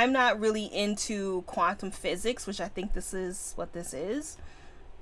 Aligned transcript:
I'm 0.00 0.12
not 0.12 0.40
really 0.40 0.64
into 0.64 1.42
quantum 1.42 1.90
physics, 1.90 2.46
which 2.46 2.58
I 2.58 2.68
think 2.68 2.94
this 2.94 3.12
is 3.12 3.52
what 3.56 3.74
this 3.74 3.92
is, 3.92 4.38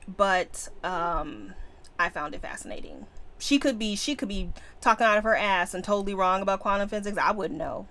but 0.09 0.69
um, 0.83 1.55
I 2.01 2.09
found 2.09 2.35
it 2.35 2.43
fascinating. 2.43 3.07
She 3.39 3.61
could 3.61 3.79
be 3.79 3.95
she 3.95 4.17
could 4.17 4.27
be 4.27 4.51
talking 4.81 5.07
out 5.07 5.17
of 5.17 5.23
her 5.23 5.37
ass 5.37 5.73
and 5.73 5.85
totally 5.85 6.15
wrong 6.15 6.43
about 6.43 6.59
quantum 6.59 6.89
physics. 6.89 7.17
I 7.17 7.31
wouldn't 7.31 7.61
know. 7.61 7.87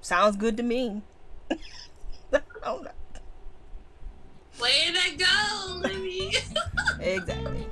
Sounds 0.00 0.36
good 0.36 0.56
to 0.58 0.62
me. 0.62 1.02
Way 1.50 2.38
to 4.92 5.16
go, 5.16 5.80
Libby. 5.82 6.36
exactly. 7.00 7.66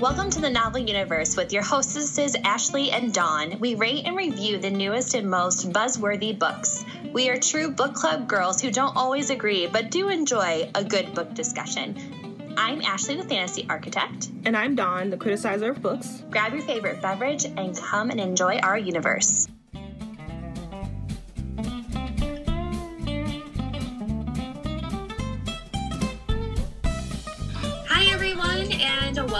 Welcome 0.00 0.28
to 0.30 0.40
the 0.40 0.50
Novel 0.50 0.80
Universe 0.80 1.36
with 1.36 1.52
your 1.52 1.62
hostesses 1.62 2.34
Ashley 2.42 2.90
and 2.90 3.14
Dawn. 3.14 3.60
We 3.60 3.76
rate 3.76 4.02
and 4.04 4.16
review 4.16 4.58
the 4.58 4.68
newest 4.68 5.14
and 5.14 5.30
most 5.30 5.70
buzzworthy 5.70 6.36
books. 6.36 6.84
We 7.12 7.28
are 7.30 7.38
true 7.38 7.70
book 7.70 7.94
club 7.94 8.26
girls 8.26 8.60
who 8.60 8.72
don't 8.72 8.96
always 8.96 9.30
agree 9.30 9.68
but 9.68 9.92
do 9.92 10.08
enjoy 10.08 10.68
a 10.74 10.82
good 10.82 11.14
book 11.14 11.32
discussion. 11.32 12.54
I'm 12.56 12.82
Ashley, 12.82 13.16
the 13.16 13.22
fantasy 13.22 13.66
architect. 13.68 14.28
And 14.44 14.56
I'm 14.56 14.74
Dawn, 14.74 15.10
the 15.10 15.16
criticizer 15.16 15.70
of 15.70 15.80
books. 15.80 16.24
Grab 16.28 16.52
your 16.52 16.62
favorite 16.62 17.00
beverage 17.00 17.44
and 17.44 17.76
come 17.76 18.10
and 18.10 18.20
enjoy 18.20 18.58
our 18.58 18.76
universe. 18.76 19.46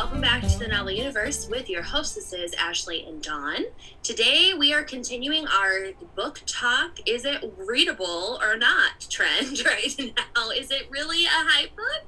Welcome 0.04 0.20
back 0.20 0.42
to 0.42 0.58
the 0.58 0.68
Novel 0.68 0.90
Universe 0.90 1.48
with 1.48 1.70
your 1.70 1.80
hostesses, 1.80 2.52
Ashley 2.58 3.06
and 3.06 3.22
Dawn. 3.22 3.64
Today 4.02 4.52
we 4.52 4.70
are 4.74 4.82
continuing 4.82 5.46
our 5.46 5.92
book 6.14 6.42
talk. 6.44 6.98
Is 7.06 7.24
it 7.24 7.42
readable 7.56 8.38
or 8.42 8.58
not 8.58 9.00
trend 9.08 9.64
right 9.64 9.98
now? 9.98 10.50
Is 10.50 10.70
it 10.70 10.90
really 10.90 11.24
a 11.24 11.30
hype 11.30 11.74
book 11.74 12.02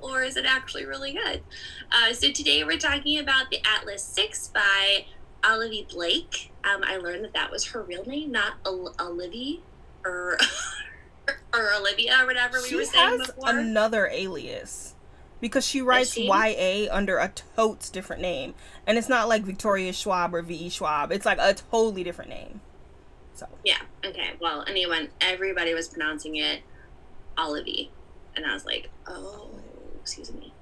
or 0.00 0.22
is 0.22 0.38
it 0.38 0.46
actually 0.46 0.86
really 0.86 1.12
good? 1.12 1.42
Uh, 1.92 2.14
so 2.14 2.32
today 2.32 2.64
we're 2.64 2.78
talking 2.78 3.18
about 3.18 3.50
The 3.50 3.60
Atlas 3.66 4.02
Six 4.02 4.48
by 4.48 5.04
Olivia 5.46 5.84
Blake. 5.84 6.52
Um, 6.64 6.80
I 6.82 6.96
learned 6.96 7.22
that 7.22 7.34
that 7.34 7.50
was 7.50 7.66
her 7.66 7.82
real 7.82 8.06
name, 8.06 8.32
not 8.32 8.54
Olivia 8.64 9.58
or, 10.06 10.38
or 11.52 11.74
Olivia 11.74 12.22
or 12.22 12.24
whatever 12.24 12.62
we 12.62 12.68
she 12.70 12.76
were 12.76 12.84
saying 12.84 13.18
has 13.18 13.26
before. 13.26 13.50
Another 13.50 14.06
alias 14.06 14.91
because 15.42 15.66
she 15.66 15.82
writes 15.82 16.16
YA 16.16 16.86
under 16.90 17.18
a 17.18 17.28
totes 17.28 17.90
different 17.90 18.22
name, 18.22 18.54
and 18.86 18.96
it's 18.96 19.08
not 19.08 19.28
like 19.28 19.42
Victoria 19.42 19.92
Schwab 19.92 20.34
or 20.34 20.40
V. 20.40 20.54
E. 20.54 20.68
Schwab. 20.70 21.12
It's 21.12 21.26
like 21.26 21.38
a 21.38 21.52
totally 21.52 22.04
different 22.04 22.30
name. 22.30 22.62
So 23.34 23.46
yeah, 23.64 23.82
okay. 24.06 24.30
Well, 24.40 24.64
anyone, 24.66 25.08
everybody 25.20 25.74
was 25.74 25.88
pronouncing 25.88 26.36
it 26.36 26.62
Olivie, 27.36 27.90
and 28.36 28.46
I 28.46 28.54
was 28.54 28.64
like, 28.64 28.88
oh, 29.06 29.50
excuse 30.00 30.32
me 30.32 30.54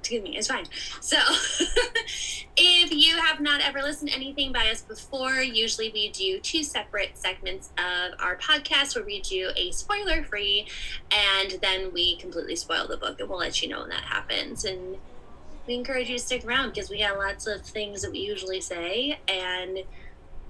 excuse 0.00 0.22
me, 0.22 0.36
it's 0.36 0.48
fine. 0.48 0.64
So, 1.00 1.16
if 2.56 2.92
you 2.92 3.16
have 3.16 3.40
not 3.40 3.60
ever 3.60 3.82
listened 3.82 4.10
to 4.10 4.16
anything 4.16 4.50
by 4.52 4.70
us 4.70 4.80
before, 4.80 5.40
usually 5.40 5.90
we 5.90 6.10
do 6.10 6.40
two 6.40 6.62
separate 6.62 7.16
segments 7.18 7.70
of 7.78 8.18
our 8.18 8.36
podcast 8.36 8.96
where 8.96 9.04
we 9.04 9.20
do 9.20 9.50
a 9.56 9.70
spoiler 9.72 10.24
free 10.24 10.66
and 11.12 11.58
then 11.62 11.92
we 11.92 12.16
completely 12.16 12.56
spoil 12.56 12.88
the 12.88 12.96
book, 12.96 13.20
and 13.20 13.28
we'll 13.28 13.38
let 13.38 13.62
you 13.62 13.68
know 13.68 13.80
when 13.80 13.90
that 13.90 14.04
happens. 14.04 14.64
And 14.64 14.96
we 15.66 15.74
encourage 15.74 16.08
you 16.08 16.16
to 16.16 16.22
stick 16.24 16.44
around 16.44 16.70
because 16.70 16.88
we 16.90 16.98
got 16.98 17.18
lots 17.18 17.46
of 17.46 17.62
things 17.62 18.02
that 18.02 18.10
we 18.10 18.20
usually 18.20 18.60
say 18.60 19.20
and 19.28 19.80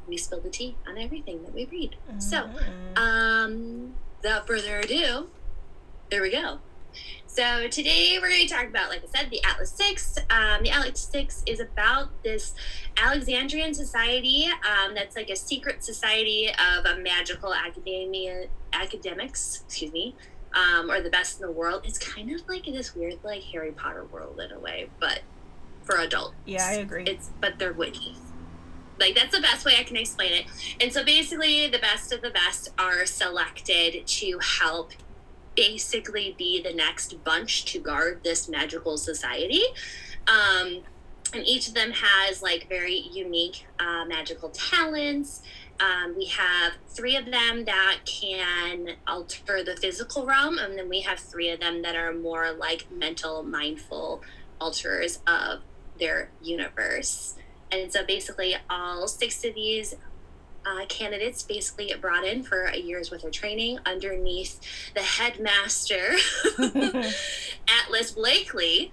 we 0.06 0.16
spill 0.16 0.40
the 0.40 0.48
tea 0.48 0.76
on 0.86 0.96
everything 0.96 1.42
that 1.42 1.52
we 1.52 1.66
read. 1.66 1.96
Mm-hmm. 2.08 2.20
So, 2.20 2.48
um, 2.96 3.94
without 4.22 4.46
further 4.46 4.78
ado, 4.78 5.28
there 6.10 6.22
we 6.22 6.30
go. 6.30 6.60
So 7.32 7.68
today 7.68 8.18
we're 8.20 8.28
going 8.28 8.44
to 8.44 8.52
talk 8.52 8.66
about, 8.66 8.88
like 8.88 9.04
I 9.04 9.18
said, 9.20 9.30
the 9.30 9.40
Atlas 9.44 9.70
Six. 9.70 10.18
Um, 10.30 10.64
the 10.64 10.70
Atlas 10.70 10.98
Six 10.98 11.44
is 11.46 11.60
about 11.60 12.08
this 12.24 12.54
Alexandrian 12.96 13.72
society 13.72 14.48
um, 14.48 14.96
that's 14.96 15.14
like 15.14 15.30
a 15.30 15.36
secret 15.36 15.84
society 15.84 16.48
of 16.48 16.86
a 16.86 16.98
magical 16.98 17.54
academia 17.54 18.46
academics. 18.72 19.62
Excuse 19.64 19.92
me. 19.92 20.16
Um, 20.54 20.90
or 20.90 21.00
the 21.00 21.08
best 21.08 21.40
in 21.40 21.46
the 21.46 21.52
world. 21.52 21.82
It's 21.84 21.98
kind 21.98 22.32
of 22.32 22.42
like 22.48 22.64
this 22.64 22.96
weird, 22.96 23.20
like 23.22 23.44
Harry 23.44 23.70
Potter 23.70 24.06
world 24.06 24.40
in 24.40 24.50
a 24.50 24.58
way, 24.58 24.90
but 24.98 25.20
for 25.84 25.98
adults. 25.98 26.34
Yeah, 26.46 26.66
I 26.66 26.72
agree. 26.72 27.04
It's 27.04 27.30
but 27.40 27.60
they're 27.60 27.72
witches. 27.72 28.18
Like 28.98 29.14
that's 29.14 29.34
the 29.34 29.40
best 29.40 29.64
way 29.64 29.76
I 29.78 29.84
can 29.84 29.96
explain 29.96 30.32
it. 30.32 30.46
And 30.80 30.92
so 30.92 31.04
basically, 31.04 31.68
the 31.68 31.78
best 31.78 32.12
of 32.12 32.22
the 32.22 32.30
best 32.30 32.70
are 32.76 33.06
selected 33.06 34.04
to 34.04 34.40
help 34.58 34.90
basically 35.60 36.34
be 36.38 36.62
the 36.62 36.72
next 36.72 37.22
bunch 37.22 37.66
to 37.66 37.78
guard 37.78 38.24
this 38.24 38.48
magical 38.48 38.96
society. 38.96 39.62
Um, 40.26 40.80
and 41.34 41.46
each 41.46 41.68
of 41.68 41.74
them 41.74 41.92
has 41.92 42.40
like 42.42 42.66
very 42.66 42.96
unique 42.96 43.66
uh, 43.78 44.06
magical 44.06 44.48
talents. 44.48 45.42
Um, 45.78 46.14
we 46.16 46.26
have 46.26 46.72
three 46.88 47.14
of 47.14 47.26
them 47.26 47.66
that 47.66 47.98
can 48.06 48.96
alter 49.06 49.62
the 49.62 49.76
physical 49.76 50.24
realm, 50.24 50.56
and 50.56 50.78
then 50.78 50.88
we 50.88 51.02
have 51.02 51.18
three 51.18 51.50
of 51.50 51.60
them 51.60 51.82
that 51.82 51.94
are 51.94 52.14
more 52.14 52.52
like 52.52 52.90
mental, 52.90 53.42
mindful 53.42 54.22
alterers 54.60 55.18
of 55.26 55.60
their 55.98 56.30
universe. 56.42 57.34
And 57.70 57.92
so 57.92 58.04
basically, 58.04 58.56
all 58.70 59.06
six 59.08 59.44
of 59.44 59.54
these 59.54 59.94
uh, 60.66 60.84
candidates 60.86 61.42
basically 61.42 61.86
get 61.86 62.00
brought 62.00 62.24
in 62.24 62.42
for 62.42 62.64
a 62.64 62.76
year's 62.76 63.10
worth 63.10 63.24
of 63.24 63.32
training 63.32 63.78
underneath 63.86 64.60
the 64.94 65.00
headmaster, 65.00 66.16
Atlas 67.68 68.12
Blakely. 68.12 68.92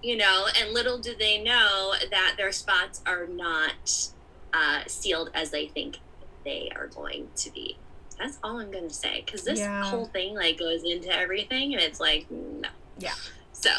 You 0.00 0.16
know, 0.16 0.46
and 0.56 0.72
little 0.72 0.98
do 0.98 1.16
they 1.16 1.42
know 1.42 1.92
that 2.10 2.34
their 2.36 2.52
spots 2.52 3.02
are 3.04 3.26
not 3.26 4.10
uh, 4.52 4.82
sealed 4.86 5.30
as 5.34 5.50
they 5.50 5.66
think 5.66 5.98
they 6.44 6.70
are 6.74 6.86
going 6.86 7.28
to 7.34 7.52
be. 7.52 7.76
That's 8.16 8.38
all 8.42 8.58
I'm 8.58 8.70
gonna 8.70 8.90
say 8.90 9.22
because 9.24 9.44
this 9.44 9.58
yeah. 9.58 9.84
whole 9.84 10.06
thing 10.06 10.34
like 10.34 10.58
goes 10.58 10.84
into 10.84 11.14
everything, 11.14 11.74
and 11.74 11.82
it's 11.82 12.00
like 12.00 12.30
no. 12.30 12.68
Yeah. 12.98 13.14
So, 13.52 13.70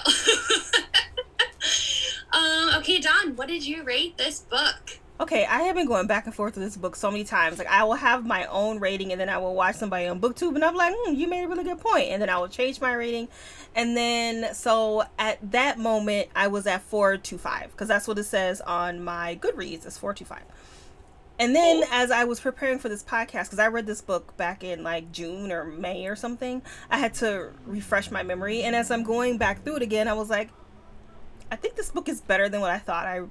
um, 2.33 2.69
okay, 2.79 2.99
Dawn, 2.99 3.37
what 3.37 3.47
did 3.47 3.65
you 3.65 3.83
rate 3.83 4.17
this 4.17 4.41
book? 4.41 4.99
Okay, 5.19 5.45
I 5.45 5.63
have 5.63 5.75
been 5.75 5.85
going 5.85 6.07
back 6.07 6.25
and 6.25 6.33
forth 6.33 6.55
with 6.55 6.63
this 6.63 6.77
book 6.77 6.95
so 6.95 7.11
many 7.11 7.23
times. 7.23 7.57
Like 7.57 7.67
I 7.67 7.83
will 7.83 7.95
have 7.95 8.25
my 8.25 8.45
own 8.45 8.79
rating, 8.79 9.11
and 9.11 9.19
then 9.19 9.29
I 9.29 9.37
will 9.37 9.53
watch 9.53 9.75
somebody 9.75 10.07
on 10.07 10.19
BookTube, 10.21 10.55
and 10.55 10.63
I'm 10.63 10.75
like, 10.75 10.93
mm, 10.93 11.15
"You 11.15 11.27
made 11.27 11.43
a 11.43 11.47
really 11.47 11.63
good 11.63 11.79
point," 11.79 12.09
and 12.09 12.21
then 12.21 12.29
I 12.29 12.37
will 12.37 12.47
change 12.47 12.79
my 12.79 12.93
rating. 12.93 13.27
And 13.75 13.95
then, 13.95 14.53
so 14.53 15.03
at 15.17 15.37
that 15.51 15.77
moment, 15.77 16.29
I 16.35 16.47
was 16.47 16.65
at 16.67 16.81
four 16.81 17.17
two 17.17 17.37
five 17.37 17.71
because 17.71 17.87
that's 17.87 18.07
what 18.07 18.17
it 18.17 18.23
says 18.23 18.61
on 18.61 19.03
my 19.03 19.35
Goodreads. 19.41 19.85
It's 19.85 19.97
four 19.97 20.13
two 20.13 20.25
five. 20.25 20.43
And 21.37 21.55
then, 21.55 21.83
as 21.89 22.11
I 22.11 22.25
was 22.25 22.41
preparing 22.41 22.79
for 22.79 22.89
this 22.89 23.01
podcast, 23.01 23.45
because 23.45 23.59
I 23.59 23.67
read 23.67 23.85
this 23.85 24.01
book 24.01 24.35
back 24.35 24.61
in 24.61 24.83
like 24.83 25.13
June 25.13 25.53
or 25.53 25.63
May 25.63 26.05
or 26.07 26.17
something, 26.17 26.61
I 26.91 26.97
had 26.97 27.13
to 27.15 27.51
refresh 27.65 28.11
my 28.11 28.23
memory. 28.23 28.61
And 28.63 28.75
as 28.75 28.91
I'm 28.91 29.03
going 29.03 29.37
back 29.37 29.63
through 29.63 29.77
it 29.77 29.81
again, 29.81 30.09
I 30.09 30.13
was 30.13 30.29
like, 30.29 30.49
I 31.49 31.55
think 31.55 31.75
this 31.75 31.91
book 31.91 32.09
is 32.09 32.19
better 32.19 32.49
than 32.49 32.59
what 32.59 32.71
I 32.71 32.77
thought 32.77 33.07
I 33.07 33.21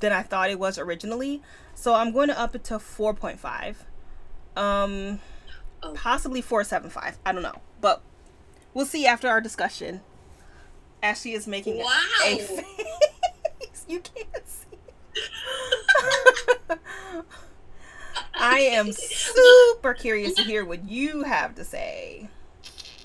than 0.00 0.12
I 0.12 0.22
thought 0.22 0.50
it 0.50 0.58
was 0.58 0.78
originally. 0.78 1.42
So 1.74 1.94
I'm 1.94 2.12
going 2.12 2.28
to 2.28 2.38
up 2.38 2.54
it 2.54 2.64
to 2.64 2.74
4.5. 2.74 3.76
Um 4.56 5.20
oh. 5.82 5.92
possibly 5.94 6.42
4.75. 6.42 7.16
I 7.24 7.32
don't 7.32 7.42
know. 7.42 7.60
But 7.80 8.02
we'll 8.74 8.86
see 8.86 9.06
after 9.06 9.28
our 9.28 9.40
discussion. 9.40 10.00
Ashley 11.02 11.32
is 11.32 11.46
making 11.46 11.78
wow. 11.78 12.00
a 12.24 12.38
face. 12.38 12.62
you 13.88 14.00
can't 14.00 14.48
see. 14.48 14.78
I 18.38 18.60
am 18.60 18.92
super 18.92 19.94
curious 19.94 20.34
to 20.34 20.42
hear 20.42 20.64
what 20.64 20.88
you 20.88 21.22
have 21.22 21.54
to 21.56 21.64
say. 21.64 22.28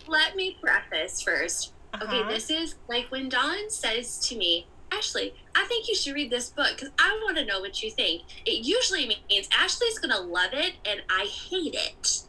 Let 0.08 0.36
me 0.36 0.58
preface 0.62 1.24
1st 1.24 1.72
uh-huh. 1.94 2.06
Okay, 2.06 2.34
this 2.34 2.50
is 2.50 2.76
like 2.88 3.08
when 3.10 3.30
Dawn 3.30 3.70
says 3.70 4.20
to 4.28 4.38
me, 4.38 4.68
Ashley, 4.92 5.34
I 5.56 5.66
think 5.66 5.88
you 5.88 5.96
should 5.96 6.14
read 6.14 6.30
this 6.30 6.50
book 6.50 6.70
because 6.76 6.90
I 7.00 7.20
want 7.24 7.38
to 7.38 7.46
know 7.46 7.60
what 7.60 7.82
you 7.82 7.90
think. 7.90 8.24
It 8.46 8.66
usually 8.66 9.08
means 9.30 9.48
Ashley's 9.52 9.98
going 9.98 10.14
to 10.14 10.22
love 10.22 10.52
it 10.54 10.74
and 10.86 11.02
I 11.10 11.26
hate 11.26 11.76
it. 11.76 12.24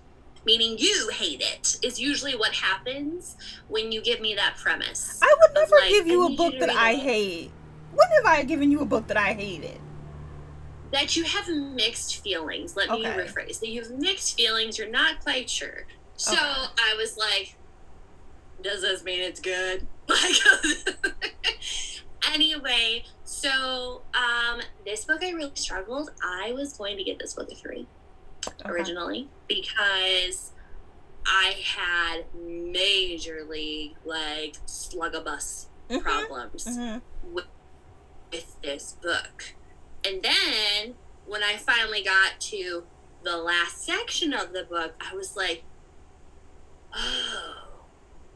Meaning 0.44 0.76
you 0.78 1.08
hate 1.12 1.40
it 1.40 1.78
is 1.82 2.00
usually 2.00 2.34
what 2.34 2.52
happens 2.52 3.36
when 3.68 3.92
you 3.92 4.02
give 4.02 4.20
me 4.20 4.34
that 4.34 4.56
premise. 4.56 5.20
I 5.22 5.34
would 5.40 5.54
never 5.54 5.76
like, 5.76 5.90
give 5.90 6.06
you 6.08 6.26
a 6.26 6.30
book 6.30 6.54
you 6.54 6.60
that 6.60 6.70
I 6.70 6.94
hate. 6.94 7.52
When 7.94 8.08
have 8.10 8.26
I 8.26 8.42
given 8.42 8.70
you 8.70 8.80
a 8.80 8.84
book 8.84 9.06
that 9.06 9.16
I 9.16 9.34
hated? 9.34 9.78
That 10.90 11.16
you 11.16 11.24
have 11.24 11.48
mixed 11.48 12.22
feelings. 12.22 12.76
Let 12.76 12.90
okay. 12.90 13.02
me 13.02 13.08
rephrase. 13.08 13.60
That 13.60 13.68
you 13.68 13.82
have 13.82 13.92
mixed 13.92 14.36
feelings. 14.36 14.78
You're 14.78 14.90
not 14.90 15.20
quite 15.20 15.48
sure. 15.48 15.86
So 16.16 16.32
okay. 16.32 16.42
I 16.42 16.94
was 16.96 17.16
like, 17.16 17.56
does 18.62 18.82
this 18.82 19.04
mean 19.04 19.20
it's 19.20 19.40
good? 19.40 19.86
Like, 20.08 20.32
Anyway, 22.30 23.04
so 23.24 24.02
um, 24.14 24.60
this 24.84 25.04
book 25.04 25.22
I 25.22 25.30
really 25.30 25.52
struggled. 25.54 26.10
I 26.22 26.52
was 26.52 26.74
going 26.74 26.96
to 26.96 27.04
get 27.04 27.19
this 27.19 27.34
book 27.34 27.50
a 27.50 27.54
three. 27.54 27.86
okay. 28.46 28.69
originally 28.69 29.28
because 29.48 30.52
I 31.26 31.54
had 31.64 32.24
majorly 32.36 33.94
like 34.04 34.56
slugabus 34.66 35.66
mm-hmm. 35.88 35.98
problems 35.98 36.64
mm-hmm. 36.66 37.32
With, 37.32 37.46
with 38.32 38.60
this 38.62 38.96
book. 39.00 39.54
And 40.04 40.22
then 40.22 40.94
when 41.26 41.42
I 41.42 41.56
finally 41.56 42.02
got 42.02 42.40
to 42.40 42.84
the 43.22 43.36
last 43.36 43.84
section 43.84 44.32
of 44.32 44.52
the 44.52 44.64
book, 44.64 44.94
I 45.00 45.14
was 45.14 45.36
like, 45.36 45.62
oh, 46.94 47.84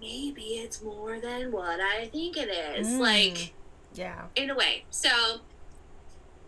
maybe 0.00 0.42
it's 0.42 0.80
more 0.80 1.18
than 1.18 1.50
what 1.50 1.80
I 1.80 2.06
think 2.06 2.36
it 2.36 2.48
is. 2.48 2.86
Mm. 2.86 3.00
Like, 3.00 3.54
yeah. 3.96 4.26
In 4.34 4.50
a 4.50 4.54
way. 4.54 4.84
So 4.90 5.40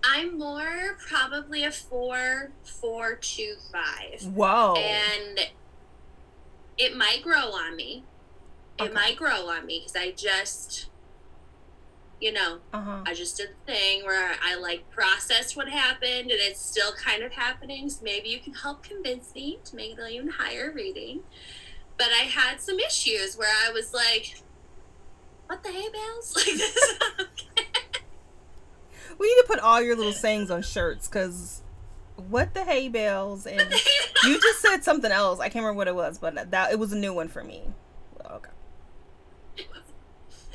I'm 0.04 0.38
more 0.38 0.96
probably 1.08 1.64
a 1.64 1.70
four, 1.70 2.52
four 2.62 3.16
to 3.16 3.54
five. 3.72 4.22
Whoa. 4.34 4.74
And 4.76 5.40
it 6.76 6.96
might 6.96 7.22
grow 7.22 7.50
on 7.52 7.76
me. 7.76 8.04
It 8.78 8.84
okay. 8.84 8.92
might 8.92 9.16
grow 9.16 9.48
on 9.48 9.66
me 9.66 9.80
because 9.80 9.96
I 9.96 10.12
just, 10.12 10.88
you 12.20 12.32
know, 12.32 12.58
uh-huh. 12.72 13.02
I 13.04 13.14
just 13.14 13.36
did 13.36 13.48
the 13.48 13.72
thing 13.72 14.04
where 14.04 14.36
I 14.42 14.54
like 14.54 14.88
processed 14.90 15.56
what 15.56 15.68
happened 15.68 16.30
and 16.30 16.40
it's 16.40 16.60
still 16.60 16.92
kind 16.92 17.24
of 17.24 17.32
happening. 17.32 17.90
So 17.90 18.04
maybe 18.04 18.28
you 18.28 18.38
can 18.38 18.54
help 18.54 18.84
convince 18.84 19.34
me 19.34 19.58
to 19.64 19.74
make 19.74 19.92
it 19.92 19.98
an 19.98 20.10
even 20.10 20.28
higher 20.28 20.72
rating. 20.74 21.20
But 21.96 22.08
I 22.08 22.24
had 22.24 22.60
some 22.60 22.78
issues 22.78 23.36
where 23.36 23.52
I 23.66 23.72
was 23.72 23.92
like, 23.92 24.36
what 25.48 25.62
the 25.62 25.70
hay 25.70 25.88
bales? 25.92 26.34
Like 26.36 26.56
this 26.56 26.96
We 29.18 29.26
need 29.26 29.40
to 29.40 29.46
put 29.48 29.58
all 29.58 29.82
your 29.82 29.96
little 29.96 30.12
sayings 30.12 30.50
on 30.50 30.62
shirts 30.62 31.08
because 31.08 31.62
what 32.28 32.54
the 32.54 32.64
hay 32.64 32.88
bales 32.88 33.46
and 33.46 33.60
you 34.24 34.40
just 34.40 34.60
said 34.60 34.84
something 34.84 35.10
else. 35.10 35.40
I 35.40 35.44
can't 35.44 35.64
remember 35.64 35.78
what 35.78 35.88
it 35.88 35.94
was, 35.94 36.18
but 36.18 36.50
that 36.50 36.72
it 36.72 36.78
was 36.78 36.92
a 36.92 36.96
new 36.96 37.12
one 37.12 37.28
for 37.28 37.42
me. 37.42 37.62
Okay. 38.30 38.50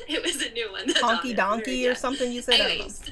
It 0.07 0.23
was 0.23 0.41
a 0.41 0.51
new 0.51 0.71
one. 0.71 0.87
Honky 0.87 1.35
donkey 1.35 1.87
or 1.87 1.95
something 1.95 2.31
you 2.31 2.41
said. 2.41 2.59
Anyway, 2.59 2.89
so 2.89 3.11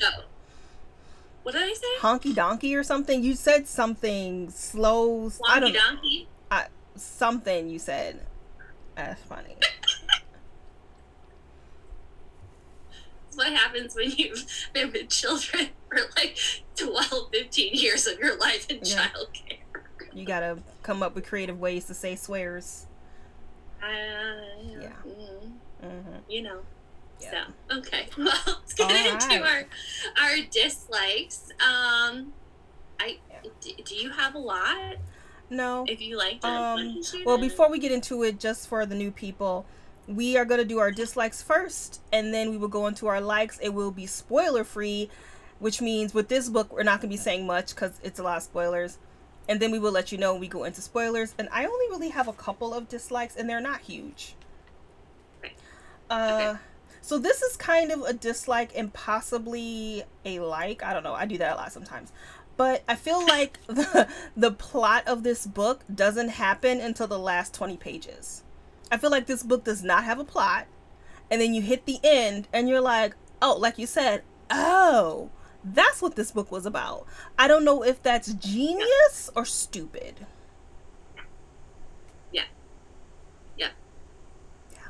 what 1.43 1.53
did 1.53 1.63
I 1.63 1.73
say? 1.73 1.87
Honky 1.99 2.35
donkey 2.35 2.75
or 2.75 2.83
something. 2.83 3.23
You 3.23 3.33
said 3.35 3.67
something 3.67 4.49
slow. 4.51 5.29
Wonky 5.29 5.73
donkey. 5.73 6.27
I, 6.49 6.67
something 6.95 7.69
you 7.69 7.79
said. 7.79 8.21
That's 8.95 9.21
funny. 9.23 9.55
what 13.35 13.51
happens 13.51 13.95
when 13.95 14.11
you've 14.11 14.45
been 14.73 14.91
with 14.91 15.09
children 15.09 15.69
for 15.89 15.99
like 16.15 16.37
12, 16.75 17.29
15 17.31 17.73
years 17.73 18.07
of 18.07 18.19
your 18.19 18.37
life 18.37 18.69
in 18.69 18.79
yeah. 18.83 19.07
childcare. 19.07 19.57
You 20.13 20.25
gotta 20.25 20.57
come 20.83 21.01
up 21.01 21.15
with 21.15 21.25
creative 21.25 21.59
ways 21.59 21.85
to 21.85 21.93
say 21.93 22.15
swears. 22.15 22.87
Uh, 23.81 23.87
yeah. 24.79 24.89
Mm-hmm. 25.07 25.85
Mm-hmm. 25.85 26.15
You 26.29 26.41
know. 26.43 26.59
Yeah. 27.21 27.45
So 27.69 27.77
okay, 27.77 28.07
well, 28.17 28.33
let's 28.45 28.73
get 28.73 28.91
All 28.91 29.13
into 29.13 29.41
right. 29.41 29.67
our 30.17 30.25
our 30.25 30.37
dislikes. 30.51 31.49
Um, 31.59 32.33
I 32.99 33.17
do 33.61 33.95
you 33.95 34.11
have 34.11 34.35
a 34.35 34.39
lot? 34.39 34.95
No. 35.49 35.85
If 35.87 36.01
you 36.01 36.17
like 36.17 36.43
um, 36.45 37.01
well, 37.25 37.37
before 37.37 37.69
we 37.69 37.79
get 37.79 37.91
into 37.91 38.23
it, 38.23 38.39
just 38.39 38.67
for 38.67 38.85
the 38.85 38.95
new 38.95 39.11
people, 39.11 39.65
we 40.15 40.37
are 40.37 40.45
going 40.45 40.59
to 40.59 40.65
do 40.65 40.79
our 40.79 40.91
dislikes 40.91 41.41
first 41.41 42.01
and 42.11 42.33
then 42.33 42.49
we 42.49 42.57
will 42.57 42.67
go 42.67 42.87
into 42.87 43.07
our 43.07 43.21
likes. 43.21 43.57
It 43.59 43.69
will 43.69 43.91
be 43.91 44.05
spoiler 44.05 44.63
free 44.63 45.09
which 45.61 45.79
means 45.79 46.11
with 46.11 46.27
this 46.27 46.49
book 46.49 46.73
we're 46.73 46.81
not 46.81 46.99
going 46.99 47.09
to 47.09 47.15
be 47.15 47.17
saying 47.17 47.45
much 47.45 47.75
because 47.75 47.99
it's 48.03 48.19
a 48.19 48.23
lot 48.23 48.37
of 48.37 48.43
spoilers. 48.43 48.97
And 49.47 49.59
then 49.59 49.71
we 49.71 49.77
will 49.77 49.91
let 49.91 50.11
you 50.11 50.17
know 50.17 50.33
when 50.33 50.41
we 50.41 50.47
go 50.47 50.63
into 50.63 50.81
spoilers. 50.81 51.35
And 51.37 51.47
i 51.51 51.65
only 51.65 51.85
really 51.89 52.09
have 52.09 52.27
a 52.27 52.33
couple 52.33 52.73
of 52.73 52.89
dislikes 52.89 53.35
and 53.35 53.47
they're 53.47 53.61
not 53.61 53.81
huge. 53.81 54.35
Uh, 56.09 56.53
okay. 56.53 56.59
so 56.99 57.19
this 57.19 57.41
is 57.43 57.55
kind 57.55 57.91
of 57.91 58.01
a 58.01 58.11
dislike 58.13 58.71
and 58.75 58.91
possibly 58.91 60.03
a 60.25 60.39
like. 60.39 60.83
I 60.83 60.93
don't 60.93 61.03
know. 61.03 61.13
I 61.13 61.25
do 61.25 61.37
that 61.37 61.53
a 61.53 61.55
lot 61.55 61.71
sometimes. 61.71 62.11
But 62.57 62.83
i 62.87 62.95
feel 62.95 63.23
like 63.27 63.59
the, 63.67 64.07
the 64.35 64.51
plot 64.51 65.07
of 65.07 65.21
this 65.21 65.45
book 65.45 65.83
doesn't 65.93 66.29
happen 66.29 66.81
until 66.81 67.05
the 67.05 67.19
last 67.19 67.53
20 67.53 67.77
pages 67.77 68.43
I 68.91 68.97
feel 68.97 69.09
like 69.09 69.25
this 69.25 69.43
book 69.43 69.63
does 69.63 69.83
not 69.83 70.03
have 70.03 70.19
a 70.19 70.25
plot. 70.25 70.67
And 71.31 71.39
then 71.39 71.53
you 71.53 71.61
hit 71.61 71.85
the 71.85 71.99
end 72.03 72.49
and 72.51 72.67
you're 72.67 72.81
like, 72.81 73.15
oh, 73.41 73.55
like 73.57 73.79
you 73.79 73.87
said, 73.87 74.23
oh, 74.49 75.29
that's 75.63 76.01
what 76.01 76.15
this 76.15 76.31
book 76.31 76.51
was 76.51 76.65
about. 76.65 77.07
I 77.39 77.47
don't 77.47 77.63
know 77.63 77.83
if 77.83 78.03
that's 78.03 78.33
genius 78.33 79.29
or 79.35 79.45
stupid. 79.45 80.25
Yeah. 82.33 82.43
Yeah. 83.57 83.69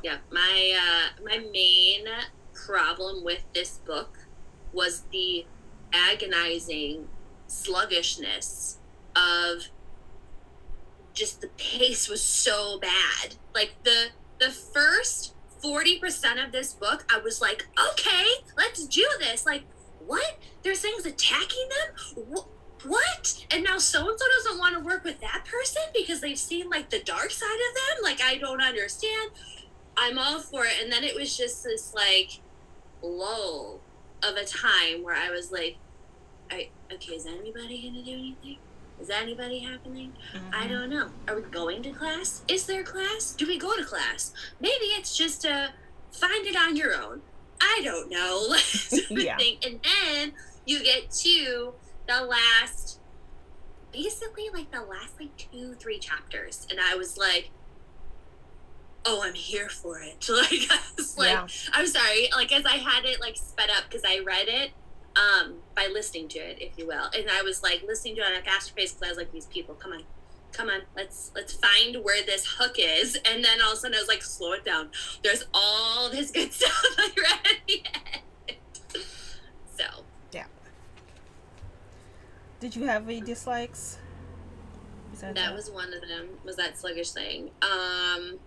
Yeah. 0.03 0.17
My 0.31 0.73
uh 0.81 1.23
my 1.23 1.37
main 1.53 2.07
problem 2.53 3.23
with 3.23 3.43
this 3.53 3.77
book 3.85 4.17
was 4.73 5.03
the 5.11 5.45
agonizing 5.93 7.07
sluggishness 7.47 8.77
of 9.15 9.67
just 11.21 11.39
the 11.39 11.49
pace 11.49 12.09
was 12.09 12.21
so 12.21 12.79
bad. 12.79 13.35
Like 13.53 13.75
the 13.83 14.07
the 14.39 14.49
first 14.49 15.35
40% 15.63 16.43
of 16.43 16.51
this 16.51 16.73
book, 16.73 17.05
I 17.13 17.19
was 17.19 17.39
like, 17.39 17.67
okay, 17.91 18.25
let's 18.57 18.87
do 18.87 19.07
this. 19.19 19.45
Like, 19.45 19.61
what? 20.07 20.39
There's 20.63 20.79
things 20.79 21.05
attacking 21.05 21.69
them? 21.69 22.25
What? 22.87 23.45
And 23.51 23.63
now 23.63 23.77
so 23.77 24.09
and 24.09 24.19
so 24.19 24.25
doesn't 24.37 24.57
want 24.57 24.73
to 24.73 24.79
work 24.79 25.03
with 25.03 25.21
that 25.21 25.45
person 25.45 25.83
because 25.93 26.21
they've 26.21 26.39
seen 26.39 26.71
like 26.71 26.89
the 26.89 27.01
dark 27.01 27.29
side 27.29 27.47
of 27.47 27.75
them? 27.75 28.03
Like, 28.03 28.19
I 28.23 28.37
don't 28.37 28.59
understand. 28.59 29.29
I'm 29.95 30.17
all 30.17 30.39
for 30.39 30.65
it. 30.65 30.73
And 30.81 30.91
then 30.91 31.03
it 31.03 31.13
was 31.13 31.37
just 31.37 31.63
this 31.63 31.93
like 31.93 32.39
lull 33.03 33.79
of 34.23 34.35
a 34.37 34.43
time 34.45 35.03
where 35.03 35.15
I 35.15 35.29
was 35.29 35.51
like, 35.51 35.77
I, 36.49 36.69
okay, 36.91 37.13
is 37.13 37.27
anybody 37.27 37.83
going 37.83 37.93
to 37.93 38.03
do 38.03 38.11
anything? 38.11 38.57
Is 39.01 39.09
anybody 39.09 39.59
happening? 39.59 40.13
Mm-hmm. 40.35 40.49
I 40.53 40.67
don't 40.67 40.89
know. 40.89 41.09
Are 41.27 41.35
we 41.35 41.41
going 41.41 41.81
to 41.83 41.91
class? 41.91 42.43
Is 42.47 42.67
there 42.67 42.83
class? 42.83 43.33
Do 43.33 43.47
we 43.47 43.57
go 43.57 43.75
to 43.75 43.83
class? 43.83 44.31
Maybe 44.59 44.85
it's 44.85 45.17
just 45.17 45.43
a 45.43 45.51
uh, 45.51 45.67
find 46.11 46.45
it 46.45 46.55
on 46.55 46.75
your 46.75 46.93
own. 46.93 47.21
I 47.59 47.81
don't 47.83 48.09
know. 48.11 48.55
yeah. 49.09 49.37
And 49.65 49.79
then 49.83 50.33
you 50.65 50.83
get 50.83 51.09
to 51.11 51.73
the 52.07 52.23
last, 52.23 52.99
basically 53.91 54.49
like 54.53 54.71
the 54.71 54.81
last 54.81 55.19
like 55.19 55.35
two, 55.35 55.73
three 55.73 55.97
chapters. 55.97 56.67
And 56.69 56.79
I 56.79 56.95
was 56.95 57.17
like, 57.17 57.49
oh, 59.05 59.21
I'm 59.23 59.33
here 59.33 59.69
for 59.69 59.99
it. 59.99 60.29
Like, 60.29 60.67
I 60.69 60.79
was 60.95 61.17
like, 61.17 61.29
yeah. 61.29 61.47
I'm 61.73 61.87
sorry. 61.87 62.29
Like, 62.35 62.51
as 62.51 62.65
I 62.65 62.77
had 62.77 63.05
it 63.05 63.19
like 63.19 63.35
sped 63.35 63.71
up 63.71 63.85
because 63.89 64.03
I 64.05 64.19
read 64.19 64.47
it 64.47 64.71
um, 65.15 65.55
by 65.75 65.87
listening 65.91 66.27
to 66.29 66.39
it, 66.39 66.61
if 66.61 66.77
you 66.77 66.87
will. 66.87 67.09
And 67.15 67.29
I 67.29 67.41
was 67.41 67.63
like 67.63 67.83
listening 67.85 68.15
to 68.15 68.21
it 68.21 68.25
on 68.25 68.41
a 68.41 68.43
faster 68.43 68.73
pace 68.73 68.93
because 68.93 69.07
I 69.07 69.09
was 69.09 69.17
like, 69.17 69.31
these 69.31 69.45
people, 69.45 69.75
come 69.75 69.93
on, 69.93 70.03
come 70.51 70.69
on, 70.69 70.81
let's 70.95 71.31
let's 71.35 71.53
find 71.53 71.97
where 72.03 72.23
this 72.23 72.45
hook 72.57 72.75
is. 72.77 73.17
And 73.25 73.43
then 73.43 73.61
all 73.61 73.71
of 73.71 73.77
a 73.77 73.81
sudden 73.81 73.95
I 73.95 73.99
was 73.99 74.07
like, 74.07 74.23
slow 74.23 74.53
it 74.53 74.65
down. 74.65 74.89
There's 75.23 75.45
all 75.53 76.09
this 76.09 76.31
good 76.31 76.53
stuff 76.53 76.83
I 76.97 77.09
read 77.17 77.39
at 77.45 77.67
the 77.67 77.83
end. 77.85 79.03
So 79.75 80.03
yeah. 80.31 80.45
Did 82.59 82.75
you 82.75 82.83
have 82.83 83.03
any 83.03 83.21
dislikes? 83.21 83.97
That, 85.19 85.35
that 85.35 85.53
was 85.53 85.69
one 85.69 85.93
of 85.93 86.01
them. 86.01 86.29
Was 86.43 86.55
that 86.55 86.79
sluggish 86.79 87.11
thing? 87.11 87.51
Um, 87.61 88.39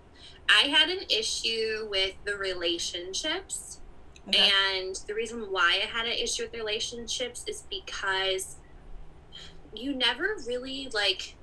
I 0.48 0.66
had 0.68 0.88
an 0.88 1.04
issue 1.08 1.86
with 1.88 2.14
the 2.24 2.36
relationships 2.36 3.80
Okay. 4.28 4.50
And 4.76 4.96
the 5.06 5.14
reason 5.14 5.40
why 5.50 5.80
I 5.82 5.86
had 5.86 6.06
an 6.06 6.12
issue 6.12 6.44
with 6.44 6.54
relationships 6.54 7.44
is 7.46 7.64
because 7.68 8.56
you 9.74 9.94
never 9.94 10.36
really 10.46 10.88
like 10.92 11.36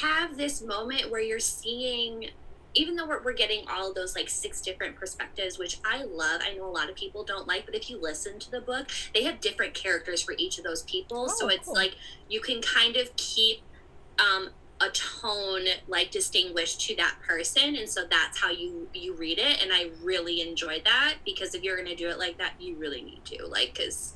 have 0.00 0.36
this 0.36 0.62
moment 0.62 1.10
where 1.10 1.20
you're 1.20 1.38
seeing 1.38 2.30
even 2.72 2.94
though 2.94 3.06
we're, 3.06 3.20
we're 3.24 3.32
getting 3.32 3.64
all 3.68 3.92
those 3.92 4.14
like 4.14 4.28
six 4.28 4.60
different 4.60 4.94
perspectives 4.94 5.58
which 5.58 5.78
i 5.84 6.04
love 6.04 6.40
i 6.44 6.54
know 6.54 6.64
a 6.64 6.70
lot 6.70 6.88
of 6.88 6.94
people 6.94 7.24
don't 7.24 7.48
like 7.48 7.66
but 7.66 7.74
if 7.74 7.90
you 7.90 8.00
listen 8.00 8.38
to 8.38 8.50
the 8.50 8.60
book 8.60 8.88
they 9.14 9.24
have 9.24 9.40
different 9.40 9.74
characters 9.74 10.22
for 10.22 10.34
each 10.38 10.58
of 10.58 10.64
those 10.64 10.82
people 10.82 11.26
oh, 11.28 11.34
so 11.36 11.48
it's 11.48 11.64
cool. 11.64 11.74
like 11.74 11.96
you 12.28 12.40
can 12.40 12.62
kind 12.62 12.96
of 12.96 13.14
keep 13.16 13.62
um, 14.20 14.50
a 14.80 14.88
tone 14.90 15.66
like 15.88 16.10
distinguished 16.10 16.80
to 16.80 16.96
that 16.96 17.14
person 17.26 17.76
and 17.76 17.88
so 17.88 18.02
that's 18.08 18.40
how 18.40 18.50
you 18.50 18.88
you 18.94 19.14
read 19.14 19.38
it 19.38 19.62
and 19.62 19.72
i 19.72 19.90
really 20.02 20.40
enjoyed 20.40 20.82
that 20.84 21.14
because 21.24 21.54
if 21.54 21.62
you're 21.62 21.76
going 21.76 21.88
to 21.88 21.94
do 21.94 22.08
it 22.08 22.18
like 22.18 22.38
that 22.38 22.54
you 22.58 22.76
really 22.76 23.02
need 23.02 23.22
to 23.24 23.44
like 23.46 23.74
because 23.74 24.14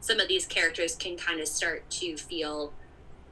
some 0.00 0.18
of 0.18 0.26
these 0.26 0.46
characters 0.46 0.96
can 0.96 1.16
kind 1.16 1.40
of 1.40 1.46
start 1.46 1.88
to 1.90 2.16
feel 2.16 2.72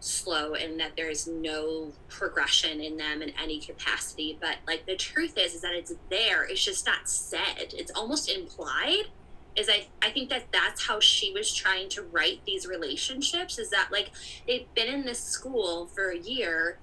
slow 0.00 0.54
and 0.54 0.78
that 0.78 0.92
there's 0.96 1.26
no 1.26 1.92
progression 2.08 2.80
in 2.80 2.96
them 2.96 3.20
in 3.22 3.32
any 3.42 3.58
capacity 3.58 4.38
but 4.40 4.56
like 4.66 4.86
the 4.86 4.94
truth 4.94 5.36
is 5.36 5.54
is 5.54 5.60
that 5.60 5.74
it's 5.74 5.92
there 6.08 6.44
it's 6.44 6.64
just 6.64 6.86
not 6.86 7.08
said 7.08 7.72
it's 7.72 7.90
almost 7.96 8.30
implied 8.30 9.06
is 9.58 9.68
I, 9.68 9.88
I 10.00 10.10
think 10.10 10.30
that 10.30 10.52
that's 10.52 10.86
how 10.86 11.00
she 11.00 11.32
was 11.32 11.52
trying 11.52 11.88
to 11.90 12.02
write 12.02 12.40
these 12.46 12.66
relationships 12.66 13.58
is 13.58 13.70
that 13.70 13.88
like 13.90 14.12
they've 14.46 14.72
been 14.74 14.88
in 14.88 15.04
this 15.04 15.18
school 15.18 15.86
for 15.86 16.10
a 16.10 16.18
year 16.18 16.78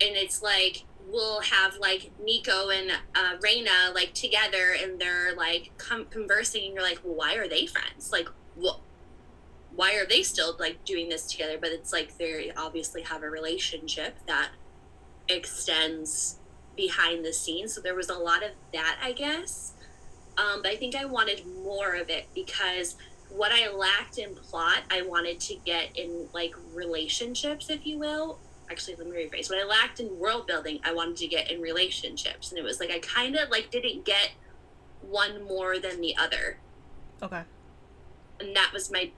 and 0.00 0.16
it's 0.16 0.42
like 0.42 0.84
we'll 1.06 1.40
have 1.40 1.76
like 1.76 2.12
nico 2.22 2.70
and 2.70 2.90
uh, 3.14 3.36
Reina 3.42 3.92
like 3.94 4.14
together 4.14 4.74
and 4.80 4.98
they're 5.00 5.34
like 5.34 5.72
com- 5.76 6.06
conversing 6.06 6.64
and 6.66 6.74
you're 6.74 6.82
like 6.82 7.00
well 7.04 7.14
why 7.14 7.34
are 7.34 7.48
they 7.48 7.66
friends? 7.66 8.12
Like 8.12 8.28
what 8.54 8.80
why 9.74 9.94
are 9.96 10.06
they 10.06 10.22
still 10.22 10.56
like 10.58 10.84
doing 10.84 11.08
this 11.08 11.26
together? 11.26 11.58
But 11.60 11.70
it's 11.70 11.92
like 11.92 12.16
they 12.16 12.52
obviously 12.56 13.02
have 13.02 13.22
a 13.22 13.28
relationship 13.28 14.16
that 14.28 14.50
extends 15.28 16.38
behind 16.76 17.24
the 17.24 17.32
scenes. 17.32 17.74
So 17.74 17.80
there 17.80 17.94
was 17.94 18.08
a 18.08 18.18
lot 18.18 18.42
of 18.42 18.50
that 18.72 18.98
i 19.02 19.12
guess 19.12 19.73
um, 20.36 20.62
but 20.62 20.72
I 20.72 20.76
think 20.76 20.94
I 20.94 21.04
wanted 21.04 21.42
more 21.62 21.94
of 21.94 22.10
it 22.10 22.26
because 22.34 22.96
what 23.30 23.52
I 23.52 23.70
lacked 23.70 24.18
in 24.18 24.34
plot, 24.34 24.82
I 24.90 25.02
wanted 25.02 25.40
to 25.40 25.56
get 25.64 25.96
in 25.96 26.28
like 26.32 26.54
relationships, 26.72 27.70
if 27.70 27.86
you 27.86 27.98
will. 27.98 28.38
Actually, 28.70 28.96
let 28.96 29.08
me 29.08 29.16
rephrase. 29.16 29.50
What 29.50 29.58
I 29.58 29.64
lacked 29.64 30.00
in 30.00 30.18
world 30.18 30.46
building, 30.46 30.80
I 30.84 30.94
wanted 30.94 31.16
to 31.16 31.26
get 31.26 31.50
in 31.50 31.60
relationships, 31.60 32.50
and 32.50 32.58
it 32.58 32.64
was 32.64 32.80
like 32.80 32.90
I 32.90 32.98
kind 33.00 33.36
of 33.36 33.50
like 33.50 33.70
didn't 33.70 34.04
get 34.04 34.32
one 35.02 35.44
more 35.44 35.78
than 35.78 36.00
the 36.00 36.16
other. 36.16 36.58
Okay. 37.22 37.42
And 38.40 38.56
that 38.56 38.70
was 38.72 38.90
my 38.90 39.10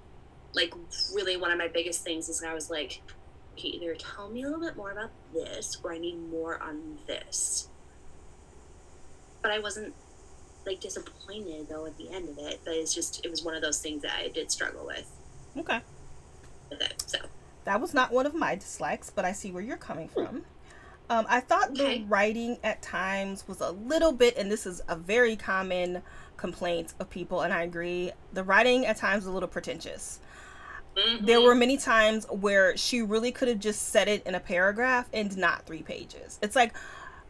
like 0.54 0.75
really 1.14 1.37
one 1.37 1.52
of 1.52 1.58
my 1.58 1.68
biggest 1.68 2.02
things 2.02 2.28
is 2.28 2.42
I 2.42 2.54
was 2.54 2.70
like, 2.70 3.02
okay, 3.52 3.68
either 3.68 3.94
tell 3.94 4.28
me 4.30 4.42
a 4.42 4.46
little 4.46 4.61
bit 4.61 4.76
more 4.76 4.90
about 4.90 5.11
this, 5.32 5.78
or 5.82 5.92
I 5.92 5.99
need 5.99 6.30
more 6.30 6.61
on 6.61 6.99
this. 7.06 7.68
But 9.42 9.52
I 9.52 9.58
wasn't 9.58 9.94
like 10.66 10.80
disappointed 10.80 11.68
though 11.68 11.87
at 11.87 11.96
the 11.96 12.11
end 12.11 12.28
of 12.28 12.38
it. 12.38 12.61
But 12.64 12.75
it's 12.75 12.94
just 12.94 13.25
it 13.25 13.30
was 13.30 13.42
one 13.42 13.54
of 13.54 13.62
those 13.62 13.80
things 13.80 14.02
that 14.02 14.12
I 14.18 14.28
did 14.28 14.50
struggle 14.50 14.87
with. 14.87 15.11
Okay. 15.56 15.80
With 16.70 16.80
it, 16.80 17.02
so 17.06 17.18
that 17.64 17.80
was 17.80 17.94
not 17.94 18.12
one 18.12 18.26
of 18.26 18.35
my 18.35 18.54
dislikes, 18.54 19.11
but 19.11 19.25
I 19.25 19.32
see 19.32 19.50
where 19.50 19.62
you're 19.62 19.76
coming 19.76 20.08
from. 20.08 20.44
Um, 21.08 21.26
I 21.28 21.40
thought 21.40 21.70
okay. 21.70 21.99
the 21.99 22.04
writing 22.04 22.58
at 22.64 22.82
times 22.82 23.46
was 23.46 23.61
a 23.61 23.70
little 23.70 24.12
bit, 24.12 24.37
and 24.37 24.50
this 24.50 24.66
is 24.66 24.82
a 24.88 24.96
very 24.96 25.37
common 25.37 26.02
complaint 26.37 26.94
of 26.99 27.08
people, 27.11 27.42
and 27.42 27.52
I 27.52 27.62
agree. 27.62 28.12
The 28.32 28.42
writing 28.42 28.87
at 28.87 28.96
times 28.96 29.26
a 29.26 29.30
little 29.30 29.49
pretentious. 29.49 30.20
Mm-hmm. 30.96 31.26
There 31.26 31.40
were 31.40 31.54
many 31.54 31.76
times 31.76 32.26
where 32.30 32.76
she 32.76 33.02
really 33.02 33.30
could 33.30 33.49
have 33.49 33.61
just 33.61 33.88
said 33.90 34.08
it 34.08 34.26
in 34.26 34.35
a 34.35 34.40
paragraph 34.40 35.08
and 35.12 35.37
not 35.37 35.66
three 35.66 35.82
pages. 35.82 36.38
It's 36.42 36.56
like, 36.56 36.75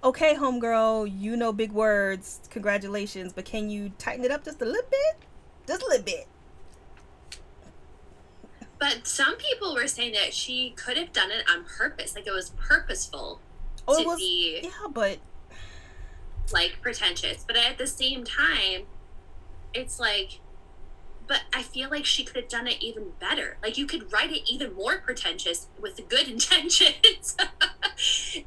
okay, 0.02 0.34
homegirl, 0.34 1.12
you 1.18 1.36
know 1.36 1.52
big 1.52 1.72
words. 1.72 2.40
Congratulations, 2.50 3.32
but 3.32 3.44
can 3.44 3.70
you 3.70 3.92
tighten 3.98 4.24
it 4.24 4.30
up 4.30 4.44
just 4.44 4.60
a 4.62 4.64
little 4.64 4.90
bit? 4.90 5.26
Just 5.66 5.82
a 5.82 5.86
little 5.86 6.04
bit. 6.04 6.26
But 8.78 9.06
some 9.06 9.36
people 9.36 9.74
were 9.74 9.86
saying 9.86 10.12
that 10.12 10.34
she 10.34 10.74
could 10.76 10.96
have 10.96 11.12
done 11.12 11.30
it 11.30 11.44
on 11.50 11.64
purpose, 11.64 12.14
like 12.14 12.26
it 12.26 12.32
was 12.32 12.50
purposeful 12.50 13.40
oh, 13.88 14.02
to 14.02 14.06
was, 14.06 14.18
be 14.18 14.60
yeah, 14.62 14.70
but 14.92 15.18
like 16.52 16.78
pretentious. 16.82 17.44
But 17.46 17.56
at 17.56 17.78
the 17.78 17.86
same 17.86 18.24
time, 18.24 18.82
it's 19.72 19.98
like 19.98 20.40
but 21.26 21.42
I 21.52 21.62
feel 21.62 21.90
like 21.90 22.04
she 22.04 22.24
could 22.24 22.36
have 22.36 22.48
done 22.48 22.66
it 22.66 22.76
even 22.80 23.12
better. 23.18 23.56
Like 23.62 23.76
you 23.76 23.86
could 23.86 24.12
write 24.12 24.30
it 24.30 24.42
even 24.50 24.74
more 24.74 24.98
pretentious 24.98 25.68
with 25.80 26.00
good 26.08 26.28
intentions 26.28 27.36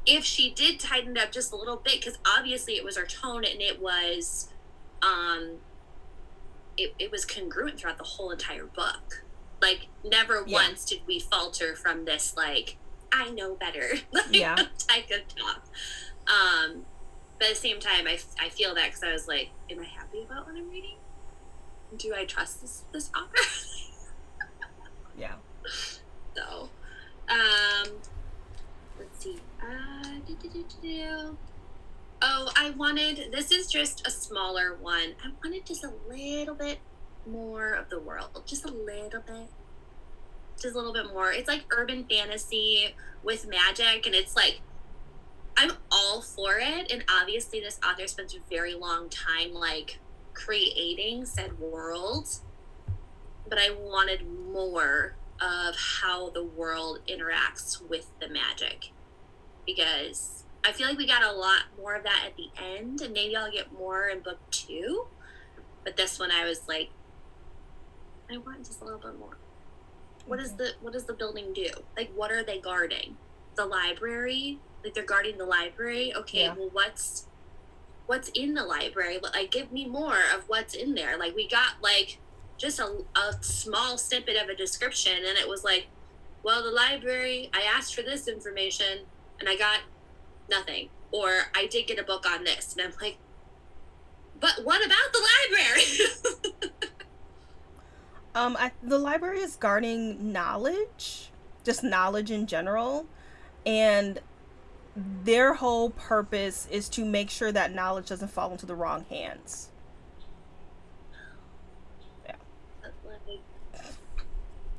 if 0.06 0.24
she 0.24 0.50
did 0.50 0.80
tighten 0.80 1.16
it 1.16 1.22
up 1.22 1.32
just 1.32 1.52
a 1.52 1.56
little 1.56 1.76
bit, 1.76 2.00
because 2.00 2.18
obviously 2.26 2.74
it 2.74 2.84
was 2.84 2.96
her 2.96 3.06
tone 3.06 3.44
and 3.44 3.60
it 3.60 3.80
was, 3.80 4.48
um, 5.02 5.58
it, 6.76 6.94
it 6.98 7.10
was 7.10 7.24
congruent 7.24 7.78
throughout 7.78 7.98
the 7.98 8.04
whole 8.04 8.30
entire 8.30 8.66
book. 8.66 9.24
Like 9.60 9.88
never 10.02 10.44
yeah. 10.46 10.54
once 10.54 10.84
did 10.86 11.00
we 11.06 11.18
falter 11.18 11.76
from 11.76 12.06
this 12.06 12.34
like 12.34 12.78
I 13.12 13.30
know 13.30 13.54
better 13.54 13.96
like, 14.12 14.24
yeah. 14.30 14.54
type 14.78 15.10
of 15.10 15.28
talk. 15.28 15.66
Um, 16.26 16.86
but 17.38 17.48
at 17.48 17.54
the 17.54 17.60
same 17.60 17.80
time, 17.80 18.06
I, 18.06 18.18
I 18.38 18.48
feel 18.48 18.74
that 18.74 18.86
because 18.86 19.02
I 19.02 19.12
was 19.12 19.26
like, 19.26 19.50
am 19.70 19.80
I 19.80 19.84
happy 19.84 20.22
about 20.22 20.46
what 20.46 20.56
I'm 20.56 20.70
reading? 20.70 20.96
Do 21.96 22.14
I 22.14 22.24
trust 22.24 22.60
this 22.62 22.82
this 22.92 23.10
author? 23.16 23.42
yeah. 25.18 25.34
So, 26.36 26.70
um, 27.28 27.88
let's 28.98 29.18
see. 29.18 29.36
Uh, 29.60 30.20
oh, 32.22 32.52
I 32.56 32.70
wanted. 32.70 33.32
This 33.32 33.50
is 33.50 33.66
just 33.66 34.06
a 34.06 34.10
smaller 34.10 34.76
one. 34.80 35.14
I 35.24 35.30
wanted 35.42 35.66
just 35.66 35.84
a 35.84 35.92
little 36.08 36.54
bit 36.54 36.78
more 37.26 37.72
of 37.72 37.90
the 37.90 37.98
world, 37.98 38.42
just 38.46 38.64
a 38.64 38.70
little 38.70 39.22
bit, 39.22 39.48
just 40.60 40.74
a 40.74 40.78
little 40.78 40.92
bit 40.92 41.12
more. 41.12 41.32
It's 41.32 41.48
like 41.48 41.64
urban 41.70 42.04
fantasy 42.04 42.94
with 43.22 43.48
magic, 43.48 44.06
and 44.06 44.14
it's 44.14 44.36
like 44.36 44.60
I'm 45.56 45.72
all 45.90 46.22
for 46.22 46.58
it. 46.58 46.90
And 46.90 47.04
obviously, 47.08 47.60
this 47.60 47.78
author 47.86 48.06
spends 48.06 48.34
a 48.34 48.38
very 48.48 48.74
long 48.74 49.08
time 49.08 49.52
like 49.52 49.98
creating 50.34 51.26
said 51.26 51.58
world, 51.58 52.28
but 53.48 53.58
I 53.58 53.70
wanted 53.70 54.26
more 54.52 55.16
of 55.40 55.74
how 56.00 56.30
the 56.30 56.44
world 56.44 57.00
interacts 57.08 57.80
with 57.88 58.10
the 58.20 58.28
magic 58.28 58.90
because 59.66 60.44
I 60.64 60.72
feel 60.72 60.88
like 60.88 60.98
we 60.98 61.06
got 61.06 61.22
a 61.22 61.32
lot 61.32 61.62
more 61.78 61.94
of 61.94 62.02
that 62.02 62.24
at 62.26 62.36
the 62.36 62.50
end, 62.62 63.00
and 63.00 63.12
maybe 63.14 63.36
I'll 63.36 63.50
get 63.50 63.72
more 63.72 64.08
in 64.08 64.20
book 64.20 64.38
two. 64.50 65.06
But 65.84 65.96
this 65.96 66.18
one, 66.18 66.30
I 66.30 66.44
was 66.44 66.68
like, 66.68 66.90
I 68.30 68.36
want 68.36 68.64
just 68.66 68.80
a 68.82 68.84
little 68.84 69.00
bit 69.00 69.18
more. 69.18 69.38
What 70.26 70.38
is 70.38 70.52
the 70.52 70.72
what 70.80 70.92
does 70.92 71.04
the 71.04 71.14
building 71.14 71.52
do? 71.52 71.68
Like, 71.96 72.12
what 72.14 72.30
are 72.30 72.44
they 72.44 72.60
guarding? 72.60 73.16
The 73.56 73.64
library? 73.64 74.58
Like 74.84 74.94
they're 74.94 75.04
guarding 75.04 75.38
the 75.38 75.46
library? 75.46 76.14
Okay, 76.14 76.42
yeah. 76.42 76.54
well, 76.54 76.68
what's 76.72 77.26
what's 78.10 78.28
in 78.30 78.54
the 78.54 78.64
library 78.64 79.20
like 79.22 79.52
give 79.52 79.70
me 79.70 79.86
more 79.86 80.18
of 80.34 80.42
what's 80.48 80.74
in 80.74 80.96
there. 80.96 81.16
Like 81.16 81.36
we 81.36 81.46
got 81.46 81.74
like 81.80 82.18
just 82.58 82.80
a, 82.80 83.04
a 83.16 83.32
small 83.40 83.96
snippet 83.96 84.36
of 84.36 84.48
a 84.48 84.56
description 84.56 85.12
and 85.16 85.38
it 85.38 85.48
was 85.48 85.62
like 85.62 85.86
well 86.42 86.62
the 86.62 86.70
library 86.70 87.50
i 87.54 87.62
asked 87.62 87.94
for 87.94 88.02
this 88.02 88.28
information 88.28 89.06
and 89.38 89.48
i 89.48 89.56
got 89.56 89.80
nothing 90.50 90.90
or 91.10 91.30
i 91.54 91.66
did 91.66 91.86
get 91.86 91.98
a 91.98 92.02
book 92.02 92.26
on 92.26 92.44
this 92.44 92.74
and 92.74 92.86
i'm 92.86 92.92
like 93.00 93.16
but 94.38 94.60
what 94.62 94.84
about 94.84 95.12
the 95.12 95.20
library? 95.50 96.70
Um 98.32 98.56
I, 98.60 98.70
the 98.80 98.96
library 98.96 99.40
is 99.40 99.56
guarding 99.56 100.32
knowledge 100.32 101.30
just 101.64 101.82
knowledge 101.82 102.30
in 102.30 102.46
general 102.46 103.06
and 103.66 104.20
their 105.24 105.54
whole 105.54 105.90
purpose 105.90 106.66
is 106.70 106.88
to 106.90 107.04
make 107.04 107.30
sure 107.30 107.52
that 107.52 107.74
knowledge 107.74 108.08
doesn't 108.08 108.30
fall 108.30 108.52
into 108.52 108.66
the 108.66 108.74
wrong 108.74 109.04
hands. 109.08 109.70
Yeah. 112.26 112.34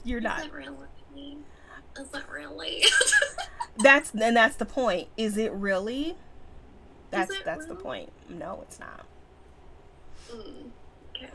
You're 0.03 0.21
not. 0.21 0.39
Is 0.39 0.45
it 0.45 0.53
really? 0.53 1.37
Is 1.99 2.07
it 2.13 2.23
really? 2.31 2.83
that's 3.77 4.11
and 4.13 4.35
that's 4.35 4.55
the 4.55 4.65
point. 4.65 5.07
Is 5.17 5.37
it 5.37 5.51
really? 5.51 6.15
That's 7.09 7.31
it 7.31 7.43
that's 7.43 7.65
the 7.65 7.75
point. 7.75 8.11
No, 8.29 8.59
it's 8.63 8.79
not. 8.79 9.05
Mm. 10.29 10.69
Okay. 11.15 11.29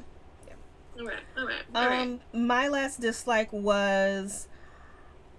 Yeah. 0.47 0.53
All 0.99 1.07
right. 1.07 1.17
All 1.37 1.47
right. 1.47 1.63
All 1.75 1.85
um, 1.85 1.91
right. 1.91 2.21
my 2.33 2.69
last 2.69 3.01
dislike 3.01 3.53
was 3.53 4.49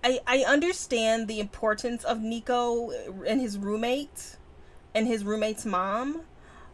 I, 0.03 0.19
I 0.27 0.39
understand 0.47 1.27
the 1.27 1.39
importance 1.39 2.03
of 2.03 2.21
Nico 2.21 2.91
and 3.25 3.41
his 3.41 3.57
roommate 3.57 4.37
and 4.93 5.07
his 5.07 5.23
roommate's 5.23 5.65
mom, 5.65 6.21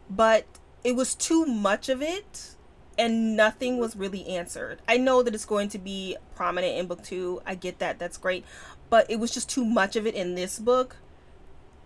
but 0.10 0.46
it 0.84 0.96
was 0.96 1.16
too 1.16 1.46
much 1.46 1.90
of 1.90 2.02
it 2.02 2.56
and 2.98 3.36
nothing 3.36 3.78
was 3.78 3.96
really 3.96 4.28
answered. 4.28 4.82
I 4.88 4.98
know 4.98 5.24
that 5.24 5.34
it's 5.34 5.46
going 5.46 5.70
to 5.70 5.80
be 5.80 6.16
prominent 6.36 6.78
in 6.78 6.88
book 6.88 7.04
two. 7.04 7.42
I 7.46 7.56
get 7.56 7.80
that. 7.80 8.00
That's 8.00 8.18
great. 8.18 8.46
But 8.90 9.10
it 9.10 9.20
was 9.20 9.32
just 9.32 9.50
too 9.50 9.66
much 9.66 9.96
of 9.96 10.06
it 10.06 10.16
in 10.16 10.36
this 10.36 10.60
book. 10.60 10.98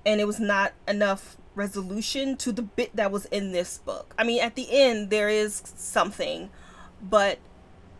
And 0.05 0.19
it 0.19 0.27
was 0.27 0.39
not 0.39 0.73
enough 0.87 1.37
resolution 1.55 2.37
to 2.37 2.51
the 2.51 2.61
bit 2.61 2.95
that 2.95 3.11
was 3.11 3.25
in 3.25 3.51
this 3.51 3.77
book. 3.77 4.13
I 4.17 4.23
mean, 4.23 4.41
at 4.41 4.55
the 4.55 4.67
end, 4.69 5.09
there 5.09 5.29
is 5.29 5.61
something, 5.75 6.49
but 7.01 7.39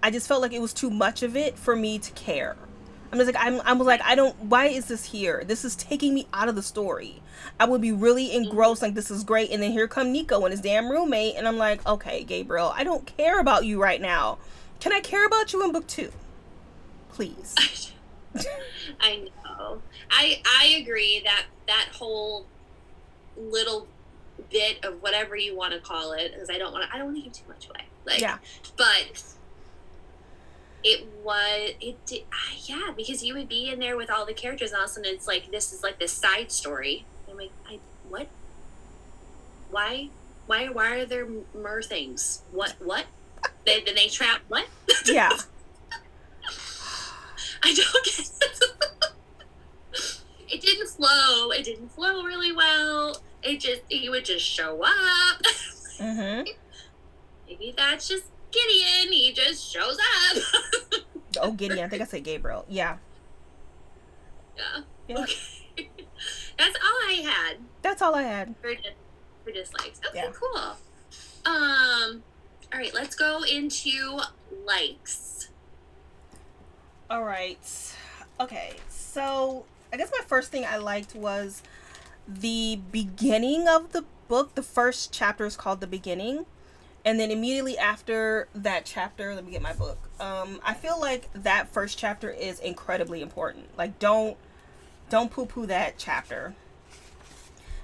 I 0.01 0.12
just 0.12 0.27
felt 0.27 0.41
like 0.41 0.53
it 0.53 0.62
was 0.62 0.74
too 0.74 0.89
much 0.89 1.24
of 1.24 1.36
it 1.36 1.58
for 1.58 1.75
me 1.75 2.00
to 2.00 2.12
care. 2.12 2.56
I'm 3.12 3.18
just 3.20 3.34
like 3.34 3.44
I'm 3.44 3.62
I 3.62 3.74
was 3.74 3.88
like 3.88 4.02
I 4.04 4.16
don't 4.16 4.36
why 4.44 4.68
is 4.68 4.86
this 4.88 5.06
here? 5.06 5.44
This 5.46 5.64
is 5.64 5.76
taking 5.76 6.14
me 6.14 6.28
out 6.34 6.50
of 6.50 6.56
the 6.56 6.62
story. 6.64 7.22
I 7.60 7.66
would 7.66 7.82
be 7.82 7.92
really 7.92 8.34
engrossed 8.34 8.82
like 8.82 8.94
this 8.94 9.10
is 9.12 9.24
great 9.24 9.52
and 9.52 9.62
then 9.62 9.72
here 9.72 9.88
come 9.88 10.12
Nico 10.12 10.42
and 10.44 10.52
his 10.52 10.62
damn 10.62 10.90
roommate 10.90 11.36
and 11.36 11.48
I'm 11.48 11.58
like, 11.58 11.86
"Okay, 11.88 12.24
Gabriel, 12.24 12.72
I 12.76 12.84
don't 12.84 13.06
care 13.18 13.40
about 13.40 13.66
you 13.66 13.82
right 13.82 14.02
now. 14.02 14.38
Can 14.80 14.92
I 14.94 15.00
care 15.00 15.26
about 15.26 15.54
you 15.54 15.64
in 15.64 15.72
book 15.72 15.88
2? 15.88 16.12
Please." 17.10 17.56
I 19.00 19.30
know. 19.46 19.82
I 20.12 20.42
I 20.46 20.78
agree 20.82 21.22
that 21.24 21.46
that 21.68 21.88
whole 21.94 22.46
little 23.36 23.88
bit 24.52 24.84
of 24.86 25.02
whatever 25.02 25.36
you 25.36 25.56
want 25.56 25.74
to 25.74 25.80
call 25.80 26.12
it 26.14 26.32
because 26.34 26.50
I 26.50 26.58
don't 26.58 26.72
want 26.72 26.88
to 26.90 26.94
I 26.94 26.98
don't 26.98 27.08
want 27.08 27.18
to 27.18 27.24
give 27.24 27.34
too 27.34 27.48
much 27.48 27.68
away. 27.70 27.86
Like, 28.06 28.20
Yeah. 28.22 28.38
but 28.78 29.24
it 30.88 31.06
was 31.22 31.72
it 31.82 32.06
did 32.06 32.24
ah, 32.32 32.53
yeah 32.63 32.94
because 32.96 33.22
you 33.22 33.34
would 33.34 33.50
be 33.50 33.70
in 33.70 33.77
there 33.79 33.98
with 33.98 34.10
all 34.10 34.25
the 34.25 34.34
characters 34.34 34.72
and 34.72 34.77
all 34.77 34.86
of 34.86 34.89
a 34.89 34.94
sudden 34.94 35.13
it's 35.13 35.27
like 35.27 35.51
this 35.51 35.74
is 35.74 35.84
like 35.84 36.00
this 36.00 36.13
side 36.13 36.50
story. 36.50 37.06
I'm 37.29 37.36
like, 37.36 37.51
I 37.70 37.79
what? 38.08 38.27
Why? 39.70 40.08
Why? 40.46 40.70
Why 40.70 41.00
are 41.00 41.06
there 41.06 41.27
mer 41.53 41.82
things? 41.82 42.41
What? 42.53 42.75
What? 42.79 43.06
They, 43.65 43.82
then 43.84 43.96
they 43.96 44.08
trap 44.08 44.41
what? 44.48 44.65
Yeah. 45.06 45.32
I 47.63 47.74
don't 47.74 48.06
get 48.06 48.20
it. 48.20 48.63
it 50.53 50.62
didn't 50.62 50.88
flow. 50.88 51.51
It 51.51 51.65
didn't 51.65 51.89
flow 51.91 52.24
really 52.24 52.53
well. 52.53 53.22
It 53.44 53.60
just 53.60 53.82
he 53.89 54.10
would 54.10 54.24
just 54.24 54.46
show 54.46 54.84
up. 54.84 55.41
hmm 56.00 56.44
Maybe 57.48 57.74
that's 57.75 58.08
just 58.08 58.25
Gideon. 58.51 59.12
He 59.13 59.32
just 59.34 59.72
shows 59.72 59.98
up. 59.98 60.44
Oh, 61.39 61.51
Gideon. 61.51 61.86
I 61.86 61.88
think 61.88 62.01
I 62.01 62.06
said 62.06 62.24
Gabriel. 62.24 62.66
Yeah. 62.68 62.98
yeah. 64.56 64.82
Yeah. 65.08 65.20
Okay. 65.20 65.36
that's 66.58 66.75
all 66.84 66.98
I 67.08 67.22
had 67.24 67.58
That's 67.84 68.01
all 68.01 68.16
I 68.16 68.24
had. 68.24 68.56
for, 68.60 68.72
for 69.44 69.51
dislikes. 69.51 70.00
Okay, 70.10 70.18
Yeah. 70.24 70.32
cool. 70.34 70.58
Um. 71.46 72.24
All 72.74 72.80
right, 72.80 72.92
let's 72.94 73.16
go 73.16 73.44
into 73.44 74.20
likes. 74.66 75.50
All 77.10 77.24
right. 77.24 77.60
Okay. 78.39 78.72
So 78.89 79.66
I 79.94 79.98
guess 79.98 80.10
my 80.18 80.25
first 80.25 80.50
thing 80.51 80.66
I 80.66 80.77
liked 80.77 81.13
was 81.13 81.62
the 82.27 82.80
beginning 82.92 83.68
of 83.68 83.92
the 83.92 84.06
book. 84.27 84.56
The 84.56 84.63
first 84.63 85.13
chapter 85.13 85.46
is 85.46 85.56
called 85.56 85.82
The 85.82 85.88
Beginning. 85.88 86.46
And 87.08 87.18
then 87.18 87.32
immediately 87.32 87.78
after 87.78 88.50
that 88.54 88.84
chapter, 88.84 89.34
let 89.34 89.46
me 89.46 89.52
get 89.54 89.62
my 89.62 89.72
book. 89.72 89.98
Um, 90.20 90.60
I 90.62 90.74
feel 90.74 91.00
like 91.00 91.30
that 91.36 91.70
first 91.70 91.98
chapter 91.98 92.30
is 92.30 92.60
incredibly 92.60 93.22
important. 93.22 93.78
Like 93.78 93.98
don't 93.98 94.36
don't 95.10 95.32
poo 95.32 95.46
poo 95.46 95.66
that 95.68 95.94
chapter. 95.98 96.54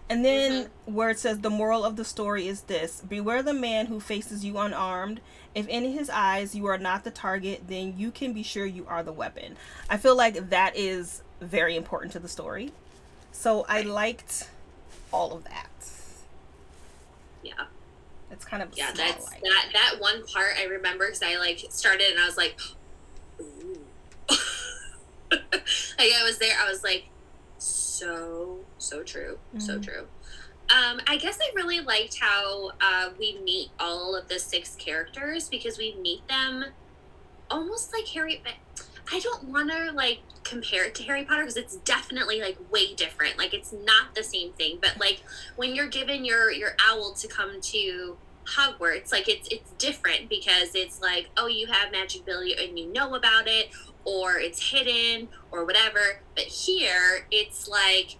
And 0.09 0.25
then 0.25 0.67
where 0.83 1.09
it 1.09 1.19
says 1.19 1.39
the 1.39 1.49
moral 1.49 1.85
of 1.85 1.95
the 1.95 2.03
story 2.03 2.49
is 2.49 2.63
this 2.63 2.99
beware 2.99 3.41
the 3.41 3.53
man 3.53 3.85
who 3.85 4.01
faces 4.01 4.43
you 4.43 4.57
unarmed. 4.57 5.21
If 5.55 5.69
in 5.69 5.93
his 5.93 6.09
eyes 6.09 6.53
you 6.53 6.65
are 6.65 6.77
not 6.77 7.05
the 7.05 7.11
target, 7.11 7.69
then 7.69 7.93
you 7.97 8.11
can 8.11 8.33
be 8.33 8.43
sure 8.43 8.65
you 8.65 8.85
are 8.89 9.03
the 9.03 9.13
weapon. 9.13 9.55
I 9.89 9.95
feel 9.95 10.17
like 10.17 10.49
that 10.49 10.75
is 10.75 11.23
very 11.39 11.77
important 11.77 12.11
to 12.11 12.19
the 12.19 12.27
story. 12.27 12.73
So 13.31 13.65
I 13.69 13.83
liked 13.83 14.49
all 15.13 15.31
of 15.31 15.45
that. 15.45 15.69
Yeah. 17.41 17.67
It's 18.33 18.45
kind 18.45 18.63
of 18.63 18.69
Yeah, 18.75 18.91
that's 18.95 19.31
like. 19.31 19.41
that 19.43 19.65
that 19.73 19.95
one 19.99 20.23
part 20.33 20.53
I 20.59 20.65
remember 20.65 21.05
because 21.05 21.21
I 21.23 21.37
like 21.37 21.59
started 21.69 22.11
and 22.11 22.19
I 22.19 22.25
was 22.25 22.37
like, 22.37 22.59
ooh. 23.39 23.85
like 25.31 26.11
I 26.13 26.23
was 26.23 26.39
there, 26.39 26.55
I 26.59 26.69
was 26.69 26.83
like, 26.83 27.05
so 27.57 28.65
so 28.77 29.03
true, 29.03 29.39
so 29.59 29.77
Mhm. 29.77 29.83
true. 29.83 30.07
Um, 30.69 30.99
I 31.07 31.17
guess 31.17 31.37
I 31.41 31.51
really 31.55 31.81
liked 31.81 32.17
how 32.19 32.71
uh, 32.81 33.09
we 33.19 33.39
meet 33.43 33.69
all 33.79 34.15
of 34.15 34.27
the 34.27 34.39
six 34.39 34.75
characters 34.75 35.47
because 35.49 35.77
we 35.77 35.97
meet 36.01 36.27
them 36.27 36.65
almost 37.51 37.93
like 37.93 38.07
Harry. 38.13 38.41
But 38.43 38.53
I 39.11 39.19
don't 39.19 39.49
want 39.49 39.69
to 39.71 39.91
like 39.91 40.21
compare 40.43 40.85
it 40.85 40.95
to 40.95 41.03
Harry 41.03 41.25
Potter 41.25 41.43
because 41.43 41.57
it's 41.57 41.75
definitely 41.77 42.41
like 42.41 42.57
way 42.71 42.95
different. 42.95 43.37
Like 43.37 43.53
it's 43.53 43.73
not 43.73 44.15
the 44.15 44.23
same 44.23 44.53
thing. 44.53 44.79
But 44.81 44.99
like 44.99 45.21
when 45.57 45.75
you're 45.75 45.89
given 45.89 46.25
your 46.25 46.51
your 46.51 46.71
owl 46.89 47.13
to 47.19 47.27
come 47.27 47.59
to 47.61 48.17
Hogwarts, 48.45 49.11
like 49.11 49.29
it's 49.29 49.47
it's 49.49 49.71
different 49.77 50.29
because 50.29 50.75
it's 50.75 51.01
like 51.01 51.29
oh 51.37 51.47
you 51.47 51.67
have 51.67 51.91
magic 51.91 52.21
ability 52.21 52.55
and 52.61 52.77
you 52.77 52.91
know 52.91 53.15
about 53.15 53.47
it, 53.47 53.69
or 54.05 54.37
it's 54.37 54.71
hidden 54.71 55.29
or 55.51 55.65
whatever. 55.65 56.21
But 56.35 56.45
here 56.45 57.27
it's 57.31 57.67
like 57.67 58.17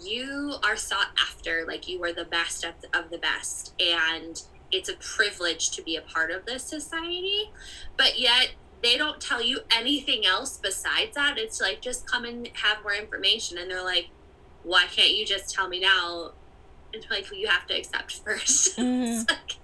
you 0.00 0.54
are 0.62 0.76
sought 0.76 1.08
after, 1.20 1.64
like 1.66 1.88
you 1.88 2.02
are 2.04 2.12
the 2.12 2.24
best 2.24 2.64
of, 2.64 2.74
of 2.94 3.10
the 3.10 3.18
best, 3.18 3.74
and 3.80 4.40
it's 4.70 4.88
a 4.88 4.94
privilege 4.94 5.70
to 5.72 5.82
be 5.82 5.96
a 5.96 6.02
part 6.02 6.30
of 6.30 6.46
this 6.46 6.62
society. 6.62 7.50
But 7.96 8.18
yet 8.18 8.50
they 8.82 8.96
don't 8.96 9.20
tell 9.20 9.42
you 9.42 9.60
anything 9.70 10.24
else 10.24 10.56
besides 10.56 11.16
that. 11.16 11.36
It's 11.36 11.60
like 11.60 11.82
just 11.82 12.08
come 12.08 12.24
and 12.24 12.48
have 12.54 12.82
more 12.82 12.94
information, 12.94 13.58
and 13.58 13.70
they're 13.70 13.82
like, 13.84 14.10
why 14.62 14.84
can't 14.84 15.10
you 15.10 15.26
just 15.26 15.52
tell 15.52 15.68
me 15.68 15.80
now? 15.80 16.32
And 16.92 17.02
it's 17.02 17.10
like 17.10 17.26
you 17.36 17.48
have 17.48 17.66
to 17.66 17.76
accept 17.76 18.12
1st 18.26 18.78
Mhm. 18.78 19.20
it's 19.22 19.30
like 19.30 19.60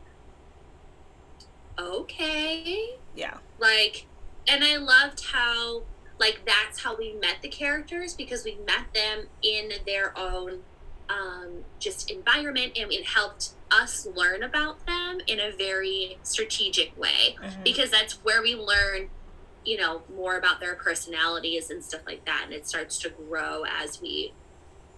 okay 1.79 2.87
Yeah. 3.15 3.39
like 3.59 4.07
and 4.47 4.63
i 4.63 4.77
loved 4.77 5.25
how 5.33 5.87
like 6.21 6.43
that's 6.47 6.83
how 6.83 6.97
we 6.97 7.15
met 7.21 7.39
the 7.43 7.49
characters 7.49 8.15
because 8.15 8.45
we 8.45 8.57
met 8.67 8.87
them 8.95 9.27
in 9.43 9.71
their 9.87 10.17
own 10.17 10.61
um 11.09 11.65
just 11.81 12.11
environment 12.11 12.73
and 12.77 12.93
it 12.93 13.05
helped 13.07 13.55
us 13.71 14.07
learn 14.07 14.43
about 14.43 14.87
them 14.87 15.19
in 15.27 15.41
a 15.41 15.51
very 15.57 16.19
strategic 16.23 16.97
way 16.97 17.37
Mhm. 17.43 17.65
because 17.65 17.91
that's 17.91 18.23
where 18.25 18.41
we 18.43 18.55
learn 18.55 19.11
you 19.65 19.77
know 19.77 20.05
more 20.09 20.37
about 20.37 20.61
their 20.61 20.77
personalities 20.77 21.71
and 21.71 21.85
stuff 21.85 22.03
like 22.07 22.25
that 22.27 22.43
and 22.45 22.53
it 22.53 22.69
starts 22.69 22.99
to 23.01 23.11
grow 23.11 23.65
as 23.65 24.01
we 24.01 24.37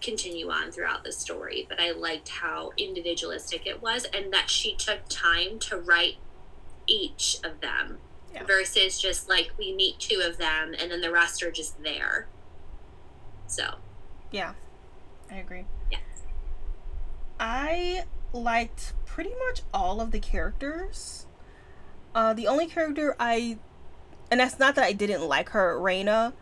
continue 0.01 0.49
on 0.49 0.71
throughout 0.71 1.03
the 1.03 1.11
story 1.11 1.65
but 1.69 1.79
i 1.79 1.91
liked 1.91 2.29
how 2.29 2.71
individualistic 2.77 3.65
it 3.65 3.81
was 3.81 4.05
and 4.13 4.31
that 4.31 4.49
she 4.49 4.75
took 4.75 4.99
time 5.09 5.57
to 5.59 5.77
write 5.77 6.15
each 6.87 7.39
of 7.43 7.59
them 7.61 7.97
Yeah. 8.33 8.43
versus 8.43 8.99
just 9.01 9.27
like 9.27 9.51
we 9.57 9.73
meet 9.73 9.99
two 9.99 10.21
of 10.23 10.37
them 10.37 10.73
and 10.79 10.91
then 10.91 11.01
the 11.01 11.11
rest 11.11 11.41
are 11.43 11.51
just 11.51 11.81
there 11.83 12.27
so 13.47 13.75
Yeah, 14.31 14.53
I 15.31 15.35
agree. 15.37 15.65
Yeah. 15.91 15.99
I 17.39 18.03
liked 18.33 18.93
pretty 19.05 19.33
much 19.47 19.61
all 19.73 20.01
of 20.01 20.11
the 20.11 20.19
characters. 20.19 21.27
Uh, 22.13 22.33
the 22.33 22.47
only 22.47 22.67
character 22.67 23.15
I, 23.19 23.57
and 24.31 24.39
that's 24.39 24.59
not 24.59 24.75
that 24.75 24.83
I 24.83 24.91
didn't 24.91 25.21
like 25.27 25.49
her, 25.49 25.79
Reina. 25.79 26.33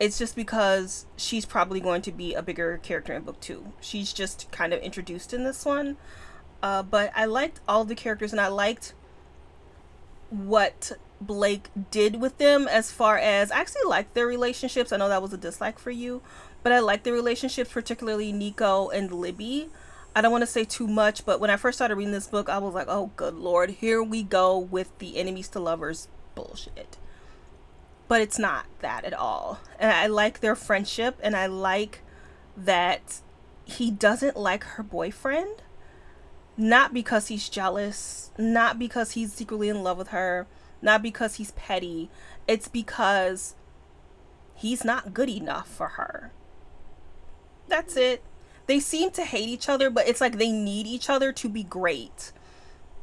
It's 0.00 0.18
just 0.18 0.36
because 0.36 1.06
she's 1.16 1.44
probably 1.44 1.80
going 1.80 2.02
to 2.02 2.12
be 2.12 2.34
a 2.34 2.42
bigger 2.42 2.78
character 2.82 3.12
in 3.14 3.22
book 3.22 3.40
two. 3.40 3.72
She's 3.80 4.12
just 4.12 4.50
kind 4.52 4.72
of 4.72 4.80
introduced 4.80 5.34
in 5.34 5.44
this 5.44 5.64
one. 5.64 5.96
Uh, 6.62 6.82
but 6.82 7.12
I 7.14 7.24
liked 7.24 7.60
all 7.68 7.84
the 7.84 7.94
characters, 7.94 8.32
and 8.32 8.40
I 8.40 8.48
liked 8.48 8.94
what 10.30 10.92
Blake 11.20 11.68
did 11.90 12.20
with 12.20 12.38
them 12.38 12.68
as 12.68 12.92
far 12.92 13.18
as 13.18 13.50
I 13.50 13.60
actually 13.60 13.84
liked 13.86 14.14
their 14.14 14.26
relationships. 14.26 14.92
I 14.92 14.96
know 14.96 15.08
that 15.08 15.22
was 15.22 15.32
a 15.32 15.38
dislike 15.38 15.78
for 15.78 15.90
you, 15.90 16.22
but 16.62 16.72
I 16.72 16.78
like 16.78 17.02
the 17.02 17.12
relationships, 17.12 17.72
particularly 17.72 18.32
Nico 18.32 18.88
and 18.88 19.12
Libby. 19.12 19.68
I 20.14 20.20
don't 20.20 20.32
want 20.32 20.42
to 20.42 20.46
say 20.46 20.64
too 20.64 20.86
much, 20.86 21.24
but 21.24 21.40
when 21.40 21.50
I 21.50 21.56
first 21.56 21.78
started 21.78 21.96
reading 21.96 22.12
this 22.12 22.26
book, 22.26 22.48
I 22.48 22.58
was 22.58 22.74
like, 22.74 22.88
oh, 22.88 23.10
good 23.16 23.34
lord, 23.34 23.70
here 23.70 24.02
we 24.02 24.22
go 24.22 24.58
with 24.58 24.96
the 24.98 25.16
enemies 25.16 25.48
to 25.48 25.60
lovers 25.60 26.08
bullshit. 26.34 26.98
But 28.08 28.22
it's 28.22 28.38
not 28.38 28.64
that 28.80 29.04
at 29.04 29.14
all. 29.14 29.60
And 29.78 29.92
I 29.92 30.06
like 30.06 30.40
their 30.40 30.56
friendship, 30.56 31.18
and 31.22 31.36
I 31.36 31.46
like 31.46 32.02
that 32.56 33.20
he 33.64 33.90
doesn't 33.90 34.36
like 34.36 34.64
her 34.64 34.82
boyfriend. 34.82 35.62
Not 36.56 36.92
because 36.92 37.28
he's 37.28 37.48
jealous, 37.48 38.32
not 38.36 38.78
because 38.78 39.12
he's 39.12 39.32
secretly 39.32 39.68
in 39.68 39.84
love 39.84 39.98
with 39.98 40.08
her, 40.08 40.48
not 40.82 41.02
because 41.02 41.36
he's 41.36 41.52
petty. 41.52 42.10
It's 42.48 42.66
because 42.66 43.54
he's 44.54 44.84
not 44.84 45.14
good 45.14 45.28
enough 45.28 45.68
for 45.68 45.88
her. 45.88 46.32
That's 47.68 47.96
it. 47.96 48.24
They 48.66 48.80
seem 48.80 49.10
to 49.12 49.24
hate 49.24 49.48
each 49.48 49.68
other, 49.68 49.88
but 49.90 50.08
it's 50.08 50.20
like 50.20 50.38
they 50.38 50.50
need 50.50 50.86
each 50.86 51.08
other 51.08 51.32
to 51.32 51.48
be 51.48 51.62
great. 51.62 52.32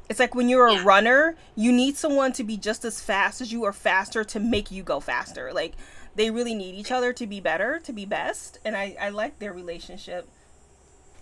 It's 0.09 0.19
like 0.19 0.35
when 0.35 0.49
you're 0.49 0.67
a 0.67 0.73
Yeah. 0.75 0.83
runner, 0.83 1.35
you 1.55 1.71
need 1.71 1.97
someone 1.97 2.31
to 2.33 2.43
be 2.43 2.57
just 2.57 2.85
as 2.85 3.01
fast 3.01 3.41
as 3.41 3.51
you 3.51 3.63
or 3.63 3.73
faster 3.73 4.23
to 4.23 4.39
make 4.39 4.69
you 4.71 4.83
go 4.83 4.99
faster. 4.99 5.51
Like 5.53 5.73
they 6.15 6.29
really 6.31 6.53
need 6.55 6.75
each 6.75 6.91
other 6.91 7.11
to 7.13 7.25
be 7.27 7.39
better, 7.39 7.79
to 7.79 7.91
be 7.93 8.05
best. 8.05 8.59
And 8.63 8.77
I, 8.77 8.95
I 8.99 9.09
like 9.09 9.39
their 9.39 9.51
relationship. 9.53 10.29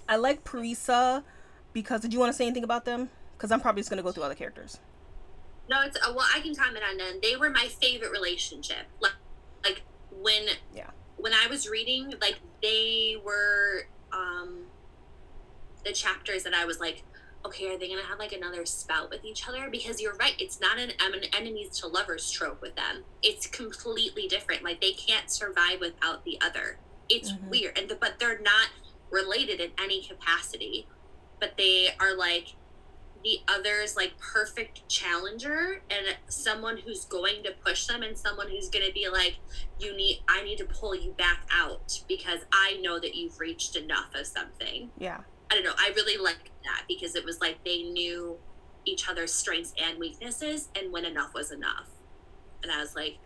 I 0.07 0.17
like 0.17 0.43
Parisa 0.43 1.23
because 1.71 2.01
did 2.01 2.11
you 2.13 2.19
want 2.19 2.31
to 2.31 2.37
say 2.37 2.45
anything 2.45 2.63
about 2.65 2.83
them? 2.85 3.09
Because 3.37 3.51
I'm 3.51 3.61
probably 3.61 3.81
just 3.81 3.89
gonna 3.89 4.03
go 4.03 4.11
through 4.11 4.23
other 4.23 4.35
characters. 4.35 4.79
no 5.69 5.81
it's 5.81 5.95
uh, 6.05 6.11
well 6.13 6.27
i 6.35 6.41
can 6.41 6.53
comment 6.53 6.83
on 6.89 6.97
them 6.97 7.19
they 7.21 7.37
were 7.37 7.49
my 7.49 7.67
favorite 7.81 8.11
relationship 8.11 8.85
like 8.99 9.13
like 9.63 9.81
when 10.11 10.43
Yeah. 10.75 10.89
when 11.15 11.33
i 11.33 11.47
was 11.47 11.69
reading 11.69 12.13
like 12.19 12.39
they 12.61 13.15
were 13.23 13.87
um 14.11 14.65
the 15.85 15.93
chapters 15.93 16.43
that 16.43 16.53
i 16.53 16.65
was 16.65 16.79
like 16.81 17.03
okay 17.45 17.67
are 17.73 17.77
they 17.77 17.87
gonna 17.89 18.03
have 18.03 18.19
like 18.19 18.31
another 18.33 18.65
spout 18.65 19.09
with 19.09 19.23
each 19.25 19.47
other? 19.47 19.69
Because 19.69 20.01
you're 20.01 20.15
right 20.15 20.35
it's 20.39 20.59
not 20.59 20.77
an, 20.79 20.91
an 20.99 21.23
enemies 21.35 21.77
to 21.79 21.87
lovers 21.87 22.29
trope 22.31 22.61
with 22.61 22.75
them. 22.75 23.03
It's 23.21 23.47
completely 23.47 24.27
different 24.27 24.63
like 24.63 24.81
they 24.81 24.93
can't 24.93 25.29
survive 25.29 25.79
without 25.79 26.23
the 26.25 26.39
other. 26.41 26.79
It's 27.09 27.31
Mhm. 27.31 27.49
weird 27.49 27.77
and 27.77 27.91
but 27.99 28.19
they're 28.19 28.39
not 28.39 28.69
related 29.11 29.59
in 29.59 29.71
any 29.81 30.01
capacity. 30.03 30.87
But 31.39 31.57
they 31.57 31.89
are 31.99 32.15
like 32.15 32.55
the 33.23 33.39
other's 33.47 33.95
like 33.95 34.17
perfect 34.17 34.87
challenger 34.89 35.81
and 35.89 36.17
someone 36.27 36.77
who's 36.77 37.05
going 37.05 37.41
to 37.43 37.51
push 37.65 37.87
them 37.87 38.03
and 38.03 38.17
someone 38.17 38.49
who's 38.49 38.67
going 38.69 38.85
to 38.85 38.91
be 38.91 39.07
like 39.07 39.37
you 39.79 39.95
need 39.95 40.21
i 40.27 40.43
need 40.43 40.57
to 40.57 40.65
pull 40.65 40.93
you 40.93 41.13
back 41.13 41.47
out 41.49 42.03
because 42.09 42.41
i 42.51 42.77
know 42.81 42.99
that 42.99 43.15
you've 43.15 43.39
reached 43.39 43.77
enough 43.77 44.13
of 44.15 44.27
something. 44.27 44.91
Yeah 44.97 45.21
i 45.53 45.55
don't 45.55 45.63
know 45.63 45.73
i 45.77 45.91
really 45.95 46.17
liked 46.17 46.49
that 46.63 46.83
because 46.87 47.15
it 47.15 47.23
was 47.23 47.39
like 47.39 47.63
they 47.63 47.83
knew 47.83 48.37
each 48.85 49.07
other's 49.07 49.33
strengths 49.33 49.73
and 49.81 49.99
weaknesses 49.99 50.69
and 50.75 50.91
when 50.91 51.05
enough 51.05 51.33
was 51.33 51.51
enough 51.51 51.87
and 52.63 52.71
i 52.71 52.79
was 52.79 52.95
like 52.95 53.17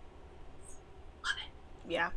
love 1.24 1.36
it 1.38 1.92
yeah 1.92 2.10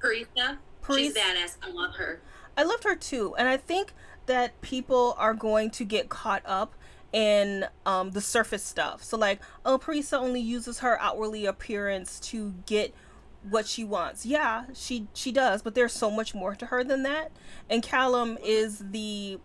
Parisa, 0.00 0.56
she's 0.96 1.14
badass 1.14 1.56
i 1.62 1.70
love 1.70 1.94
her 1.96 2.20
i 2.56 2.62
loved 2.62 2.84
her 2.84 2.96
too 2.96 3.34
and 3.36 3.48
i 3.48 3.56
think 3.56 3.92
that 4.26 4.58
people 4.60 5.14
are 5.18 5.34
going 5.34 5.70
to 5.70 5.84
get 5.84 6.08
caught 6.08 6.42
up 6.44 6.74
in 7.12 7.66
um, 7.86 8.10
the 8.10 8.20
surface 8.20 8.62
stuff. 8.62 9.02
So 9.02 9.16
like, 9.16 9.40
oh, 9.64 9.78
Parisa 9.78 10.18
only 10.18 10.40
uses 10.40 10.80
her 10.80 11.00
outwardly 11.00 11.46
appearance 11.46 12.20
to 12.20 12.54
get 12.66 12.94
what 13.48 13.66
she 13.66 13.84
wants. 13.84 14.26
Yeah, 14.26 14.64
she 14.74 15.06
she 15.14 15.32
does, 15.32 15.62
but 15.62 15.74
there's 15.74 15.92
so 15.92 16.10
much 16.10 16.34
more 16.34 16.54
to 16.56 16.66
her 16.66 16.84
than 16.84 17.02
that. 17.04 17.32
And 17.70 17.82
Callum 17.82 18.36
is 18.44 18.78
the 18.90 19.38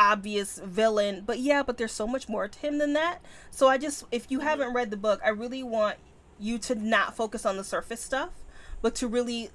obvious 0.00 0.58
villain, 0.64 1.22
but 1.26 1.38
yeah, 1.38 1.62
but 1.62 1.76
there's 1.76 1.92
so 1.92 2.06
much 2.06 2.28
more 2.28 2.48
to 2.48 2.58
him 2.58 2.78
than 2.78 2.94
that. 2.94 3.18
So 3.50 3.68
I 3.68 3.76
just 3.76 4.04
if 4.10 4.30
you 4.30 4.40
haven't 4.40 4.72
read 4.72 4.90
the 4.90 4.96
book, 4.96 5.20
I 5.22 5.28
really 5.28 5.62
want 5.62 5.98
you 6.38 6.56
to 6.58 6.74
not 6.74 7.14
focus 7.14 7.44
on 7.44 7.58
the 7.58 7.64
surface 7.64 8.00
stuff, 8.00 8.30
but 8.80 8.94
to 8.96 9.06
really 9.06 9.50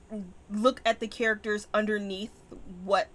look 0.50 0.82
at 0.86 1.00
the 1.00 1.08
characters 1.08 1.68
underneath 1.74 2.32
what 2.84 3.10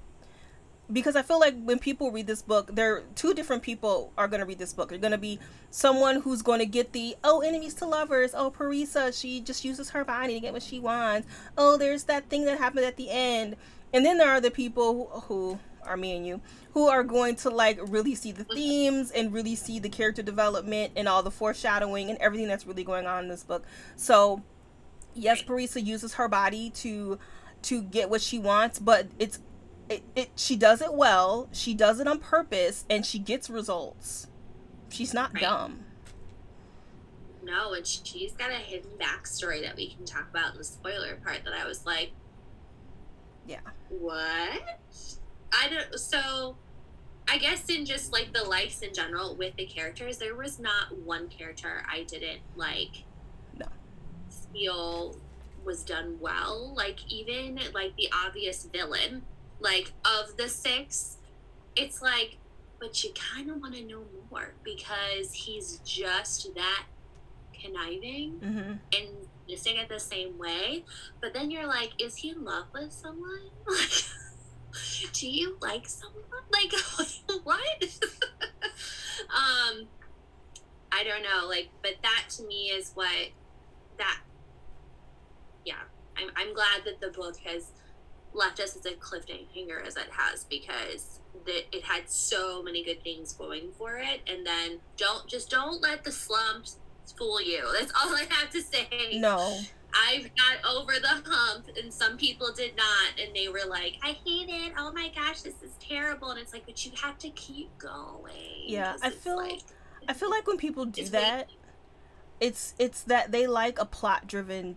because 0.93 1.15
I 1.15 1.23
feel 1.23 1.39
like 1.39 1.55
when 1.63 1.79
people 1.79 2.11
read 2.11 2.27
this 2.27 2.43
book, 2.43 2.75
there 2.75 3.05
two 3.15 3.33
different 3.33 3.63
people 3.63 4.13
are 4.19 4.27
going 4.27 4.41
to 4.41 4.47
read 4.47 4.59
this 4.59 4.73
book. 4.73 4.89
They're 4.89 4.99
going 4.99 5.13
to 5.13 5.19
be 5.19 5.39
someone 5.71 6.23
who's 6.23 6.43
going 6.43 6.59
to 6.59 6.67
get 6.67 6.93
the 6.93 7.15
oh 7.23 7.43
enemies 7.43 7.75
to 7.75 7.87
lovers. 7.87 8.35
Oh 8.35 8.51
Parisa, 8.51 9.19
she 9.19 9.41
just 9.41 9.65
uses 9.65 9.91
her 9.91 10.05
body 10.05 10.35
to 10.35 10.41
get 10.41 10.53
what 10.53 10.65
she 10.65 10.81
wants. 10.81 11.29
Oh, 11.57 11.77
there's 11.77 12.05
that 12.05 12.29
thing 12.29 12.45
that 12.47 12.59
happened 12.59 12.87
at 12.87 12.97
the 12.97 13.09
end. 13.09 13.55
And 13.93 14.05
then 14.05 14.19
there 14.19 14.31
are 14.31 14.41
the 14.41 14.51
people 14.51 15.09
who, 15.13 15.21
who 15.21 15.59
are 15.85 15.97
me 15.97 16.17
and 16.17 16.27
you 16.27 16.41
who 16.73 16.89
are 16.89 17.03
going 17.03 17.35
to 17.37 17.51
like 17.51 17.79
really 17.89 18.15
see 18.15 18.33
the 18.33 18.45
themes 18.45 19.11
and 19.11 19.33
really 19.33 19.57
see 19.57 19.79
the 19.79 19.89
character 19.89 20.23
development 20.23 20.93
and 20.97 21.09
all 21.09 21.23
the 21.23 21.31
foreshadowing 21.31 22.11
and 22.11 22.19
everything 22.19 22.49
that's 22.49 22.67
really 22.67 22.85
going 22.85 23.07
on 23.07 23.25
in 23.25 23.29
this 23.29 23.45
book. 23.45 23.65
So, 23.97 24.43
yes, 25.15 25.43
Parisa 25.43 25.85
uses 25.85 26.15
her 26.15 26.29
body 26.29 26.71
to 26.71 27.19
to 27.63 27.83
get 27.83 28.09
what 28.09 28.21
she 28.23 28.39
wants, 28.39 28.79
but 28.79 29.09
it's 29.19 29.39
it, 29.91 30.05
it 30.15 30.31
she 30.37 30.57
does 30.57 30.81
it 30.81 30.95
well 30.95 31.49
she 31.53 31.75
does 31.75 31.99
it 31.99 32.07
on 32.07 32.21
purpose 32.21 32.85
and 32.89 33.05
she 33.05 33.19
gets 33.19 33.51
results 33.51 34.29
she's 34.89 35.13
not 35.13 35.35
right. 35.35 35.43
dumb 35.43 35.81
no 37.43 37.73
and 37.73 37.85
she's 37.85 38.33
got 38.33 38.51
a 38.51 38.55
hidden 38.55 38.89
backstory 39.01 39.61
that 39.63 39.75
we 39.75 39.89
can 39.89 40.05
talk 40.05 40.31
about 40.31 40.53
in 40.53 40.59
the 40.59 40.65
spoiler 40.65 41.17
part 41.17 41.41
that 41.45 41.53
i 41.53 41.67
was 41.67 41.85
like 41.85 42.13
yeah 43.47 43.59
what 43.89 44.79
i 45.53 45.69
don't 45.69 45.99
so 45.99 46.57
i 47.29 47.39
guess 47.39 47.69
in 47.69 47.85
just 47.85 48.13
like 48.13 48.33
the 48.33 48.43
likes 48.43 48.83
in 48.83 48.93
general 48.93 49.35
with 49.37 49.55
the 49.57 49.67
characters 49.67 50.19
there 50.19 50.35
was 50.35 50.59
not 50.59 50.97
one 50.99 51.29
character 51.29 51.83
i 51.91 52.03
didn't 52.05 52.41
like 52.57 53.05
no. 53.59 53.67
feel 54.53 55.17
was 55.65 55.83
done 55.83 56.17
well. 56.21 56.73
Like 56.77 56.99
even 57.09 57.59
like 57.75 57.97
the 57.97 58.09
obvious 58.27 58.65
villain 58.73 59.23
like 59.63 59.93
of 60.07 60.39
the 60.39 60.49
six 60.49 61.19
it's 61.77 62.01
like 62.01 62.39
but 62.81 63.05
you 63.05 63.11
kind 63.13 63.51
of 63.51 63.61
want 63.61 63.75
to 63.75 63.85
know 63.85 64.05
more 64.31 64.55
because 64.65 65.35
he's 65.35 65.81
just 65.85 66.55
that 66.55 66.85
conniving 67.53 68.41
mm-hmm. 68.43 68.73
and 68.97 69.09
missing 69.47 69.77
it 69.77 69.89
the 69.91 70.01
same 70.01 70.39
way. 70.39 70.85
But 71.21 71.35
then 71.35 71.51
you're 71.51 71.67
like 71.67 71.93
is 72.01 72.17
he 72.17 72.31
in 72.31 72.45
love 72.45 72.67
with 72.73 72.93
someone? 72.93 73.41
Like 73.67 74.05
do 75.13 75.29
you 75.29 75.57
like 75.61 75.87
someone? 75.87 76.23
Like 76.53 76.73
what? 77.45 77.59
Um 79.31 79.87
i 80.93 81.05
don't 81.05 81.23
know 81.23 81.47
like 81.47 81.69
but 81.83 81.93
that 82.03 82.25
to 82.29 82.43
me 82.45 82.71
is 82.71 82.91
what 82.95 83.29
that 83.97 84.21
yeah 85.65 85.75
i'm, 86.17 86.31
I'm 86.35 86.53
glad 86.53 86.85
that 86.85 87.01
the 87.01 87.17
book 87.17 87.37
has 87.45 87.71
left 88.33 88.59
us 88.61 88.77
as 88.77 88.87
a 88.87 88.93
cliffhanger 88.93 89.87
as 89.87 89.97
it 89.97 90.09
has 90.11 90.45
because 90.45 91.21
it 91.47 91.85
had 91.85 92.09
so 92.09 92.63
many 92.63 92.85
good 92.85 93.03
things 93.03 93.33
going 93.33 93.71
for 93.77 93.97
it. 93.99 94.21
And 94.27 94.47
then 94.47 94.79
don't 94.97 95.27
just 95.27 95.51
don't 95.51 95.81
let 95.81 96.05
the 96.05 96.13
slumps 96.13 96.77
fool 97.17 97.41
you. 97.41 97.67
That's 97.73 97.93
all 97.93 98.15
i 98.15 98.27
have 98.29 98.51
to 98.51 98.63
say. 98.63 99.19
No 99.19 99.59
i've 99.95 100.31
got 100.35 100.73
over 100.75 100.93
the 101.01 101.31
hump 101.31 101.67
and 101.81 101.93
some 101.93 102.17
people 102.17 102.53
did 102.53 102.77
not 102.77 103.21
and 103.21 103.35
they 103.35 103.49
were 103.49 103.69
like 103.69 103.97
i 104.03 104.13
hate 104.25 104.49
it. 104.49 104.73
Oh 104.79 104.93
my 104.93 105.11
gosh 105.15 105.43
this 105.43 105.63
is 105.63 105.73
terrible. 105.81 106.31
And 106.31 106.41
it's 106.41 106.53
like 106.53 106.67
but 106.67 106.85
you 106.85 106.93
have 107.03 107.19
to 107.19 107.31
keep 107.31 107.77
going. 107.79 108.65
Yeah 108.67 108.97
i 109.03 109.11
feel 109.11 109.37
like 109.37 109.61
i 110.09 110.13
feel 110.13 110.31
like 110.31 110.47
when 110.47 110.57
people 110.57 110.85
do 110.85 111.05
that 111.07 111.49
it's 112.41 112.75
it's 112.79 113.03
that 113.03 113.33
they 113.33 113.47
like 113.47 113.79
a 113.79 113.85
plot 113.85 114.27
driven 114.27 114.77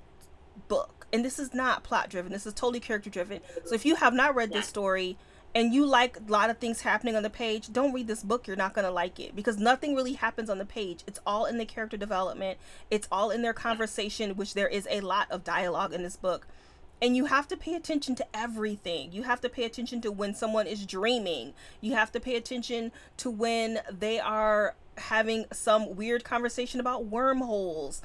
book. 0.67 1.07
And 1.13 1.23
this 1.23 1.37
is 1.39 1.53
not 1.53 1.83
plot 1.83 2.09
driven 2.09 2.31
this 2.31 2.45
is 2.45 2.53
totally 2.53 2.79
character 2.79 3.09
driven 3.09 3.41
so 3.65 3.75
if 3.75 3.85
you 3.85 3.95
have 3.95 4.13
not 4.13 4.33
read 4.35 4.51
this 4.51 4.67
story 4.67 5.17
and 5.55 5.73
you 5.73 5.85
like 5.85 6.17
a 6.17 6.31
lot 6.31 6.49
of 6.49 6.57
things 6.57 6.81
happening 6.81 7.15
on 7.15 7.23
the 7.23 7.29
page 7.29 7.71
don't 7.71 7.93
read 7.93 8.07
this 8.07 8.23
book 8.23 8.47
you're 8.47 8.55
not 8.55 8.73
going 8.73 8.85
to 8.85 8.91
like 8.91 9.19
it 9.19 9.35
because 9.35 9.57
nothing 9.57 9.95
really 9.95 10.13
happens 10.13 10.49
on 10.49 10.57
the 10.57 10.65
page 10.65 11.03
it's 11.07 11.19
all 11.25 11.45
in 11.45 11.57
the 11.57 11.65
character 11.65 11.97
development 11.97 12.57
it's 12.89 13.07
all 13.11 13.29
in 13.29 13.41
their 13.41 13.53
conversation 13.53 14.35
which 14.35 14.53
there 14.53 14.67
is 14.67 14.87
a 14.89 15.01
lot 15.01 15.29
of 15.29 15.43
dialogue 15.43 15.93
in 15.93 16.03
this 16.03 16.15
book 16.15 16.47
and 17.01 17.17
you 17.17 17.25
have 17.25 17.49
to 17.49 17.57
pay 17.57 17.73
attention 17.73 18.15
to 18.15 18.25
everything. 18.33 19.11
You 19.11 19.23
have 19.23 19.41
to 19.41 19.49
pay 19.49 19.65
attention 19.65 19.99
to 20.01 20.11
when 20.11 20.33
someone 20.33 20.67
is 20.67 20.85
dreaming. 20.85 21.53
You 21.81 21.95
have 21.95 22.13
to 22.13 22.19
pay 22.21 22.37
attention 22.37 22.93
to 23.17 23.29
when 23.29 23.79
they 23.91 24.21
are 24.21 24.75
having 24.95 25.43
some 25.51 25.97
weird 25.97 26.23
conversation 26.23 26.79
about 26.79 27.07
wormholes 27.07 28.01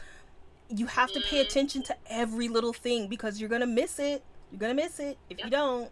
you 0.68 0.86
have 0.86 1.12
to 1.12 1.20
pay 1.20 1.38
mm. 1.38 1.46
attention 1.46 1.82
to 1.82 1.96
every 2.08 2.48
little 2.48 2.72
thing 2.72 3.08
because 3.08 3.40
you're 3.40 3.48
gonna 3.48 3.66
miss 3.66 3.98
it. 3.98 4.22
You're 4.50 4.60
gonna 4.60 4.74
miss 4.74 4.98
it 5.00 5.18
if 5.30 5.38
yep. 5.38 5.46
you 5.46 5.50
don't. 5.50 5.90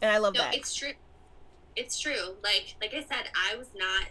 And 0.00 0.10
I 0.10 0.18
love 0.18 0.34
no, 0.34 0.40
that. 0.40 0.54
It's 0.54 0.74
true. 0.74 0.92
It's 1.76 1.98
true. 1.98 2.36
Like 2.42 2.76
like 2.80 2.94
I 2.94 3.00
said, 3.00 3.30
I 3.34 3.56
was 3.56 3.68
not 3.74 4.08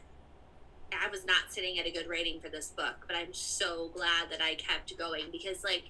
I 0.91 1.09
was 1.09 1.25
not 1.25 1.49
sitting 1.49 1.79
at 1.79 1.85
a 1.85 1.91
good 1.91 2.07
rating 2.07 2.39
for 2.39 2.49
this 2.49 2.69
book, 2.69 3.05
but 3.07 3.15
I'm 3.15 3.33
so 3.33 3.89
glad 3.93 4.29
that 4.31 4.41
I 4.41 4.55
kept 4.55 4.97
going 4.97 5.25
because 5.31 5.63
like 5.63 5.89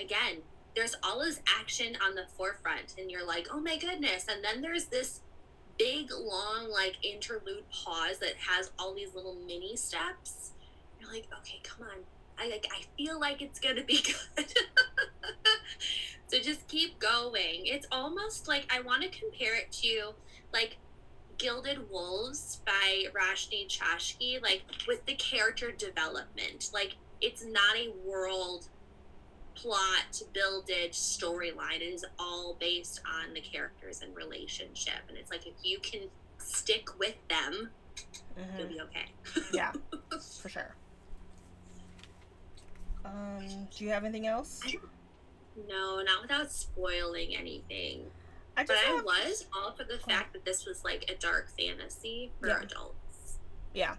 again, 0.00 0.38
there's 0.74 0.94
all 1.02 1.20
this 1.20 1.40
action 1.60 1.96
on 2.06 2.14
the 2.14 2.26
forefront 2.36 2.94
and 2.98 3.10
you're 3.10 3.26
like, 3.26 3.48
"Oh 3.50 3.60
my 3.60 3.76
goodness." 3.76 4.26
And 4.28 4.44
then 4.44 4.62
there's 4.62 4.86
this 4.86 5.20
big 5.78 6.10
long 6.10 6.70
like 6.70 6.96
interlude 7.04 7.68
pause 7.70 8.18
that 8.18 8.34
has 8.48 8.70
all 8.78 8.94
these 8.94 9.14
little 9.14 9.36
mini 9.46 9.76
steps 9.76 10.52
you're 11.00 11.10
like, 11.10 11.28
okay, 11.40 11.60
come 11.62 11.86
on. 11.86 11.98
I 12.38 12.48
like 12.48 12.66
I 12.72 12.82
feel 12.96 13.18
like 13.18 13.42
it's 13.42 13.58
gonna 13.58 13.84
be 13.84 14.02
good. 14.36 14.52
So 16.28 16.38
just 16.38 16.68
keep 16.68 16.98
going. 16.98 17.66
It's 17.66 17.86
almost 17.90 18.48
like 18.48 18.66
I 18.70 18.80
want 18.82 19.02
to 19.02 19.08
compare 19.08 19.56
it 19.56 19.72
to 19.82 20.12
like 20.52 20.76
Gilded 21.38 21.90
Wolves 21.90 22.60
by 22.66 23.06
Roshani 23.12 23.66
Chokshi, 23.66 24.42
like 24.42 24.62
with 24.86 25.06
the 25.06 25.14
character 25.14 25.70
development. 25.70 26.70
Like 26.72 26.96
it's 27.20 27.44
not 27.44 27.76
a 27.76 27.90
world 28.04 28.68
plot 29.54 30.22
builded 30.32 30.92
storyline. 30.92 31.80
It 31.80 31.94
is 31.94 32.04
all 32.18 32.56
based 32.60 33.00
on 33.06 33.32
the 33.34 33.40
characters 33.40 34.02
and 34.02 34.14
relationship. 34.14 35.00
And 35.08 35.16
it's 35.16 35.30
like 35.30 35.46
if 35.46 35.54
you 35.62 35.78
can 35.78 36.02
stick 36.38 36.98
with 36.98 37.16
them, 37.28 37.70
mm-hmm. 38.38 38.58
you'll 38.58 38.68
be 38.68 38.80
okay. 38.82 39.42
yeah, 39.52 39.72
for 40.40 40.48
sure. 40.48 40.74
Um, 43.04 43.68
do 43.74 43.84
you 43.84 43.90
have 43.90 44.04
anything 44.04 44.26
else? 44.26 44.60
No, 45.66 46.02
not 46.02 46.22
without 46.22 46.52
spoiling 46.52 47.34
anything. 47.36 48.04
I 48.56 48.64
but 48.64 48.76
I 48.76 49.00
was 49.00 49.46
all 49.54 49.72
for 49.72 49.84
the 49.84 49.98
fact 49.98 50.32
that 50.32 50.44
this 50.44 50.66
was 50.66 50.84
like 50.84 51.08
a 51.08 51.14
dark 51.14 51.48
fantasy 51.56 52.32
for 52.40 52.48
yeah. 52.48 52.62
adults. 52.62 53.38
Yeah. 53.72 53.94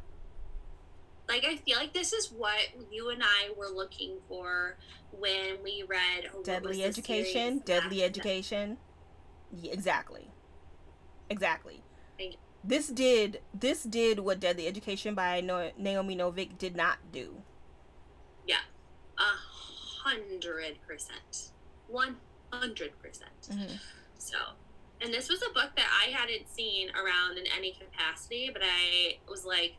Like 1.29 1.45
I 1.45 1.57
feel 1.57 1.77
like 1.77 1.93
this 1.93 2.11
is 2.11 2.31
what 2.31 2.59
you 2.91 3.09
and 3.09 3.23
I 3.23 3.51
were 3.57 3.69
looking 3.69 4.17
for 4.27 4.77
when 5.11 5.63
we 5.63 5.83
read 5.87 6.29
oh, 6.35 6.43
Deadly 6.43 6.83
Education. 6.83 7.61
Deadly 7.65 8.03
Education. 8.03 8.77
Yeah, 9.51 9.71
exactly. 9.71 10.29
Exactly. 11.29 11.81
This 12.63 12.89
did 12.89 13.39
this 13.53 13.83
did 13.83 14.19
what 14.19 14.39
Deadly 14.41 14.67
Education 14.67 15.15
by 15.15 15.39
Naomi 15.39 16.15
Novik 16.15 16.57
did 16.57 16.75
not 16.75 16.97
do. 17.11 17.35
Yeah. 18.45 18.57
A 19.17 19.23
hundred 20.03 20.77
percent. 20.87 21.51
One 21.87 22.17
hundred 22.51 22.91
percent. 23.01 23.49
Mm-hmm. 23.51 23.75
So 24.17 24.37
and 25.01 25.13
this 25.13 25.29
was 25.29 25.41
a 25.41 25.53
book 25.53 25.71
that 25.77 25.87
I 26.05 26.11
hadn't 26.11 26.49
seen 26.49 26.89
around 26.91 27.37
in 27.37 27.45
any 27.57 27.71
capacity, 27.71 28.49
but 28.51 28.61
I 28.63 29.17
was 29.29 29.45
like, 29.45 29.75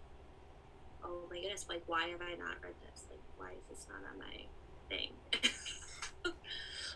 oh 1.04 1.24
my 1.30 1.40
goodness, 1.40 1.66
like 1.68 1.83
why 1.87 2.09
have 2.09 2.20
I 2.22 2.37
not 2.38 2.56
read 2.62 2.74
this? 2.90 3.04
Like 3.11 3.20
why 3.37 3.52
is 3.52 3.64
this 3.68 3.87
not 3.88 4.00
on 4.11 4.18
my 4.18 4.46
thing? 4.88 5.11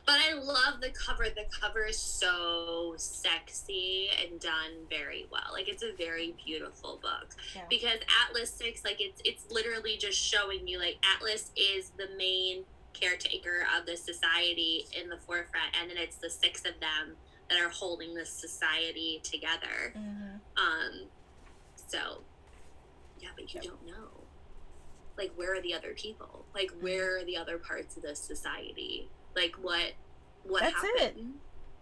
but 0.07 0.17
I 0.21 0.35
love 0.35 0.81
the 0.81 0.91
cover. 0.91 1.25
The 1.25 1.45
cover 1.61 1.85
is 1.85 1.99
so 1.99 2.95
sexy 2.97 4.09
and 4.23 4.41
done 4.41 4.87
very 4.89 5.27
well. 5.31 5.53
Like 5.53 5.69
it's 5.69 5.83
a 5.83 5.93
very 5.97 6.35
beautiful 6.45 6.99
book. 7.03 7.35
Yeah. 7.55 7.63
Because 7.69 7.99
Atlas 8.27 8.51
Six, 8.51 8.85
like 8.85 9.01
it's 9.01 9.21
it's 9.25 9.45
literally 9.51 9.99
just 9.99 10.19
showing 10.19 10.67
you 10.67 10.79
like 10.79 10.97
Atlas 11.15 11.51
is 11.57 11.91
the 11.99 12.09
main 12.17 12.65
caretaker 12.95 13.67
of 13.79 13.87
the 13.87 13.97
society 13.97 14.87
in 14.99 15.09
the 15.09 15.19
forefront, 15.19 15.77
and 15.81 15.91
then 15.91 15.99
it's 15.99 16.17
the 16.17 16.31
six 16.31 16.61
of 16.61 16.79
them 16.81 17.17
that 17.51 17.61
are 17.61 17.69
holding 17.69 18.15
this 18.15 18.31
society 18.31 19.21
together. 19.23 19.93
Mhm. 19.97 20.41
Um, 20.57 21.09
so 21.89 22.23
yeah, 23.21 23.29
but 23.37 23.53
you 23.55 23.61
Yep. 23.63 23.65
don't 23.65 23.87
know. 23.87 24.11
Like, 25.17 25.33
where 25.37 25.55
are 25.55 25.61
the 25.61 25.75
other 25.75 25.95
people? 25.95 26.45
Like, 26.55 26.71
Mm-hmm. 26.71 26.83
where 26.83 27.19
are 27.19 27.25
the 27.25 27.37
other 27.37 27.57
parts 27.59 27.97
of 27.97 28.03
this 28.03 28.19
society? 28.19 29.09
Like, 29.35 29.55
what? 29.57 29.93
What 30.43 30.61
That's 30.61 30.83
it. 31.03 31.17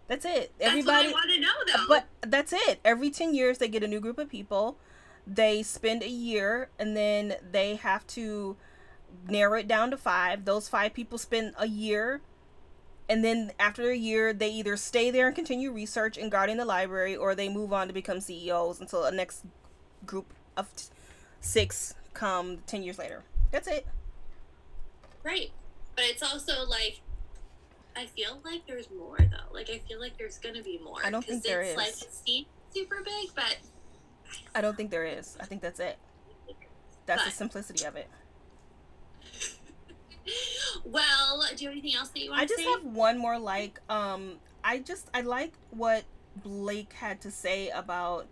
That's 0.07 0.25
it. 0.25 0.53
That's 0.57 0.69
Everybody. 0.69 1.11
want 1.11 1.29
to 1.31 1.39
know, 1.39 1.53
though. 1.65 1.87
But 1.87 2.05
that's 2.21 2.53
it. 2.53 2.79
Every 2.85 3.09
10 3.09 3.33
years, 3.33 3.57
they 3.57 3.67
get 3.67 3.83
a 3.83 3.87
new 3.87 3.99
group 3.99 4.17
of 4.19 4.29
people. 4.29 4.77
They 5.25 5.63
spend 5.63 6.03
a 6.03 6.09
year 6.09 6.69
and 6.77 6.95
then 6.95 7.37
they 7.51 7.75
have 7.75 8.05
to 8.07 8.55
narrow 9.27 9.57
it 9.59 9.67
down 9.67 9.91
to 9.91 9.97
five. 9.97 10.45
Those 10.45 10.67
five 10.69 10.93
people 10.93 11.17
spend 11.17 11.53
a 11.57 11.67
year. 11.67 12.21
And 13.09 13.23
then 13.23 13.51
after 13.59 13.89
a 13.91 13.95
year, 13.95 14.31
they 14.33 14.49
either 14.51 14.77
stay 14.77 15.11
there 15.11 15.27
and 15.27 15.35
continue 15.35 15.71
research 15.71 16.17
and 16.17 16.31
guarding 16.31 16.57
the 16.57 16.65
library 16.65 17.15
or 17.15 17.35
they 17.35 17.49
move 17.49 17.73
on 17.73 17.87
to 17.87 17.93
become 17.93 18.21
CEOs 18.21 18.79
until 18.79 19.03
the 19.03 19.11
next 19.11 19.43
group 20.05 20.33
of 20.55 20.73
t- 20.75 20.85
six 21.41 21.95
come 22.13 22.59
10 22.65 22.83
years 22.83 22.97
later. 22.97 23.23
That's 23.51 23.67
it. 23.67 23.85
right. 25.23 25.51
But 25.95 26.05
it's 26.05 26.23
also 26.23 26.65
like, 26.65 27.01
I 27.95 28.07
feel 28.07 28.39
like 28.43 28.65
there's 28.65 28.89
more 28.89 29.17
though. 29.19 29.53
Like, 29.53 29.69
I 29.69 29.77
feel 29.87 29.99
like 29.99 30.17
there's 30.17 30.39
gonna 30.39 30.63
be 30.63 30.79
more. 30.83 30.97
I 31.05 31.11
don't 31.11 31.23
think 31.23 31.43
there 31.43 31.61
it's, 31.61 31.77
Like, 31.77 31.89
is. 31.89 32.01
it 32.01 32.13
seems 32.13 32.47
super 32.73 33.03
big, 33.03 33.29
but 33.35 33.57
I 34.55 34.61
don't 34.61 34.75
think 34.75 34.89
there 34.89 35.05
is. 35.05 35.37
I 35.39 35.45
think 35.45 35.61
that's 35.61 35.79
it. 35.79 35.97
That's 37.05 37.25
the 37.25 37.31
simplicity 37.31 37.85
of 37.85 37.95
it. 37.95 38.07
well, 40.85 41.43
do 41.55 41.63
you 41.63 41.69
have 41.69 41.77
anything 41.77 41.95
else 41.95 42.09
that 42.09 42.19
you 42.19 42.31
want 42.31 42.47
to 42.47 42.55
say? 42.55 42.63
I 42.63 42.65
just 42.65 42.83
have 42.83 42.93
one 42.93 43.17
more 43.17 43.39
like 43.39 43.79
um 43.89 44.33
I 44.63 44.79
just 44.79 45.09
I 45.13 45.21
like 45.21 45.53
what 45.71 46.03
Blake 46.37 46.93
had 46.93 47.21
to 47.21 47.31
say 47.31 47.69
about 47.69 48.27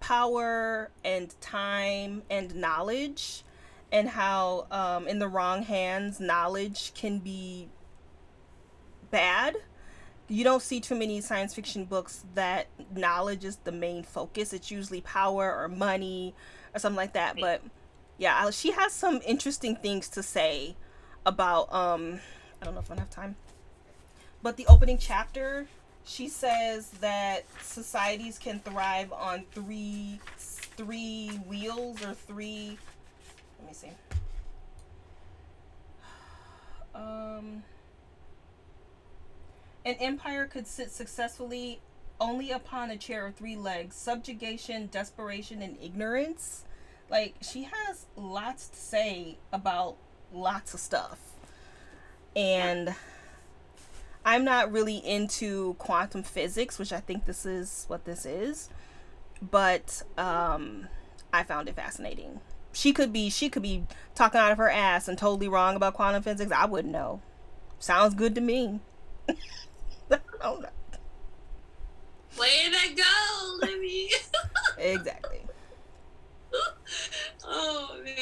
power 0.00 0.90
and 1.04 1.34
time 1.40 2.22
and 2.28 2.54
knowledge 2.56 3.44
and 3.90 4.08
how 4.08 4.66
um 4.70 5.06
in 5.06 5.18
the 5.18 5.28
wrong 5.28 5.62
hands 5.62 6.20
knowledge 6.20 6.92
can 6.94 7.18
be 7.18 7.68
bad. 9.10 9.56
You 10.28 10.44
don't 10.44 10.62
see 10.62 10.80
too 10.80 10.94
many 10.94 11.20
science 11.20 11.54
fiction 11.54 11.84
books 11.84 12.24
that 12.34 12.68
knowledge 12.94 13.44
is 13.44 13.56
the 13.56 13.72
main 13.72 14.02
focus. 14.02 14.52
It's 14.52 14.70
usually 14.70 15.02
power 15.02 15.54
or 15.54 15.68
money 15.68 16.34
or 16.74 16.78
something 16.78 16.96
like 16.96 17.12
that. 17.12 17.36
But 17.38 17.60
yeah, 18.22 18.50
she 18.50 18.70
has 18.70 18.92
some 18.92 19.20
interesting 19.26 19.74
things 19.74 20.08
to 20.10 20.22
say 20.22 20.76
about 21.26 21.72
um 21.74 22.20
I 22.60 22.64
don't 22.64 22.74
know 22.74 22.80
if 22.80 22.88
I 22.88 22.94
have 22.94 23.10
time. 23.10 23.34
But 24.44 24.56
the 24.56 24.64
opening 24.68 24.96
chapter, 24.96 25.66
she 26.04 26.28
says 26.28 26.90
that 27.00 27.44
societies 27.62 28.38
can 28.38 28.60
thrive 28.60 29.12
on 29.12 29.42
three 29.50 30.20
three 30.36 31.30
wheels 31.48 32.00
or 32.04 32.14
three 32.14 32.78
let 33.58 33.68
me 33.68 33.74
see. 33.74 33.90
Um 36.94 37.64
an 39.84 39.96
empire 39.98 40.46
could 40.46 40.68
sit 40.68 40.92
successfully 40.92 41.80
only 42.20 42.52
upon 42.52 42.92
a 42.92 42.96
chair 42.96 43.26
of 43.26 43.34
three 43.34 43.56
legs 43.56 43.96
subjugation, 43.96 44.88
desperation, 44.92 45.60
and 45.60 45.76
ignorance. 45.82 46.64
Like, 47.12 47.34
she 47.42 47.64
has 47.64 48.06
lots 48.16 48.68
to 48.68 48.76
say 48.76 49.36
about 49.52 49.96
lots 50.32 50.74
of 50.74 50.80
stuff. 50.80 51.18
And 52.34 52.94
I'm 54.24 54.44
not 54.44 54.72
really 54.72 54.96
into 54.96 55.74
quantum 55.74 56.22
physics, 56.22 56.78
which 56.78 56.92
I 56.92 57.00
think 57.00 57.26
this 57.26 57.44
is 57.44 57.84
what 57.88 58.06
this 58.06 58.24
is. 58.24 58.70
But 59.42 60.02
um, 60.16 60.88
I 61.32 61.42
found 61.42 61.68
it 61.68 61.76
fascinating. 61.76 62.40
She 62.72 62.92
could 62.94 63.12
be 63.12 63.28
she 63.28 63.50
could 63.50 63.62
be 63.62 63.84
talking 64.14 64.40
out 64.40 64.50
of 64.52 64.58
her 64.58 64.70
ass 64.70 65.06
and 65.06 65.18
totally 65.18 65.48
wrong 65.48 65.76
about 65.76 65.92
quantum 65.94 66.22
physics. 66.22 66.50
I 66.50 66.64
wouldn't 66.64 66.92
know. 66.92 67.20
Sounds 67.78 68.14
good 68.14 68.34
to 68.36 68.40
me. 68.40 68.80
I 69.28 70.18
don't 70.40 70.62
know. 70.62 70.68
Way 72.38 72.70
to 72.70 72.94
go, 72.94 73.58
Libby. 73.60 74.08
Exactly. 74.78 75.40
oh 77.44 78.00
man. 78.02 78.14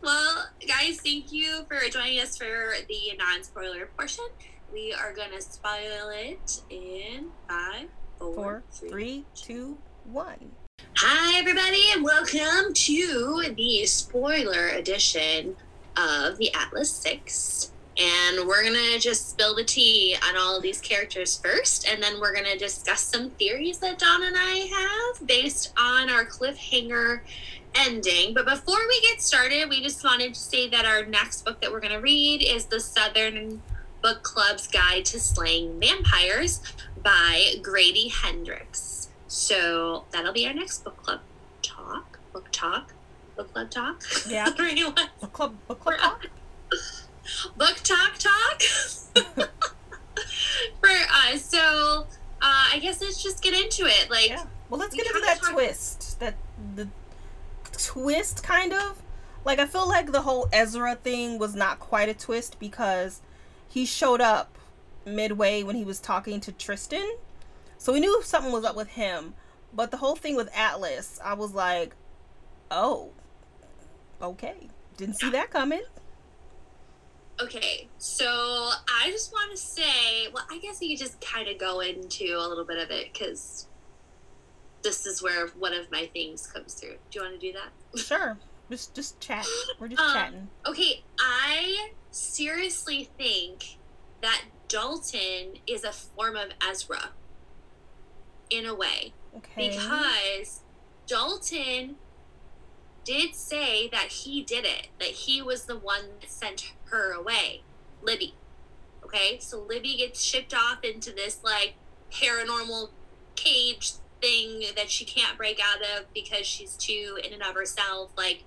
Well, 0.00 0.46
guys, 0.66 1.00
thank 1.12 1.30
you 1.30 1.62
for 1.68 1.78
joining 1.90 2.18
us 2.20 2.38
for 2.38 2.72
the 2.88 3.14
non-spoiler 3.18 3.84
portion. 3.98 4.24
We 4.72 4.94
are 4.94 5.12
gonna 5.12 5.42
spoil 5.42 6.08
it 6.08 6.62
in 6.70 7.26
five, 7.46 7.88
four, 8.18 8.34
Four, 8.34 8.62
three. 8.70 8.88
three, 8.88 9.24
two, 9.34 9.76
one. 10.06 10.52
Hi, 10.96 11.38
everybody, 11.38 11.82
and 11.92 12.02
welcome 12.02 12.72
to 12.72 13.44
the 13.54 13.84
spoiler 13.84 14.68
edition 14.68 15.54
of 15.98 16.38
the 16.38 16.50
Atlas 16.54 16.90
Six. 16.90 17.72
And 17.98 18.48
we're 18.48 18.64
gonna 18.64 18.98
just 18.98 19.32
spill 19.32 19.54
the 19.54 19.64
tea 19.64 20.16
on 20.26 20.38
all 20.38 20.56
of 20.56 20.62
these 20.62 20.80
characters 20.80 21.38
first, 21.44 21.86
and 21.86 22.02
then 22.02 22.20
we're 22.20 22.34
gonna 22.34 22.56
discuss 22.56 23.02
some 23.02 23.28
theories 23.32 23.80
that 23.80 23.98
Dawn 23.98 24.22
and 24.22 24.34
I 24.34 25.10
have 25.12 25.26
based 25.26 25.74
on 25.76 26.08
our 26.08 26.24
cliffhanger 26.24 27.20
ending. 27.74 28.34
But 28.34 28.44
before 28.46 28.78
we 28.88 29.00
get 29.02 29.20
started, 29.22 29.68
we 29.68 29.82
just 29.82 30.02
wanted 30.04 30.34
to 30.34 30.40
say 30.40 30.68
that 30.70 30.84
our 30.84 31.04
next 31.04 31.44
book 31.44 31.60
that 31.60 31.70
we're 31.72 31.80
gonna 31.80 32.00
read 32.00 32.42
is 32.42 32.66
the 32.66 32.80
Southern 32.80 33.62
Book 34.02 34.22
Club's 34.22 34.66
Guide 34.66 35.04
to 35.06 35.20
Slaying 35.20 35.78
Vampires 35.80 36.60
by 37.02 37.54
Grady 37.62 38.08
Hendrix. 38.08 39.08
So 39.28 40.04
that'll 40.10 40.32
be 40.32 40.46
our 40.46 40.52
next 40.54 40.84
book 40.84 41.02
club 41.02 41.20
talk, 41.62 42.18
book 42.32 42.48
talk, 42.52 42.92
book 43.36 43.52
club 43.52 43.70
talk. 43.70 44.02
Yeah. 44.28 44.50
Book 45.20 45.32
club, 45.32 45.54
book 45.68 45.80
club 45.80 45.98
talk. 45.98 46.26
book 47.56 47.76
talk 47.82 48.18
talk 48.18 48.62
for 50.80 50.88
us. 50.88 51.44
So 51.44 52.06
uh, 52.42 52.68
I 52.72 52.78
guess 52.80 53.00
let's 53.00 53.22
just 53.22 53.42
get 53.42 53.54
into 53.54 53.86
it. 53.86 54.10
Like, 54.10 54.28
Yeah. 54.28 54.44
Well, 54.68 54.80
let's 54.80 54.92
We 54.92 54.98
get 54.98 55.06
into 55.06 55.20
that 55.20 55.38
talked- 55.40 55.52
twist. 55.52 56.20
That 56.20 56.34
the 56.76 56.88
twist, 57.82 58.42
kind 58.42 58.72
of. 58.72 59.02
Like 59.44 59.58
I 59.58 59.66
feel 59.66 59.88
like 59.88 60.12
the 60.12 60.22
whole 60.22 60.48
Ezra 60.52 60.94
thing 60.94 61.38
was 61.38 61.54
not 61.54 61.80
quite 61.80 62.08
a 62.08 62.14
twist 62.14 62.58
because 62.58 63.20
he 63.68 63.84
showed 63.84 64.20
up 64.20 64.56
midway 65.04 65.62
when 65.62 65.74
he 65.76 65.84
was 65.84 65.98
talking 65.98 66.40
to 66.40 66.52
Tristan, 66.52 67.16
so 67.78 67.92
we 67.92 68.00
knew 68.00 68.22
something 68.22 68.52
was 68.52 68.64
up 68.64 68.76
with 68.76 68.88
him. 68.88 69.34
But 69.72 69.90
the 69.90 69.96
whole 69.96 70.16
thing 70.16 70.36
with 70.36 70.48
Atlas, 70.54 71.18
I 71.24 71.34
was 71.34 71.54
like, 71.54 71.94
oh, 72.70 73.10
okay, 74.20 74.68
didn't 74.96 75.16
see 75.16 75.30
that 75.30 75.50
coming. 75.50 75.82
okay, 77.40 77.88
so 77.98 78.26
I 78.26 79.10
just 79.10 79.32
want 79.32 79.50
to 79.50 79.56
say, 79.56 80.28
well, 80.32 80.44
I 80.50 80.58
guess 80.58 80.80
we 80.80 80.90
could 80.90 81.04
just 81.04 81.20
kind 81.20 81.48
of 81.48 81.58
go 81.58 81.80
into 81.80 82.36
a 82.38 82.46
little 82.46 82.64
bit 82.64 82.78
of 82.78 82.90
it 82.90 83.12
because 83.12 83.66
this 84.82 85.06
is 85.06 85.22
where 85.22 85.46
one 85.48 85.72
of 85.72 85.90
my 85.90 86.06
things 86.12 86.46
comes 86.46 86.74
through. 86.74 86.96
Do 87.10 87.18
you 87.18 87.22
want 87.22 87.40
to 87.40 87.46
do 87.46 87.52
that? 87.52 87.98
Sure, 87.98 88.38
just 88.70 88.94
just 88.94 89.20
chat. 89.20 89.46
We're 89.78 89.88
just 89.88 90.00
Um, 90.00 90.12
chatting. 90.14 90.48
Okay, 90.66 91.02
I 91.18 91.90
seriously 92.10 93.08
think 93.18 93.76
that 94.22 94.42
Dalton 94.68 95.54
is 95.66 95.84
a 95.84 95.92
form 95.92 96.36
of 96.36 96.50
Ezra 96.66 97.10
in 98.50 98.64
a 98.66 98.74
way 98.74 99.12
Okay. 99.36 99.70
because 99.70 100.60
Dalton 101.06 101.96
did 103.04 103.34
say 103.34 103.88
that 103.88 104.08
he 104.08 104.42
did 104.42 104.64
it, 104.64 104.88
that 104.98 105.08
he 105.08 105.42
was 105.42 105.64
the 105.64 105.76
one 105.76 106.02
that 106.20 106.30
sent 106.30 106.72
her 106.86 107.12
away, 107.12 107.62
Libby. 108.02 108.34
Okay, 109.04 109.38
so 109.40 109.58
Libby 109.60 109.96
gets 109.96 110.22
shipped 110.22 110.54
off 110.54 110.84
into 110.84 111.10
this 111.12 111.40
like 111.42 111.74
paranormal 112.12 112.90
cage 113.34 113.92
thing 114.22 114.62
that 114.76 114.90
she 114.90 115.04
can't 115.04 115.36
break 115.36 115.60
out 115.62 115.82
of 115.98 116.06
because 116.14 116.46
she's 116.46 116.76
too 116.76 117.18
in 117.24 117.32
and 117.34 117.42
of 117.42 117.54
herself. 117.54 118.12
Like 118.16 118.44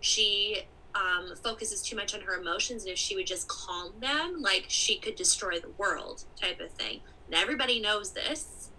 she 0.00 0.62
um, 0.94 1.34
focuses 1.44 1.82
too 1.82 1.94
much 1.96 2.14
on 2.14 2.22
her 2.22 2.40
emotions, 2.40 2.84
and 2.84 2.92
if 2.92 2.98
she 2.98 3.14
would 3.16 3.26
just 3.26 3.46
calm 3.48 3.92
them, 4.00 4.40
like 4.42 4.64
she 4.68 4.98
could 4.98 5.14
destroy 5.16 5.60
the 5.60 5.70
world, 5.78 6.24
type 6.40 6.60
of 6.60 6.72
thing. 6.72 7.00
And 7.26 7.34
everybody 7.36 7.80
knows 7.80 8.12
this. 8.12 8.70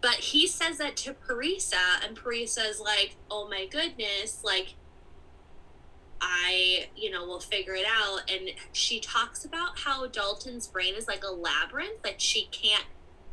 but 0.00 0.14
he 0.16 0.46
says 0.46 0.78
that 0.78 0.96
to 0.98 1.14
Parisa, 1.14 2.04
and 2.04 2.16
Parisa's 2.16 2.80
like, 2.80 3.16
"Oh 3.30 3.48
my 3.48 3.66
goodness!" 3.66 4.42
Like, 4.44 4.74
I, 6.20 6.88
you 6.96 7.10
know, 7.10 7.26
will 7.26 7.40
figure 7.40 7.74
it 7.74 7.86
out. 7.86 8.30
And 8.30 8.50
she 8.72 9.00
talks 9.00 9.44
about 9.44 9.80
how 9.80 10.06
Dalton's 10.06 10.66
brain 10.66 10.94
is 10.94 11.08
like 11.08 11.24
a 11.24 11.32
labyrinth 11.32 12.02
that 12.02 12.20
she 12.20 12.46
can't 12.52 12.86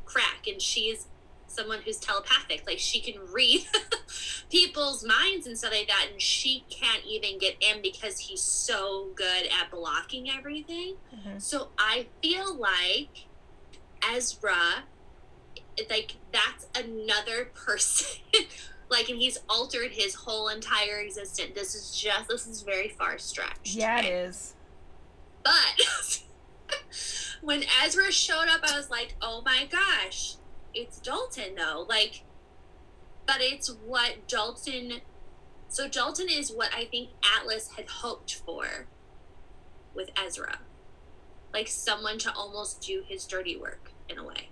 crack, 0.06 0.48
and 0.48 0.62
she's 0.62 1.08
someone 1.54 1.80
who's 1.86 1.98
telepathic. 1.98 2.64
Like 2.66 2.80
she 2.80 3.00
can 3.00 3.16
read 3.32 3.66
people's 4.50 5.06
minds 5.06 5.48
and 5.48 5.58
stuff 5.58 5.72
like 5.72 5.88
that, 5.88 6.08
and 6.12 6.22
she 6.22 6.66
can't 6.70 7.04
even 7.06 7.38
get 7.40 7.56
in 7.62 7.82
because 7.82 8.20
he's 8.20 8.42
so 8.42 9.10
good 9.16 9.48
at 9.62 9.72
blocking 9.72 10.30
everything. 10.30 10.96
Mm-hmm. 11.16 11.40
So 11.40 11.70
I 11.78 12.08
feel 12.22 12.56
like 12.56 13.26
Ezra, 14.12 14.84
like 15.90 16.16
that's 16.32 16.68
another 16.76 17.52
person. 17.54 18.22
like, 18.90 19.10
and 19.10 19.18
he's 19.18 19.40
altered 19.50 19.92
his 19.92 20.16
whole 20.16 20.50
entire 20.50 21.00
existence. 21.00 21.52
This 21.56 21.76
is 21.76 21.96
just 21.96 22.28
this 22.28 22.48
is 22.48 22.62
very 22.62 22.90
far 22.90 23.18
stretched. 23.18 23.76
Yeah, 23.76 24.00
it 24.00 24.06
is. 24.06 24.56
But 25.44 26.24
when 27.42 27.64
Ezra 27.84 28.12
showed 28.12 28.48
up, 28.48 28.62
I 28.64 28.78
was 28.78 28.90
like, 28.90 29.16
oh 29.22 29.42
my 29.46 29.68
gosh, 29.70 30.36
it's 30.74 31.00
Dalton 31.00 31.56
though. 31.56 31.86
Like, 31.88 32.24
but 33.26 33.38
it's 33.40 33.70
what 33.70 34.28
Dalton. 34.28 35.02
So 35.68 35.88
Dalton 35.88 36.28
is 36.30 36.52
what 36.52 36.70
I 36.76 36.86
think 36.86 37.10
Atlas 37.38 37.72
had 37.76 37.88
hoped 37.88 38.36
for 38.36 38.88
with 39.96 40.10
Ezra, 40.16 40.60
like 41.54 41.68
someone 41.68 42.18
to 42.20 42.34
almost 42.34 42.82
do 42.82 43.04
his 43.08 43.26
dirty 43.26 43.56
work 43.56 43.92
in 44.10 44.18
a 44.18 44.24
way. 44.24 44.50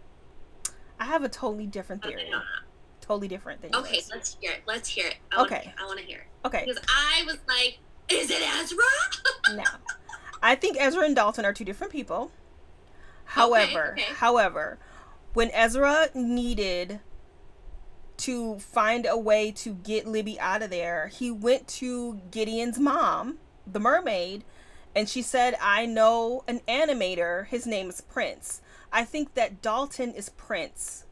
I 0.99 1.05
have 1.05 1.23
a 1.23 1.29
totally 1.29 1.67
different 1.67 2.03
theory. 2.03 2.31
Uh-huh. 2.33 2.61
Totally 3.01 3.27
different 3.27 3.61
thing. 3.61 3.75
Okay, 3.75 4.01
let's 4.11 4.37
hear 4.39 4.51
it. 4.51 4.61
Let's 4.67 4.87
hear 4.87 5.07
it. 5.07 5.17
I 5.31 5.41
okay, 5.41 5.61
wanna, 5.65 5.75
I 5.79 5.85
want 5.87 5.99
to 5.99 6.05
hear 6.05 6.19
it. 6.19 6.47
Okay, 6.47 6.63
because 6.65 6.81
I 6.87 7.23
was 7.25 7.37
like, 7.47 7.79
"Is 8.09 8.29
it 8.29 8.41
Ezra?" 8.41 8.77
no, 9.55 9.63
I 10.41 10.55
think 10.55 10.77
Ezra 10.79 11.03
and 11.03 11.15
Dalton 11.15 11.43
are 11.43 11.53
two 11.53 11.65
different 11.65 11.91
people. 11.91 12.31
However, 13.25 13.93
okay, 13.93 14.03
okay. 14.03 14.13
however, 14.13 14.77
when 15.33 15.51
Ezra 15.51 16.09
needed 16.13 16.99
to 18.17 18.59
find 18.59 19.07
a 19.09 19.17
way 19.17 19.51
to 19.51 19.73
get 19.73 20.07
Libby 20.07 20.39
out 20.39 20.61
of 20.61 20.69
there, 20.69 21.07
he 21.07 21.31
went 21.31 21.67
to 21.67 22.21
Gideon's 22.29 22.79
mom, 22.79 23.37
the 23.65 23.79
mermaid, 23.79 24.43
and 24.95 25.07
she 25.07 25.21
said, 25.21 25.55
I 25.61 25.85
know 25.85 26.43
an 26.47 26.59
animator. 26.67 27.47
His 27.47 27.65
name 27.65 27.89
is 27.89 28.01
Prince. 28.01 28.61
I 28.91 29.05
think 29.05 29.33
that 29.35 29.61
Dalton 29.61 30.13
is 30.13 30.29
Prince 30.29 31.05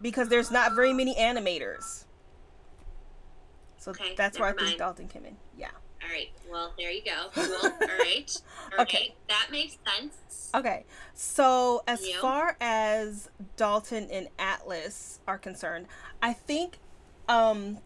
because 0.00 0.28
there's 0.28 0.50
not 0.50 0.74
very 0.74 0.92
many 0.92 1.14
animators. 1.16 2.04
So 3.76 3.90
okay, 3.90 4.14
that's 4.16 4.38
where 4.38 4.48
I 4.48 4.52
think 4.52 4.78
Dalton 4.78 5.08
came 5.08 5.24
in. 5.26 5.36
Yeah. 5.58 5.68
All 6.04 6.10
right. 6.10 6.30
Well, 6.50 6.72
there 6.78 6.90
you 6.90 7.02
go. 7.02 7.30
Cool. 7.34 7.56
All 7.62 7.98
right. 7.98 8.42
All 8.72 8.80
okay. 8.82 8.98
Right. 8.98 9.14
That 9.28 9.48
makes 9.50 9.78
sense. 9.86 10.50
Okay. 10.54 10.84
So, 11.14 11.82
as 11.86 12.06
you? 12.06 12.20
far 12.20 12.56
as 12.60 13.30
Dalton 13.56 14.08
and 14.10 14.28
Atlas 14.38 15.20
are 15.26 15.38
concerned, 15.38 15.86
I 16.22 16.32
think 16.32 16.78
um 17.28 17.78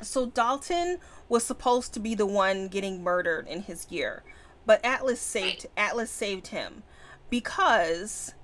so 0.00 0.26
Dalton 0.26 0.98
was 1.28 1.44
supposed 1.44 1.94
to 1.94 2.00
be 2.00 2.14
the 2.14 2.26
one 2.26 2.66
getting 2.68 3.02
murdered 3.02 3.46
in 3.46 3.62
his 3.62 3.86
year, 3.90 4.24
but 4.66 4.84
Atlas 4.84 5.20
saved 5.20 5.66
right. 5.76 5.86
Atlas 5.88 6.10
saved 6.10 6.48
him 6.48 6.82
because 7.30 8.34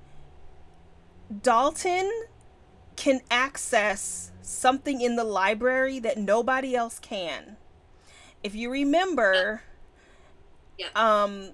Dalton 1.43 2.11
can 2.95 3.21
access 3.31 4.31
something 4.41 5.01
in 5.01 5.17
the 5.17 5.25
library 5.25 5.99
that 5.99 6.17
nobody 6.17 6.75
else 6.75 6.99
can 6.99 7.57
if 8.43 8.55
you 8.55 8.71
remember, 8.71 9.63
yeah. 10.79 10.89
um, 10.95 11.51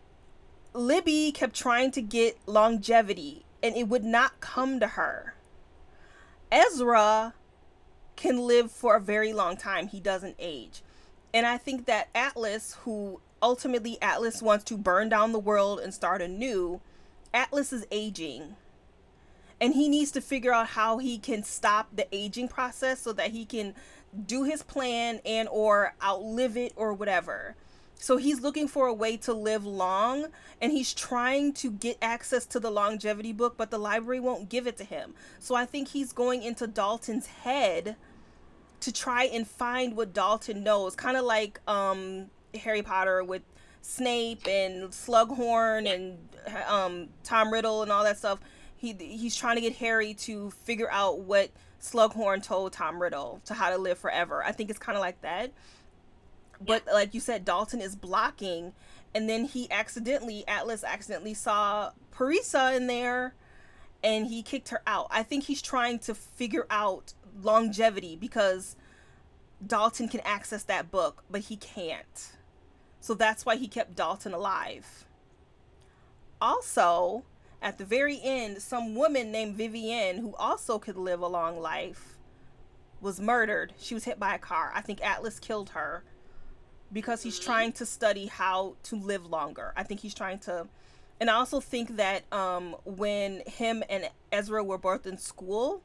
Libby 0.73 1.33
kept 1.33 1.55
trying 1.55 1.91
to 1.93 2.03
get 2.03 2.39
longevity 2.47 3.45
and 3.63 3.77
it 3.77 3.89
would 3.89 4.05
not 4.05 4.41
come 4.41 4.79
to 4.81 4.89
her. 4.89 5.35
Ezra 6.53 7.35
can 8.17 8.39
live 8.39 8.71
for 8.71 8.97
a 8.97 9.01
very 9.01 9.33
long 9.33 9.57
time. 9.57 9.89
He 9.89 10.01
doesn't 10.01 10.37
age. 10.39 10.83
And 11.33 11.47
I 11.47 11.59
think 11.59 11.87
that 11.87 12.09
Atlas, 12.15 12.77
who 12.83 13.21
ultimately 13.43 14.01
Atlas 14.01 14.41
wants 14.41 14.65
to 14.65 14.77
burn 14.77 15.09
down 15.09 15.33
the 15.33 15.39
world 15.39 15.81
and 15.81 15.93
start 15.93 16.23
anew, 16.23 16.81
Atlas 17.33 17.73
is 17.73 17.87
aging. 17.91 18.57
And 19.61 19.75
he 19.75 19.89
needs 19.89 20.11
to 20.13 20.21
figure 20.21 20.53
out 20.53 20.69
how 20.69 20.99
he 20.99 21.19
can 21.19 21.43
stop 21.43 21.89
the 21.95 22.07
aging 22.13 22.49
process 22.49 23.01
so 23.01 23.13
that 23.15 23.31
he 23.31 23.45
can 23.45 23.75
do 24.27 24.45
his 24.45 24.63
plan 24.63 25.21
and 25.25 25.49
or 25.51 25.95
outlive 26.03 26.57
it 26.57 26.73
or 26.77 26.93
whatever. 26.93 27.57
So 27.97 28.17
he's 28.19 28.41
looking 28.41 28.69
for 28.69 28.87
a 28.87 28.93
way 28.93 29.17
to 29.19 29.33
live 29.33 29.65
long 29.65 30.27
and 30.61 30.73
he's 30.73 30.93
trying 30.93 31.53
to 31.55 31.71
get 31.71 31.97
access 32.03 32.45
to 32.47 32.61
the 32.61 32.71
longevity 32.71 33.33
book, 33.33 33.55
but 33.57 33.71
the 33.71 33.79
library 33.79 34.21
won't 34.21 34.49
give 34.49 34.67
it 34.67 34.77
to 34.79 34.85
him. 34.85 35.15
So 35.39 35.55
I 35.55 35.65
think 35.65 35.89
he's 35.89 36.13
going 36.13 36.43
into 36.43 36.67
Dalton's 36.67 37.27
head 37.27 37.97
to 38.81 38.93
try 38.93 39.25
and 39.25 39.49
find 39.49 39.97
what 39.97 40.13
Dalton 40.13 40.63
knows. 40.63 40.95
Kind 40.95 41.17
of 41.17 41.25
like 41.25 41.61
um, 41.67 42.27
Harry 42.55 42.83
Potter 42.83 43.25
with 43.25 43.43
Snape 43.81 44.47
and 44.47 44.91
Slughorn 44.91 45.91
and 45.91 46.19
um, 46.69 47.09
Tom 47.23 47.51
Riddle 47.51 47.83
and 47.83 47.91
all 47.91 48.05
that 48.05 48.19
stuff. 48.19 48.39
He 48.77 48.93
he's 48.93 49.35
trying 49.35 49.57
to 49.57 49.63
get 49.63 49.77
Harry 49.77 50.13
to 50.15 50.51
figure 50.51 50.91
out 50.91 51.21
what 51.21 51.51
Slughorn 51.85 52.43
told 52.43 52.73
Tom 52.73 53.01
Riddle 53.01 53.43
to 53.45 53.55
how 53.55 53.69
to 53.69 53.77
live 53.77 53.99
forever. 53.99 54.43
I 54.43 54.53
think 54.53 54.71
it's 54.71 54.79
kind 54.79 54.97
of 54.97 55.03
like 55.03 55.21
that. 55.21 55.53
But 56.61 56.87
like 56.87 57.13
you 57.13 57.21
said, 57.21 57.45
Dalton 57.45 57.83
is 57.83 57.95
blocking, 57.95 58.73
and 59.15 59.29
then 59.29 59.45
he 59.45 59.71
accidentally, 59.71 60.49
Atlas 60.49 60.83
accidentally 60.83 61.35
saw 61.35 61.91
Parisa 62.11 62.75
in 62.75 62.87
there, 62.87 63.35
and 64.03 64.27
he 64.27 64.43
kicked 64.43 64.71
her 64.71 64.81
out. 64.87 65.09
I 65.11 65.23
think 65.23 65.45
he's 65.45 65.61
trying 65.61 65.99
to 66.01 66.15
figure 66.15 66.67
out 66.71 67.13
longevity 67.43 68.17
because 68.17 68.77
Dalton 69.65 70.09
can 70.09 70.21
access 70.21 70.63
that 70.65 70.91
book, 70.91 71.25
but 71.31 71.43
he 71.43 71.57
can't. 71.57 72.33
So 73.01 73.13
that's 73.13 73.45
why 73.45 73.57
he 73.57 73.69
kept 73.69 73.95
Dalton 73.95 74.33
alive. 74.33 75.05
Also, 76.41 77.25
at 77.65 77.79
the 77.79 77.85
very 77.85 78.21
end, 78.23 78.63
some 78.63 78.95
woman 78.95 79.33
named 79.33 79.57
Vivienne, 79.57 80.19
who 80.19 80.35
also 80.37 80.79
could 80.79 80.97
live 80.97 81.21
a 81.21 81.27
long 81.27 81.59
life, 81.59 82.17
was 83.01 83.19
murdered. 83.21 83.73
She 83.79 83.95
was 83.95 84.05
hit 84.05 84.21
by 84.21 84.35
a 84.35 84.39
car. 84.39 84.71
I 84.75 84.83
think 84.83 85.05
Atlas 85.05 85.41
killed 85.41 85.71
her 85.71 86.05
because 86.93 87.23
he's 87.23 87.41
mm-hmm. 87.41 87.51
trying 87.51 87.73
to 87.73 87.87
study 87.87 88.27
how 88.27 88.77
to 88.85 88.97
live 88.97 89.27
longer. 89.27 89.73
I 89.77 89.83
think 89.83 90.01
he's 90.01 90.15
trying 90.15 90.39
to 90.41 90.69
and 91.21 91.31
I 91.31 91.35
also 91.35 91.61
think 91.61 91.97
that 91.97 92.31
um, 92.33 92.77
when 92.85 93.43
him 93.47 93.83
and 93.89 94.11
Ezra 94.33 94.65
were 94.65 94.79
both 94.79 95.07
in 95.07 95.17
school, 95.17 95.81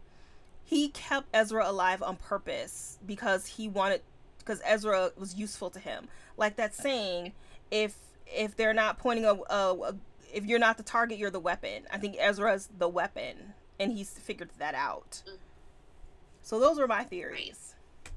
he 0.64 0.90
kept 0.90 1.28
Ezra 1.34 1.70
alive 1.70 2.02
on 2.02 2.16
purpose 2.16 2.98
because 3.06 3.46
he 3.46 3.68
wanted 3.68 4.02
because 4.40 4.62
Ezra 4.66 5.12
was 5.18 5.36
useful 5.36 5.70
to 5.70 5.80
him. 5.80 6.08
Like 6.36 6.56
that 6.56 6.74
saying, 6.74 7.34
if 7.70 7.96
if 8.26 8.56
they're 8.56 8.74
not 8.74 8.98
pointing 8.98 9.26
a, 9.26 9.34
a, 9.50 9.74
a 9.74 9.96
if 10.34 10.46
you're 10.46 10.60
not 10.60 10.78
the 10.78 10.84
target, 10.84 11.18
you're 11.18 11.30
the 11.30 11.40
weapon. 11.40 11.86
I 11.92 11.98
think 11.98 12.16
Ezra's 12.20 12.70
the 12.78 12.88
weapon, 12.88 13.54
and 13.80 13.92
he's 13.92 14.10
figured 14.10 14.50
that 14.58 14.76
out. 14.76 15.24
Mm. 15.28 15.38
So 16.42 16.60
those 16.60 16.80
were 16.80 16.88
my 16.88 17.04
theories. 17.04 17.76
Right. 17.76 18.12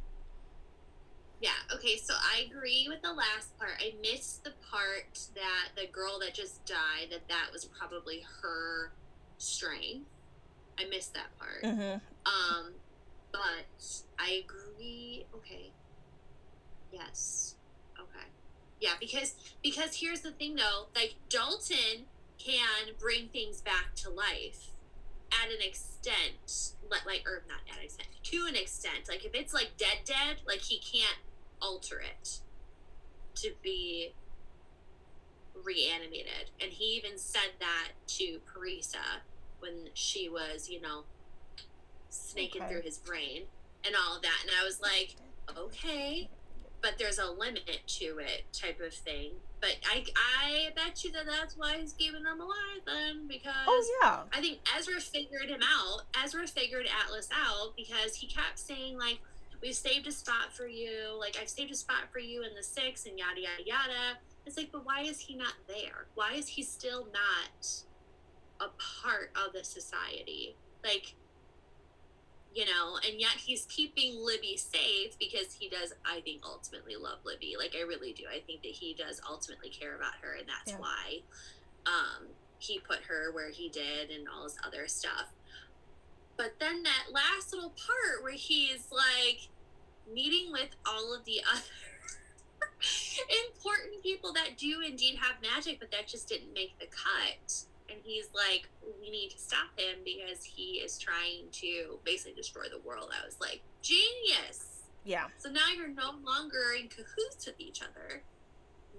Yeah, 1.43 1.75
okay, 1.75 1.97
so 1.97 2.15
I 2.15 2.47
agree 2.49 2.87
with 2.89 3.03
the 3.03 3.13
last 3.13 3.59
part. 3.59 3.73
I 3.81 3.95
missed 4.01 4.45
the 4.45 4.53
part 4.71 5.19
that 5.35 5.71
the 5.75 5.89
girl 5.91 6.21
that 6.21 6.35
just 6.35 6.65
died, 6.65 7.09
that 7.11 7.27
that 7.29 7.49
was 7.53 7.65
probably 7.65 8.25
her 8.41 8.93
strength. 9.39 10.07
I 10.79 10.85
missed 10.85 11.15
that 11.15 11.37
part. 11.39 11.65
Mm-hmm. 11.65 11.99
Um, 12.27 12.73
but 13.33 14.03
I 14.21 14.45
agree. 14.45 15.27
Okay. 15.35 15.73
Yes. 16.93 17.57
Okay. 17.99 18.27
Yeah, 18.83 18.95
because 18.99 19.37
because 19.63 20.01
here's 20.01 20.23
the 20.23 20.33
thing 20.33 20.57
though, 20.57 20.87
like 20.97 21.15
Dalton 21.29 22.07
can 22.37 22.95
bring 22.99 23.29
things 23.29 23.61
back 23.61 23.95
to 23.97 24.11
life 24.11 24.71
at 25.33 25.53
an 25.53 25.63
extent, 25.65 26.73
like 26.91 27.23
or 27.25 27.45
not 27.49 27.61
at 27.71 27.79
an 27.79 27.85
extent, 27.85 28.09
to 28.25 28.47
an 28.49 28.57
extent. 28.57 29.09
Like 29.09 29.25
if 29.25 29.35
it's 29.35 29.55
like 29.55 29.77
dead, 29.77 29.99
dead, 30.05 30.39
like 30.49 30.63
he 30.63 30.81
can't 30.81 31.19
alter 31.61 32.01
it 32.01 32.41
to 33.37 33.53
be 33.63 34.15
reanimated. 35.65 36.51
And 36.61 36.73
he 36.73 36.97
even 36.97 37.19
said 37.19 37.53
that 37.61 37.91
to 38.19 38.41
Parisa 38.53 39.23
when 39.61 39.91
she 39.95 40.29
was, 40.29 40.69
you 40.69 40.81
know, 40.81 41.05
snaking 42.09 42.63
okay. 42.63 42.73
through 42.73 42.83
his 42.83 42.99
brain 42.99 43.43
and 43.87 43.95
all 43.95 44.17
of 44.17 44.23
that. 44.23 44.41
And 44.43 44.51
I 44.61 44.65
was 44.65 44.81
like, 44.81 45.15
okay, 45.57 46.29
but 46.83 46.99
there's 46.99 47.19
a 47.19 47.31
limit 47.31 47.81
to 47.87 48.19
it 48.19 48.45
type 48.53 48.81
of 48.81 48.93
thing 48.93 49.33
but 49.63 49.77
I 49.89 50.05
I 50.17 50.71
bet 50.75 51.05
you 51.05 51.13
that 51.13 51.25
that's 51.25 51.57
why 51.57 51.79
he's 51.79 51.93
keeping 51.93 52.25
them 52.25 52.41
alive 52.41 52.83
then 52.85 53.29
because 53.29 53.55
Oh 53.67 54.01
yeah. 54.03 54.23
I 54.33 54.41
think 54.41 54.59
Ezra 54.77 55.01
figured 55.01 55.49
him 55.49 55.61
out. 55.63 56.03
Ezra 56.23 56.47
figured 56.49 56.87
Atlas 57.05 57.29
out 57.33 57.75
because 57.77 58.17
he 58.17 58.27
kept 58.27 58.59
saying 58.59 58.99
like, 58.99 59.21
"We've 59.63 59.75
saved 59.75 60.09
a 60.09 60.13
spot 60.13 60.53
for 60.53 60.67
you. 60.67 61.17
Like 61.17 61.39
I've 61.41 61.49
saved 61.49 61.71
a 61.71 61.77
spot 61.77 62.11
for 62.13 62.19
you 62.19 62.43
in 62.43 62.57
the 62.57 62.63
six 62.63 63.07
and 63.07 63.17
yada 63.17 63.41
yada 63.41 63.63
yada." 63.65 64.19
It's 64.45 64.57
like, 64.57 64.73
but 64.73 64.85
why 64.85 65.03
is 65.03 65.21
he 65.21 65.37
not 65.37 65.55
there? 65.69 66.07
Why 66.17 66.33
is 66.33 66.49
he 66.49 66.65
still 66.65 67.07
not 67.13 67.85
a 68.61 68.67
part 69.03 69.31
of 69.37 69.53
the 69.53 69.63
society? 69.63 70.57
Like, 70.83 71.15
you 72.55 72.65
know, 72.67 72.99
and 73.09 73.21
yet 73.21 73.33
he's 73.39 73.65
keeping 73.67 74.15
Libby 74.23 74.57
safe 74.57 75.19
because 75.19 75.55
he 75.59 75.69
does, 75.69 75.93
I 76.05 76.21
think, 76.21 76.43
ultimately 76.45 76.97
love 76.97 77.19
Libby. 77.25 77.55
Like, 77.59 77.75
I 77.79 77.83
really 77.83 78.13
do. 78.13 78.25
I 78.31 78.41
think 78.41 78.63
that 78.63 78.73
he 78.73 78.95
does 78.95 79.21
ultimately 79.29 79.71
care 79.71 79.97
about 79.97 80.15
her, 80.23 80.35
and 80.39 80.47
that's 80.49 80.73
Yeah. 80.73 80.79
why 80.79 81.21
um, 81.87 82.29
he 82.59 82.79
put 82.79 82.99
her 83.09 83.33
where 83.33 83.51
he 83.51 83.69
did 83.69 84.11
and 84.11 84.29
all 84.29 84.45
this 84.45 84.57
other 84.65 84.87
stuff. 84.87 85.33
But 86.37 86.55
then 86.61 86.83
that 86.83 87.07
last 87.13 87.53
little 87.53 87.71
part 87.71 88.23
where 88.23 88.33
he's 88.33 88.87
like 88.91 89.49
meeting 90.13 90.53
with 90.53 90.71
all 90.87 91.15
of 91.15 91.25
the 91.25 91.41
other 91.53 91.63
important 93.47 94.03
people 94.03 94.33
that 94.33 94.57
do 94.59 94.81
indeed 94.87 95.17
have 95.21 95.37
magic, 95.43 95.79
but 95.81 95.91
that 95.91 96.07
just 96.07 96.29
didn't 96.29 96.53
make 96.53 96.79
the 96.79 96.87
cut. 96.87 97.65
And 97.93 98.01
he's 98.05 98.29
like, 98.35 98.69
we 99.01 99.11
need 99.11 99.31
to 99.31 99.39
stop 99.39 99.69
him 99.77 99.99
because 100.05 100.43
he 100.45 100.81
is 100.81 100.99
trying 100.99 101.51
to 101.53 101.99
basically 102.05 102.35
destroy 102.35 102.65
the 102.71 102.81
world. 102.87 103.11
I 103.13 103.25
was 103.25 103.39
like, 103.41 103.61
genius. 103.83 104.83
Yeah. 105.05 105.27
So 105.39 105.51
now 105.51 105.69
you're 105.77 105.89
no 105.89 106.13
longer 106.25 106.75
in 106.81 106.89
cahoots 106.89 107.47
with 107.47 107.59
each 107.59 107.83
other. 107.83 108.23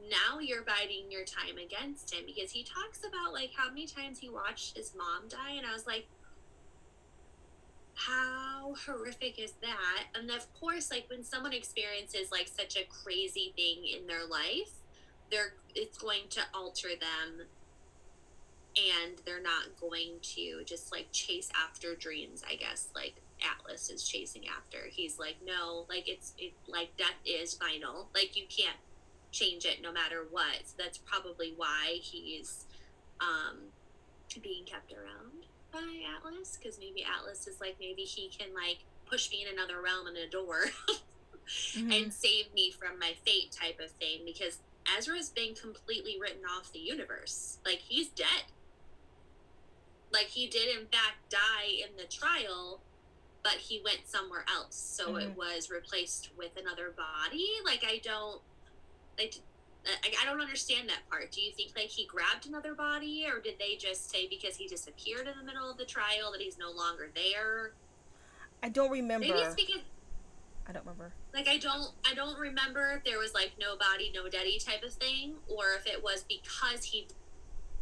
Now 0.09 0.39
you're 0.39 0.63
biding 0.63 1.09
your 1.09 1.23
time 1.23 1.57
against 1.57 2.13
him 2.13 2.23
because 2.25 2.51
he 2.51 2.63
talks 2.63 2.99
about 3.07 3.33
like 3.33 3.51
how 3.55 3.69
many 3.69 3.87
times 3.87 4.19
he 4.19 4.29
watched 4.29 4.77
his 4.77 4.93
mom 4.95 5.29
die, 5.29 5.53
and 5.55 5.65
I 5.65 5.73
was 5.73 5.87
like, 5.87 6.07
how 7.95 8.75
horrific 8.85 9.39
is 9.39 9.53
that? 9.61 10.03
And 10.13 10.29
of 10.29 10.51
course, 10.59 10.91
like 10.91 11.05
when 11.09 11.23
someone 11.23 11.53
experiences 11.53 12.31
like 12.31 12.49
such 12.49 12.75
a 12.75 12.85
crazy 12.89 13.53
thing 13.55 13.85
in 13.87 14.07
their 14.07 14.25
life, 14.25 14.71
they're 15.31 15.53
it's 15.73 15.97
going 15.97 16.27
to 16.31 16.41
alter 16.53 16.89
them 16.99 17.47
and 18.77 19.13
they're 19.25 19.41
not 19.41 19.79
going 19.79 20.19
to 20.21 20.63
just 20.65 20.91
like 20.91 21.07
chase 21.11 21.49
after 21.63 21.95
dreams, 21.95 22.43
I 22.49 22.55
guess, 22.55 22.87
like 22.95 23.15
Atlas 23.43 23.89
is 23.89 24.03
chasing 24.07 24.43
after. 24.47 24.87
He's 24.89 25.19
like, 25.19 25.35
no, 25.45 25.85
like 25.89 26.07
it's 26.09 26.33
it 26.37 26.53
like 26.67 26.95
death 26.97 27.19
is 27.25 27.53
final. 27.53 28.09
Like 28.15 28.35
you 28.35 28.45
can't 28.49 28.77
change 29.31 29.65
it 29.65 29.81
no 29.81 29.91
matter 29.91 30.25
what. 30.29 30.55
So 30.65 30.73
that's 30.77 30.97
probably 30.97 31.53
why 31.55 31.97
he's 32.01 32.65
um 33.19 33.57
being 34.41 34.65
kept 34.65 34.91
around 34.91 35.45
by 35.71 36.01
Atlas 36.17 36.57
because 36.57 36.79
maybe 36.79 37.03
Atlas 37.03 37.45
is 37.45 37.61
like 37.61 37.75
maybe 37.79 38.01
he 38.01 38.29
can 38.35 38.53
like 38.55 38.79
push 39.05 39.29
me 39.29 39.45
in 39.47 39.53
another 39.53 39.79
realm 39.81 40.07
and 40.07 40.17
a 40.17 40.27
door 40.29 40.65
Mhm. 41.75 41.93
and 42.03 42.13
save 42.13 42.51
me 42.53 42.71
from 42.71 42.97
my 42.97 43.13
fate 43.25 43.51
type 43.51 43.79
of 43.83 43.91
thing 43.91 44.21
because 44.25 44.59
Ezra's 44.97 45.29
been 45.29 45.53
completely 45.55 46.17
written 46.19 46.43
off 46.57 46.71
the 46.71 46.79
universe. 46.79 47.59
Like 47.65 47.79
he's 47.79 48.07
dead. 48.09 48.43
Like 50.13 50.27
he 50.27 50.47
did 50.47 50.69
in 50.77 50.85
fact 50.87 51.29
die 51.29 51.67
in 51.89 51.97
the 51.97 52.05
trial, 52.05 52.81
but 53.43 53.53
he 53.53 53.81
went 53.83 54.01
somewhere 54.07 54.45
else. 54.47 54.75
So 54.75 55.17
it 55.17 55.29
Mhm. 55.31 55.35
was 55.35 55.69
replaced 55.69 56.29
with 56.37 56.55
another 56.55 56.91
body. 56.91 57.49
Like 57.65 57.83
I 57.83 57.97
don't 57.97 58.41
like 59.17 59.35
I, 59.85 60.13
I 60.21 60.25
don't 60.25 60.39
understand 60.39 60.87
that 60.89 61.09
part. 61.09 61.31
Do 61.31 61.41
you 61.41 61.51
think 61.51 61.75
like 61.75 61.89
he 61.89 62.05
grabbed 62.05 62.45
another 62.47 62.73
body 62.73 63.25
or 63.27 63.41
did 63.41 63.59
they 63.59 63.75
just 63.75 64.09
say 64.09 64.27
because 64.29 64.55
he 64.55 64.67
disappeared 64.67 65.27
in 65.27 65.37
the 65.37 65.43
middle 65.43 65.69
of 65.69 65.77
the 65.77 65.85
trial 65.85 66.31
that 66.31 66.39
he's 66.39 66.57
no 66.57 66.71
longer 66.71 67.09
there? 67.13 67.73
I 68.61 68.69
don't 68.69 68.91
remember. 68.91 69.25
Maybe 69.27 69.39
it's 69.39 69.55
because 69.55 69.81
I 70.65 70.71
don't 70.71 70.85
remember. 70.85 71.11
like 71.33 71.49
I 71.49 71.57
don't 71.57 71.91
I 72.09 72.13
don't 72.13 72.39
remember 72.39 72.93
if 72.93 73.03
there 73.03 73.19
was 73.19 73.33
like 73.33 73.53
no 73.59 73.75
body, 73.75 74.09
no 74.15 74.29
daddy 74.29 74.57
type 74.57 74.83
of 74.83 74.93
thing, 74.93 75.35
or 75.49 75.73
if 75.73 75.85
it 75.85 76.01
was 76.01 76.23
because 76.23 76.85
he 76.85 77.07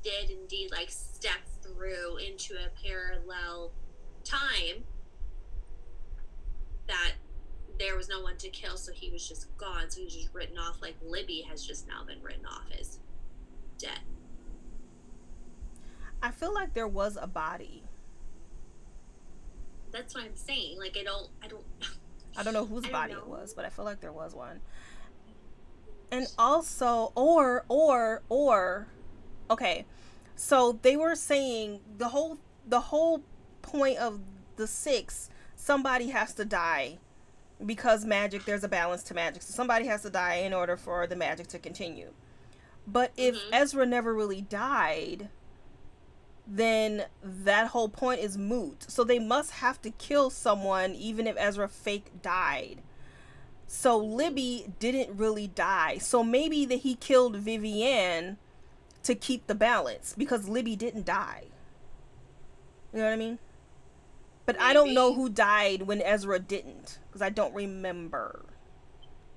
did 0.04 0.30
indeed 0.30 0.70
like 0.72 0.90
step 0.90 1.40
through 1.62 2.18
into 2.18 2.56
a 2.56 2.70
parallel 2.84 3.72
time 4.24 4.84
that 6.88 7.14
there 7.80 7.96
was 7.96 8.10
no 8.10 8.22
one 8.22 8.38
to 8.38 8.50
kill, 8.50 8.78
so 8.78 8.92
he 8.92 9.10
was 9.10 9.28
just 9.28 9.56
gone. 9.58 9.90
So 9.90 10.00
he 10.00 10.06
was 10.06 10.16
just 10.16 10.30
written 10.34 10.58
off 10.58 10.82
like 10.82 10.96
Libby 11.04 11.46
has 11.50 11.66
just 11.66 11.88
now 11.88 12.04
been 12.06 12.22
written 12.22 12.46
off 12.46 12.66
as 12.80 13.00
dead. 13.78 14.00
I 16.22 16.32
feel 16.32 16.54
like 16.54 16.74
there 16.74 16.88
was 16.88 17.18
a 17.20 17.28
body. 17.28 17.84
That's 19.92 20.14
what 20.14 20.24
I'm 20.24 20.36
saying. 20.36 20.78
Like 20.80 20.96
I 21.00 21.04
don't 21.04 21.30
I 21.44 21.48
don't 21.48 21.64
I 22.38 22.44
don't 22.44 22.54
know 22.54 22.66
whose 22.66 22.84
don't 22.84 22.92
body 22.92 23.14
know. 23.14 23.20
it 23.20 23.28
was, 23.28 23.54
but 23.54 23.66
I 23.66 23.70
feel 23.70 23.86
like 23.86 24.00
there 24.00 24.14
was 24.14 24.34
one. 24.36 24.62
And 26.12 26.28
also, 26.38 27.12
or 27.16 27.66
or 27.70 28.22
or, 28.30 28.88
okay, 29.52 29.86
so 30.36 30.80
they 30.82 30.96
were 30.96 31.16
saying 31.16 31.82
the 31.98 32.10
whole 32.10 32.40
the 32.68 32.80
whole 32.80 33.22
point 33.62 33.98
of 33.98 34.22
the 34.56 34.66
six, 34.66 35.30
somebody 35.56 36.10
has 36.10 36.34
to 36.36 36.46
die 36.46 36.98
because 37.64 38.06
magic. 38.06 38.46
There's 38.46 38.64
a 38.64 38.70
balance 38.70 39.04
to 39.04 39.14
magic, 39.14 39.44
so 39.44 39.54
somebody 39.54 39.86
has 39.86 40.02
to 40.04 40.10
die 40.10 40.36
in 40.36 40.54
order 40.54 40.78
for 40.78 41.06
the 41.06 41.16
magic 41.16 41.48
to 41.48 41.60
continue. 41.60 42.14
But 42.88 43.12
if 43.18 43.36
Mhm. 43.36 43.50
Ezra 43.52 43.86
never 43.86 44.14
really 44.14 44.42
died, 44.42 45.30
then 46.48 47.06
that 47.24 47.68
whole 47.68 47.90
point 47.90 48.20
is 48.20 48.38
moot. 48.38 48.86
So 48.90 49.04
they 49.04 49.20
must 49.20 49.52
have 49.52 49.82
to 49.84 49.92
kill 49.92 50.30
someone 50.30 50.96
even 50.96 51.28
if 51.28 51.36
Ezra 51.38 51.70
fake 51.70 52.22
died. 52.22 52.82
So 53.68 53.98
Libby 53.98 54.74
didn't 54.80 55.16
really 55.16 55.48
die. 55.48 55.98
So 56.00 56.24
maybe 56.24 56.66
that 56.66 56.78
he 56.78 56.96
killed 56.96 57.38
Vivienne 57.38 58.38
to 59.04 59.16
keep 59.16 59.48
the 59.48 59.56
balance 59.56 60.14
because 60.18 60.48
Libby 60.48 60.76
didn't 60.76 61.06
die. 61.06 61.46
You 62.94 63.00
know 63.00 63.06
what 63.06 63.14
I 63.14 63.18
mean? 63.18 63.40
But 64.46 64.60
I 64.60 64.74
don't 64.74 64.94
know 64.94 65.14
who 65.14 65.30
died 65.30 65.84
when 65.84 66.02
Ezra 66.02 66.40
didn't 66.40 67.00
because 67.08 67.22
I 67.22 67.30
don't 67.30 67.54
remember. 67.54 68.46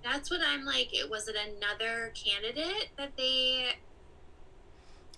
That's 0.02 0.30
what 0.30 0.40
I'm 0.46 0.64
like. 0.64 0.88
It 0.92 1.08
was 1.08 1.28
it 1.28 1.36
another 1.36 2.12
candidate 2.14 2.88
that 2.96 3.16
they 3.16 3.76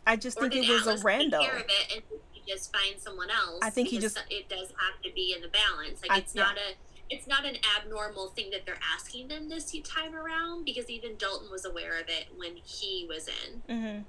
I 0.06 0.16
just 0.16 0.38
think 0.38 0.54
it 0.54 0.68
was 0.68 0.82
Atlas 0.86 1.00
a 1.00 1.04
take 1.04 1.32
rando. 1.32 1.40
care 1.40 1.56
of 1.56 1.64
it 1.66 1.92
and 1.94 2.02
just 2.46 2.72
find 2.72 3.00
someone 3.00 3.30
else? 3.30 3.58
I 3.62 3.70
think 3.70 3.88
he 3.88 3.98
just- 3.98 4.22
it 4.30 4.48
does 4.48 4.68
have 4.68 5.02
to 5.02 5.10
be 5.12 5.32
in 5.34 5.42
the 5.42 5.48
balance. 5.48 6.02
Like 6.02 6.10
I- 6.12 6.18
it's 6.18 6.34
yeah. 6.34 6.42
not 6.44 6.56
a 6.58 6.74
it's 7.08 7.28
not 7.28 7.44
an 7.44 7.56
abnormal 7.78 8.30
thing 8.30 8.50
that 8.50 8.66
they're 8.66 8.80
asking 8.94 9.28
them 9.28 9.48
this 9.48 9.72
time 9.84 10.12
around 10.14 10.64
because 10.64 10.90
even 10.90 11.16
Dalton 11.16 11.48
was 11.52 11.64
aware 11.64 12.00
of 12.00 12.08
it 12.08 12.26
when 12.36 12.56
he 12.56 13.06
was 13.08 13.28
in 13.28 13.60
hmm 13.68 14.00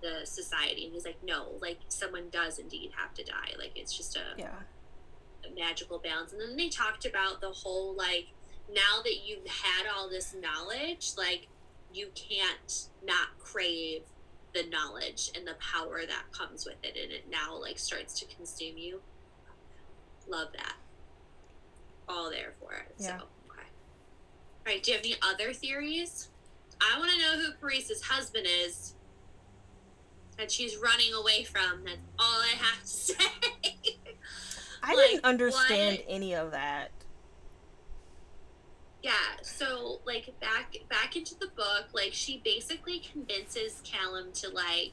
the 0.00 0.24
society 0.24 0.84
and 0.84 0.92
he's 0.94 1.04
like, 1.04 1.22
no, 1.24 1.52
like 1.60 1.78
someone 1.88 2.28
does 2.30 2.58
indeed 2.58 2.90
have 2.96 3.14
to 3.14 3.24
die. 3.24 3.52
Like 3.58 3.72
it's 3.76 3.96
just 3.96 4.16
a, 4.16 4.20
Yeah. 4.38 4.54
a 5.44 5.54
magical 5.58 5.98
balance. 5.98 6.32
And 6.32 6.40
then 6.40 6.56
they 6.56 6.68
talked 6.68 7.04
about 7.06 7.40
the 7.40 7.50
whole 7.50 7.94
like 7.94 8.28
now 8.72 9.02
that 9.02 9.26
you've 9.26 9.46
had 9.46 9.86
all 9.92 10.08
this 10.08 10.34
knowledge, 10.34 11.12
like 11.16 11.48
you 11.92 12.08
can't 12.14 12.88
not 13.04 13.38
crave 13.38 14.02
the 14.54 14.64
knowledge 14.70 15.30
and 15.34 15.46
the 15.46 15.54
power 15.54 16.00
that 16.06 16.24
comes 16.32 16.64
with 16.66 16.76
it 16.82 16.96
and 17.02 17.12
it 17.12 17.24
now 17.30 17.58
like 17.60 17.78
starts 17.78 18.18
to 18.20 18.26
consume 18.34 18.76
you. 18.78 19.00
Love 20.28 20.48
that. 20.54 20.74
All 22.08 22.30
there 22.30 22.54
for 22.60 22.72
it. 22.72 22.94
Yeah. 22.98 23.18
So 23.18 23.24
okay. 23.50 23.66
Alright, 24.66 24.82
do 24.82 24.90
you 24.92 24.96
have 24.96 25.04
any 25.04 25.16
other 25.22 25.52
theories? 25.52 26.28
I 26.80 26.98
wanna 26.98 27.16
know 27.16 27.42
who 27.44 27.52
Parisa's 27.60 28.02
husband 28.02 28.46
is 28.48 28.94
that 30.38 30.50
she's 30.50 30.76
running 30.76 31.12
away 31.12 31.44
from. 31.44 31.84
That's 31.84 31.98
all 32.18 32.40
I 32.40 32.54
have 32.56 32.80
to 32.82 32.86
say. 32.88 33.14
I 34.82 34.94
Like, 34.94 35.06
didn't 35.10 35.24
understand 35.24 35.98
what? 35.98 36.06
any 36.08 36.34
of 36.34 36.52
that. 36.52 36.90
Yeah, 39.02 39.12
so 39.42 40.00
like 40.06 40.32
back 40.40 40.76
back 40.88 41.16
into 41.16 41.34
the 41.38 41.48
book, 41.48 41.86
like 41.92 42.12
she 42.12 42.40
basically 42.44 42.98
convinces 43.00 43.80
Callum 43.84 44.32
to 44.34 44.48
like 44.50 44.92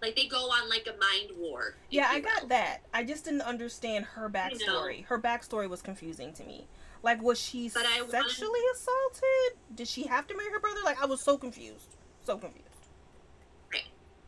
like 0.00 0.16
they 0.16 0.26
go 0.26 0.38
on 0.50 0.68
like 0.68 0.86
a 0.86 0.96
mind 0.98 1.32
war. 1.38 1.74
Yeah, 1.90 2.08
I 2.10 2.16
you 2.16 2.22
got 2.22 2.42
will. 2.42 2.48
that. 2.50 2.78
I 2.94 3.04
just 3.04 3.24
didn't 3.24 3.42
understand 3.42 4.04
her 4.06 4.28
backstory. 4.30 5.04
Her 5.06 5.18
backstory 5.18 5.68
was 5.68 5.82
confusing 5.82 6.32
to 6.34 6.44
me. 6.44 6.66
Like, 7.02 7.22
was 7.22 7.38
she 7.40 7.68
But 7.68 7.84
wanted- 7.84 8.10
sexually 8.10 8.60
assaulted? 8.74 9.58
Did 9.74 9.86
she 9.88 10.04
have 10.04 10.26
to 10.28 10.36
marry 10.36 10.50
her 10.50 10.58
brother? 10.60 10.80
Like, 10.84 11.00
I 11.00 11.06
was 11.06 11.20
so 11.20 11.36
confused. 11.38 11.96
So 12.24 12.36
confused. 12.36 12.65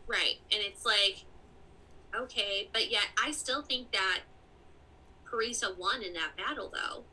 Right. 0.09 0.37
And 0.51 0.61
it's 0.63 0.85
like 0.85 1.25
okay, 2.17 2.69
but 2.73 2.91
yet 2.91 3.07
I 3.23 3.31
still 3.33 3.63
think 3.63 3.93
that 3.93 4.21
Parisa 5.31 5.77
won 5.77 6.03
in 6.03 6.15
that 6.15 6.37
battle 6.37 6.73
though. 6.73 7.05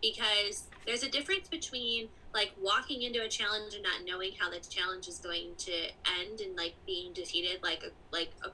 because 0.00 0.68
there's 0.86 1.02
a 1.02 1.10
difference 1.10 1.48
between 1.48 2.08
like 2.32 2.52
walking 2.60 3.02
into 3.02 3.22
a 3.22 3.28
challenge 3.28 3.74
and 3.74 3.82
not 3.82 4.04
knowing 4.04 4.32
how 4.38 4.50
the 4.50 4.58
challenge 4.60 5.08
is 5.08 5.18
going 5.18 5.54
to 5.56 5.72
end 6.20 6.40
and 6.40 6.56
like 6.56 6.74
being 6.86 7.12
defeated 7.12 7.62
like 7.62 7.82
a 7.82 7.90
like 8.14 8.30
a 8.44 8.48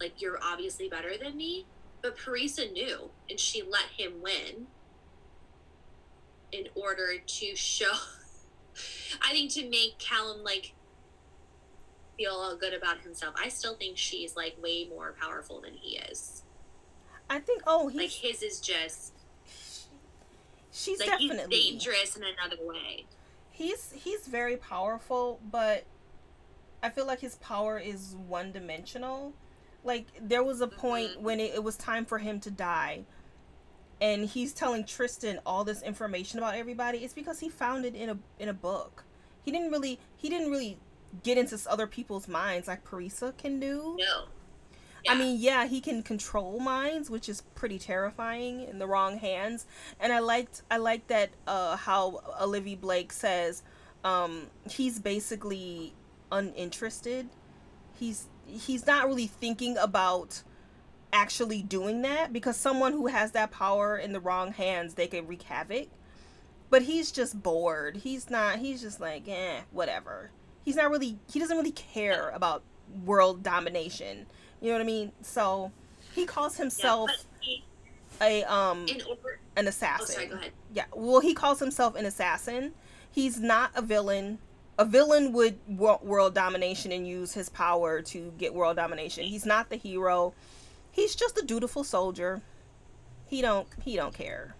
like 0.00 0.20
you're 0.20 0.38
obviously 0.42 0.88
better 0.88 1.12
than 1.22 1.36
me 1.36 1.66
but 2.02 2.16
Parisa 2.16 2.70
knew 2.72 3.10
and 3.28 3.38
she 3.38 3.62
let 3.62 3.86
him 3.96 4.20
win 4.22 4.66
in 6.50 6.68
order 6.74 7.18
to 7.24 7.54
show 7.54 7.92
I 9.22 9.32
think 9.32 9.52
to 9.52 9.68
make 9.68 9.98
Callum 9.98 10.42
like 10.42 10.72
feel 12.18 12.32
all 12.32 12.56
good 12.56 12.74
about 12.74 13.00
himself. 13.00 13.34
I 13.42 13.48
still 13.48 13.76
think 13.76 13.96
she's 13.96 14.36
like 14.36 14.56
way 14.62 14.86
more 14.90 15.14
powerful 15.18 15.60
than 15.62 15.72
he 15.74 15.96
is. 15.98 16.42
I 17.30 17.38
think 17.38 17.62
oh 17.66 17.88
he's 17.88 18.00
Like 18.00 18.10
his 18.10 18.42
is 18.42 18.60
just 18.60 19.14
she's 20.72 20.98
like 21.00 21.08
definitely 21.08 21.56
dangerous 21.56 22.16
in 22.16 22.22
another 22.24 22.56
way. 22.62 23.06
he's 23.50 23.92
he's 23.92 24.26
very 24.26 24.56
powerful, 24.56 25.40
but 25.50 25.84
I 26.82 26.90
feel 26.90 27.06
like 27.06 27.20
his 27.20 27.36
power 27.36 27.78
is 27.78 28.14
one 28.26 28.52
dimensional. 28.52 29.32
Like 29.84 30.06
there 30.20 30.42
was 30.42 30.60
a 30.60 30.66
point 30.68 31.12
Mhm. 31.12 31.20
when 31.20 31.40
it, 31.40 31.54
it 31.54 31.62
was 31.64 31.76
time 31.76 32.04
for 32.04 32.18
him 32.18 32.40
to 32.40 32.50
die, 32.50 33.04
and 34.00 34.24
he's 34.28 34.52
telling 34.52 34.84
Tristan 34.84 35.40
all 35.46 35.64
this 35.64 35.82
information 35.82 36.38
about 36.38 36.54
everybody. 36.54 36.98
It's 37.04 37.14
because 37.14 37.40
he 37.40 37.48
found 37.48 37.84
it 37.84 37.94
in 37.94 38.08
a 38.10 38.18
in 38.38 38.48
a 38.48 38.54
book. 38.54 39.04
He 39.44 39.50
didn't 39.52 39.70
really 39.70 39.98
he 40.16 40.28
didn't 40.28 40.50
really 40.50 40.78
get 41.22 41.38
into 41.38 41.58
other 41.68 41.86
people's 41.86 42.28
minds 42.28 42.68
like 42.68 42.84
Parisa 42.84 43.36
can 43.36 43.60
do. 43.60 43.96
No. 43.98 44.24
I 45.08 45.14
mean, 45.14 45.36
yeah, 45.40 45.66
he 45.66 45.80
can 45.80 46.02
control 46.02 46.60
minds, 46.60 47.08
which 47.08 47.28
is 47.28 47.40
pretty 47.54 47.78
terrifying 47.78 48.62
in 48.62 48.78
the 48.78 48.86
wrong 48.86 49.18
hands. 49.18 49.66
And 50.00 50.12
I 50.12 50.18
liked 50.18 50.62
I 50.70 50.76
liked 50.78 51.08
that 51.08 51.30
uh 51.46 51.76
how 51.76 52.20
Olivie 52.40 52.78
Blake 52.78 53.12
says 53.12 53.62
um 54.04 54.48
he's 54.68 54.98
basically 54.98 55.94
uninterested. 56.30 57.28
He's 57.98 58.26
he's 58.46 58.86
not 58.86 59.06
really 59.06 59.26
thinking 59.26 59.76
about 59.78 60.42
actually 61.12 61.62
doing 61.62 62.02
that 62.02 62.32
because 62.32 62.56
someone 62.56 62.92
who 62.92 63.06
has 63.06 63.32
that 63.32 63.50
power 63.50 63.96
in 63.96 64.12
the 64.12 64.20
wrong 64.20 64.52
hands, 64.52 64.94
they 64.94 65.06
can 65.06 65.26
wreak 65.26 65.42
havoc. 65.42 65.88
But 66.70 66.82
he's 66.82 67.10
just 67.10 67.42
bored. 67.42 67.96
He's 67.98 68.28
not 68.28 68.58
he's 68.58 68.82
just 68.82 69.00
like, 69.00 69.26
eh, 69.26 69.60
whatever. 69.70 70.32
He's 70.68 70.76
not 70.76 70.90
really 70.90 71.16
he 71.32 71.40
doesn't 71.40 71.56
really 71.56 71.72
care 71.72 72.28
about 72.28 72.62
world 73.06 73.42
domination. 73.42 74.26
You 74.60 74.68
know 74.68 74.74
what 74.74 74.82
I 74.82 74.84
mean? 74.84 75.12
So 75.22 75.72
he 76.14 76.26
calls 76.26 76.58
himself 76.58 77.08
but 77.08 77.24
he, 77.40 77.64
a 78.20 78.44
um 78.44 78.80
order. 79.08 79.40
an 79.56 79.64
Oh, 79.64 79.68
assassin. 79.70 80.06
sorry. 80.08 80.26
Go 80.26 80.34
ahead. 80.34 80.52
Yeah. 80.74 80.84
Well, 80.94 81.20
he 81.20 81.32
calls 81.32 81.58
himself 81.58 81.96
an 81.96 82.04
assassin. 82.04 82.74
He's 83.10 83.40
not 83.40 83.70
a 83.74 83.80
villain. 83.80 84.40
A 84.78 84.84
villain 84.84 85.32
would 85.32 85.58
want 85.66 86.04
world 86.04 86.34
domination 86.34 86.92
and 86.92 87.08
use 87.08 87.32
his 87.32 87.48
power 87.48 88.02
to 88.02 88.34
get 88.36 88.52
world 88.52 88.76
domination. 88.76 89.24
He's 89.24 89.46
not 89.46 89.70
the 89.70 89.76
hero. 89.76 90.34
He's 90.92 91.14
just 91.14 91.38
a 91.38 91.42
dutiful 91.46 91.82
soldier. 91.82 92.42
He 93.26 93.40
don't 93.40 93.68
he 93.82 93.96
don't 93.96 94.12
care. 94.12 94.54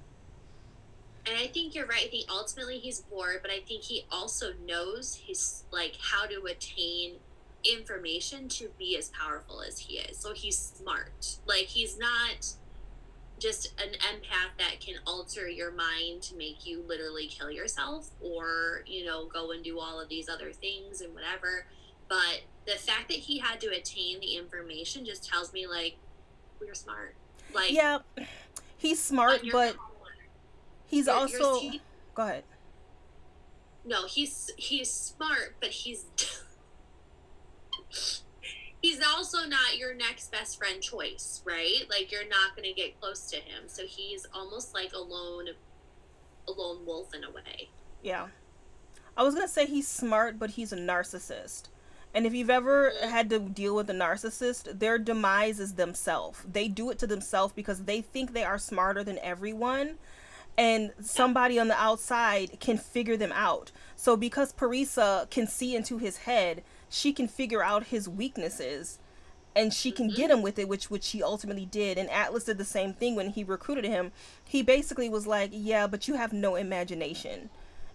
And 1.29 1.37
I 1.39 1.47
think 1.47 1.75
you're 1.75 1.87
right. 1.87 2.05
I 2.07 2.09
think 2.09 2.27
ultimately 2.31 2.79
he's 2.79 3.01
bored, 3.01 3.41
but 3.43 3.51
I 3.51 3.61
think 3.61 3.83
he 3.83 4.05
also 4.11 4.53
knows 4.67 5.21
his 5.27 5.65
like 5.71 5.97
how 6.01 6.27
to 6.27 6.45
attain 6.45 7.17
information 7.65 8.49
to 8.49 8.71
be 8.79 8.97
as 8.97 9.11
powerful 9.11 9.61
as 9.61 9.79
he 9.79 9.99
is. 9.99 10.17
So 10.17 10.33
he's 10.33 10.57
smart. 10.57 11.39
Like 11.47 11.67
he's 11.67 11.99
not 11.99 12.55
just 13.39 13.75
an 13.81 13.91
empath 13.91 14.59
that 14.59 14.81
can 14.81 14.95
alter 15.07 15.49
your 15.49 15.71
mind 15.71 16.23
to 16.23 16.37
make 16.37 16.67
you 16.67 16.83
literally 16.87 17.27
kill 17.27 17.51
yourself 17.51 18.11
or, 18.21 18.83
you 18.87 19.05
know, 19.05 19.27
go 19.27 19.53
and 19.53 19.63
do 19.63 19.79
all 19.79 20.01
of 20.01 20.09
these 20.09 20.29
other 20.29 20.53
things 20.53 21.01
and 21.03 21.15
whatever. 21.15 21.67
But 22.09 22.43
the 22.67 22.73
fact 22.73 23.09
that 23.09 23.19
he 23.19 23.39
had 23.39 23.61
to 23.61 23.69
attain 23.69 24.21
the 24.21 24.37
information 24.37 25.05
just 25.05 25.29
tells 25.29 25.53
me 25.53 25.67
like 25.67 25.97
we're 26.61 26.75
smart. 26.75 27.15
Like 27.55 27.73
Yeah. 27.73 27.99
He's 28.79 29.03
smart, 29.03 29.43
but. 29.53 29.77
He's 30.89 31.07
You're- 31.07 31.19
also 31.21 31.61
Go 32.15 32.23
ahead. 32.25 32.45
no 33.85 34.07
he's 34.07 34.51
he's 34.57 34.91
smart 34.91 35.55
but 35.61 35.71
he's 35.71 36.07
he's 38.83 39.01
also 39.05 39.47
not 39.47 39.77
your 39.79 39.95
next 39.95 40.31
best 40.33 40.59
friend 40.59 40.83
choice 40.83 41.43
right 41.45 41.85
like 41.91 42.11
you're 42.13 42.29
not 42.29 42.55
going 42.57 42.69
to 42.69 42.75
get 42.75 43.01
close 43.01 43.29
to 43.31 43.37
him 43.37 43.65
so 43.67 43.85
he's 43.87 44.27
almost 44.35 44.75
like 44.75 44.93
a 44.95 44.99
lone 44.99 45.47
a 46.49 46.53
lone 46.53 46.85
wolf 46.87 47.15
in 47.15 47.25
a 47.25 47.31
way 47.31 47.69
Yeah. 48.03 48.29
I 49.17 49.23
was 49.25 49.35
gonna 49.35 49.49
say 49.49 49.67
he's 49.67 49.89
smart, 49.89 50.39
but 50.39 50.51
he's 50.51 50.73
a 50.73 50.77
narcissist. 50.77 51.65
And 52.15 52.25
if 52.25 52.35
you've 52.35 52.51
ever 52.51 52.93
had 53.03 53.29
to 53.31 53.41
deal 53.41 53.75
with 53.75 53.91
a 53.91 53.93
narcissist, 53.93 54.79
their 54.79 54.97
demise 54.97 55.59
is 55.59 55.75
themselves. 55.75 56.39
They 56.49 56.69
do 56.69 56.89
it 56.91 57.01
to 57.01 57.07
themselves 57.09 57.53
because 57.53 57.83
they 57.83 58.01
think 58.01 58.33
they 58.33 58.45
are 58.45 58.59
smarter 58.59 59.03
than 59.03 59.19
everyone, 59.19 59.99
and 60.59 60.93
somebody 61.01 61.59
on 61.59 61.69
the 61.69 61.81
outside 61.81 62.59
can 62.59 62.77
figure 62.77 63.17
them 63.17 63.33
out. 63.33 63.71
So 63.95 64.17
because 64.17 64.53
Parisa 64.53 65.31
can 65.31 65.47
see 65.47 65.77
into 65.77 65.99
his 65.99 66.19
head, 66.19 66.65
she 66.91 67.13
can 67.13 67.29
figure 67.29 67.63
out 67.63 67.85
his 67.85 68.09
weaknesses 68.09 68.99
and 69.55 69.73
she 69.73 69.91
can 69.91 70.09
get 70.09 70.31
mm-hmm. 70.31 70.39
him 70.39 70.43
with 70.43 70.59
it 70.59 70.69
which 70.69 70.91
which 70.91 71.05
she 71.05 71.23
ultimately 71.23 71.65
did. 71.65 71.97
And 71.97 72.11
atlas 72.11 72.45
did 72.45 72.59
the 72.59 72.65
same 72.65 72.93
thing 72.93 73.15
when 73.15 73.31
he 73.31 73.45
recruited 73.45 73.85
him. 73.85 74.11
He 74.45 74.63
basically 74.63 75.09
was 75.09 75.27
like 75.27 75.51
yeah 75.53 75.87
but 75.87 76.09
you 76.09 76.15
have 76.15 76.33
no 76.33 76.57
imagination. 76.57 77.51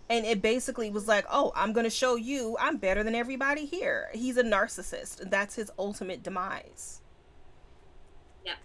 And 0.10 0.26
it 0.26 0.42
basically 0.42 0.90
was 0.90 1.08
like 1.08 1.26
oh 1.30 1.52
i'm 1.56 1.74
gonna 1.74 1.90
show 1.90 2.16
you 2.16 2.56
i'm 2.60 2.78
better 2.78 3.04
than 3.04 3.14
everybody 3.14 3.66
here. 3.66 4.10
He's 4.14 4.38
a 4.38 4.44
narcissist. 4.44 5.30
That's 5.30 5.56
his 5.56 5.70
ultimate 5.78 6.24
demise 6.24 7.02
yep 8.46 8.58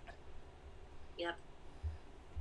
yep 1.18 1.38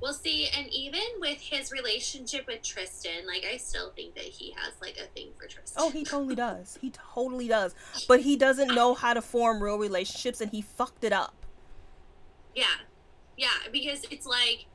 well 0.00 0.12
see 0.12 0.48
and 0.56 0.68
even 0.72 1.00
with 1.18 1.38
his 1.40 1.72
relationship 1.72 2.46
with 2.46 2.62
tristan 2.62 3.26
like 3.26 3.44
i 3.52 3.56
still 3.56 3.90
think 3.96 4.14
that 4.14 4.24
he 4.24 4.52
has 4.56 4.72
like 4.80 4.96
a 4.96 5.06
thing 5.14 5.28
for 5.38 5.46
tristan 5.48 5.82
oh 5.84 5.90
he 5.90 6.04
totally 6.04 6.34
does 6.46 6.78
he 6.80 6.90
totally 6.90 7.48
does 7.48 7.74
but 8.06 8.20
he 8.20 8.36
doesn't 8.36 8.74
know 8.74 8.94
how 8.94 9.12
to 9.12 9.20
form 9.22 9.62
real 9.62 9.78
relationships 9.78 10.40
and 10.40 10.50
he 10.52 10.62
fucked 10.62 11.02
it 11.04 11.12
up 11.12 11.34
Yeah. 12.54 12.64
Yeah, 13.36 13.70
because 13.70 14.04
it's 14.10 14.26
like 14.26 14.66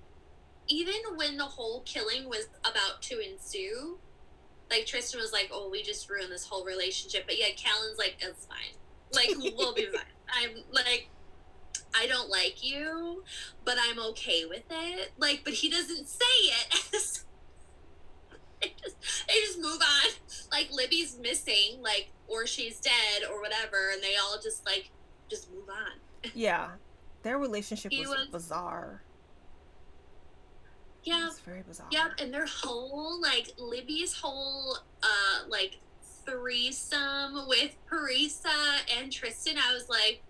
even 0.69 0.95
when 1.15 1.35
the 1.35 1.43
whole 1.43 1.81
killing 1.81 2.29
was 2.29 2.47
about 2.61 3.01
to 3.01 3.19
ensue, 3.19 3.97
like 4.69 4.85
Tristan 4.85 5.19
was 5.19 5.33
like, 5.33 5.49
"Oh, 5.51 5.67
we 5.69 5.83
just 5.83 6.09
ruined 6.09 6.31
this 6.31 6.45
whole 6.45 6.63
relationship," 6.63 7.25
but 7.25 7.37
yeah, 7.37 7.47
Callum's 7.57 7.97
like, 7.97 8.15
"It's 8.21 8.45
fine. 8.45 8.73
Like 9.11 9.35
we'll 9.57 9.73
be 9.73 9.85
fine. 9.91 10.15
I'm 10.33 10.63
like." 10.71 11.09
I 11.95 12.07
don't 12.07 12.29
like 12.29 12.63
you, 12.63 13.23
but 13.65 13.75
I'm 13.79 13.99
okay 14.11 14.45
with 14.45 14.63
it. 14.69 15.11
Like, 15.17 15.41
but 15.43 15.53
he 15.53 15.69
doesn't 15.69 16.07
say 16.07 16.25
it. 16.25 16.75
they 18.61 18.73
just 18.81 19.27
they 19.27 19.33
just 19.45 19.59
move 19.59 19.81
on. 19.81 20.11
Like 20.51 20.69
Libby's 20.71 21.17
missing, 21.19 21.81
like, 21.81 22.11
or 22.27 22.45
she's 22.47 22.79
dead, 22.79 23.29
or 23.29 23.41
whatever, 23.41 23.91
and 23.93 24.01
they 24.01 24.15
all 24.15 24.37
just 24.41 24.65
like 24.65 24.89
just 25.29 25.51
move 25.51 25.69
on. 25.69 26.31
yeah 26.33 26.69
their 27.23 27.37
relationship 27.37 27.91
was, 27.97 28.07
was- 28.07 28.27
bizarre 28.31 29.01
Yeah, 31.03 31.27
it's 31.27 31.39
very 31.39 31.61
bizarre 31.63 31.87
Yep, 31.91 32.11
and 32.19 32.33
their 32.33 32.45
whole 32.45 33.21
like 33.21 33.49
Libby's 33.57 34.13
whole 34.13 34.77
uh 35.01 35.47
like 35.49 35.79
threesome 36.25 37.47
with 37.47 37.75
Parisa 37.89 38.79
and 38.97 39.11
Tristan, 39.11 39.57
I 39.57 39.73
was 39.73 39.89
like, 39.89 40.23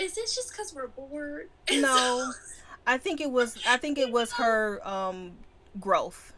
is 0.00 0.14
this 0.14 0.34
just 0.34 0.50
because 0.52 0.74
we're 0.74 0.88
bored? 0.88 1.48
No. 1.72 2.32
I 2.86 2.98
think 2.98 3.20
it 3.20 3.30
was 3.30 3.58
I 3.66 3.78
think 3.78 3.98
it 3.98 4.12
was 4.12 4.32
her 4.34 4.80
um 4.86 5.32
growth. 5.80 6.32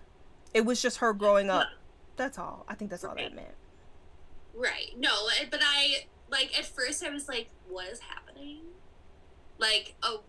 It 0.55 0.65
was 0.65 0.81
just 0.81 0.99
her 0.99 1.13
growing 1.13 1.51
up. 1.51 1.67
That's 2.17 2.39
all. 2.39 2.65
I 2.69 2.75
think 2.75 2.91
that's 2.91 3.05
all 3.05 3.15
that 3.15 3.35
meant. 3.35 3.55
right. 4.55 4.93
No, 4.97 5.11
but 5.51 5.61
I 5.63 6.07
like 6.31 6.59
at 6.59 6.65
first 6.65 7.05
I 7.05 7.11
was 7.11 7.29
like, 7.29 7.51
what 7.69 7.89
is 7.89 8.01
happening? 8.01 8.61
Like, 9.59 9.95
oh, 10.03 10.23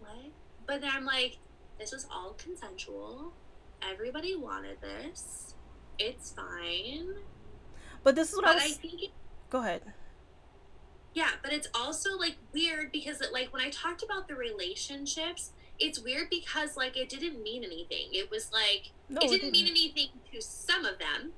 what? 0.00 0.10
But 0.66 0.80
then 0.80 0.90
I'm 0.92 1.04
like, 1.04 1.38
this 1.78 1.92
was 1.92 2.06
all 2.12 2.34
consensual. 2.36 3.32
Everybody 3.82 4.34
wanted 4.36 4.80
this. 4.80 5.54
It's 5.98 6.32
fine. 6.32 7.14
But 8.02 8.14
this 8.16 8.30
is 8.30 8.36
what 8.36 8.44
But 8.46 8.56
I 8.56 8.60
I 8.60 8.64
was 8.64 8.76
think 8.76 9.02
it 9.02 9.10
Go 9.50 9.60
ahead. 9.60 9.82
Yeah, 11.12 11.30
but 11.42 11.52
it's 11.52 11.66
also 11.74 12.16
like 12.16 12.36
weird 12.52 12.92
because 12.92 13.20
it, 13.20 13.32
like 13.32 13.52
when 13.52 13.62
I 13.62 13.70
talked 13.70 14.02
about 14.02 14.28
the 14.28 14.34
relationships, 14.36 15.52
it's 15.78 15.98
weird 16.00 16.30
because 16.30 16.76
like 16.76 16.96
it 16.96 17.08
didn't 17.08 17.42
mean 17.42 17.64
anything. 17.64 18.08
It 18.12 18.30
was 18.30 18.52
like 18.52 18.92
No, 19.08 19.20
it 19.20 19.30
it 19.32 19.40
didn't 19.40 19.52
mean 19.52 19.64
didn't. 19.66 19.76
anything 19.76 20.08
to 20.32 20.40
some 20.40 20.84
of 20.84 20.98
them, 20.98 21.32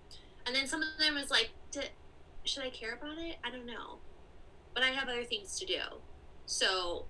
and 0.47 0.55
then 0.55 0.66
some 0.66 0.83
of 0.83 0.89
them 0.99 1.14
was 1.14 1.31
like, 1.31 1.53
"D- 1.70 1.81
should 2.45 2.62
I 2.64 2.70
care 2.70 2.95
about 2.95 3.18
it? 3.18 3.37
I 3.45 3.51
don't 3.51 3.66
know, 3.66 4.01
but 4.75 4.83
I 4.83 4.89
have 4.91 5.09
other 5.09 5.25
things 5.25 5.59
to 5.61 5.66
do. 5.66 5.81
So 6.47 7.09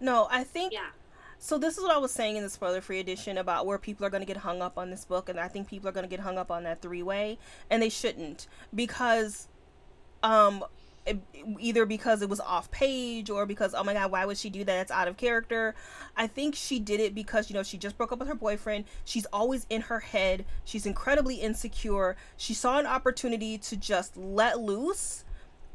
No, 0.00 0.26
I 0.30 0.44
think 0.44 0.72
yeah, 0.72 0.90
So 1.38 1.58
this 1.58 1.76
is 1.76 1.82
what 1.82 1.92
I 1.92 1.98
was 1.98 2.12
saying 2.12 2.36
in 2.36 2.42
the 2.42 2.50
spoiler 2.50 2.80
free 2.80 3.00
edition 3.00 3.36
about 3.38 3.66
where 3.66 3.78
people 3.78 4.06
are 4.06 4.10
going 4.10 4.22
to 4.22 4.26
get 4.26 4.38
hung 4.38 4.62
up 4.62 4.78
on 4.78 4.90
this 4.90 5.04
book 5.04 5.28
and 5.28 5.38
I 5.40 5.48
think 5.48 5.68
people 5.68 5.88
are 5.88 5.92
going 5.92 6.04
to 6.04 6.10
get 6.10 6.20
hung 6.20 6.38
up 6.38 6.50
on 6.50 6.62
that 6.64 6.80
three-way 6.82 7.38
and 7.70 7.82
they 7.82 7.88
shouldn't 7.88 8.46
because 8.74 9.48
um 10.22 10.64
either 11.58 11.84
because 11.84 12.22
it 12.22 12.28
was 12.28 12.38
off 12.38 12.70
page 12.70 13.28
or 13.28 13.44
because 13.44 13.74
oh 13.74 13.82
my 13.82 13.92
god 13.92 14.10
why 14.10 14.24
would 14.24 14.38
she 14.38 14.50
do 14.50 14.64
that? 14.64 14.82
It's 14.82 14.90
out 14.90 15.08
of 15.08 15.16
character. 15.16 15.74
I 16.16 16.26
think 16.26 16.54
she 16.54 16.78
did 16.78 17.00
it 17.00 17.14
because 17.14 17.50
you 17.50 17.54
know 17.54 17.62
she 17.62 17.78
just 17.78 17.96
broke 17.96 18.12
up 18.12 18.18
with 18.20 18.28
her 18.28 18.34
boyfriend. 18.34 18.84
She's 19.04 19.26
always 19.26 19.66
in 19.68 19.82
her 19.82 20.00
head. 20.00 20.44
She's 20.64 20.86
incredibly 20.86 21.36
insecure. 21.36 22.16
She 22.36 22.54
saw 22.54 22.78
an 22.78 22.86
opportunity 22.86 23.58
to 23.58 23.76
just 23.76 24.16
let 24.16 24.60
loose 24.60 25.24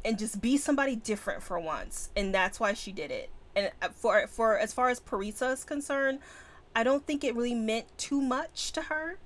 and 0.05 0.17
just 0.17 0.39
be 0.39 0.57
somebody 0.57 0.95
different 0.95 1.43
for 1.43 1.59
once 1.59 2.09
and 2.15 2.33
that's 2.33 2.59
why 2.59 2.73
she 2.73 2.91
did 2.91 3.11
it. 3.11 3.29
And 3.55 3.71
uh, 3.81 3.89
for 3.89 4.27
for 4.27 4.57
as 4.57 4.71
far 4.71 4.89
as 4.89 4.99
parisa 4.99 5.53
is 5.53 5.63
concerned 5.63 6.19
i 6.75 6.83
don't 6.83 7.05
think 7.05 7.23
it 7.23 7.35
really 7.35 7.55
meant 7.55 7.85
too 7.97 8.21
much 8.21 8.71
to 8.73 8.83
her 8.83 9.17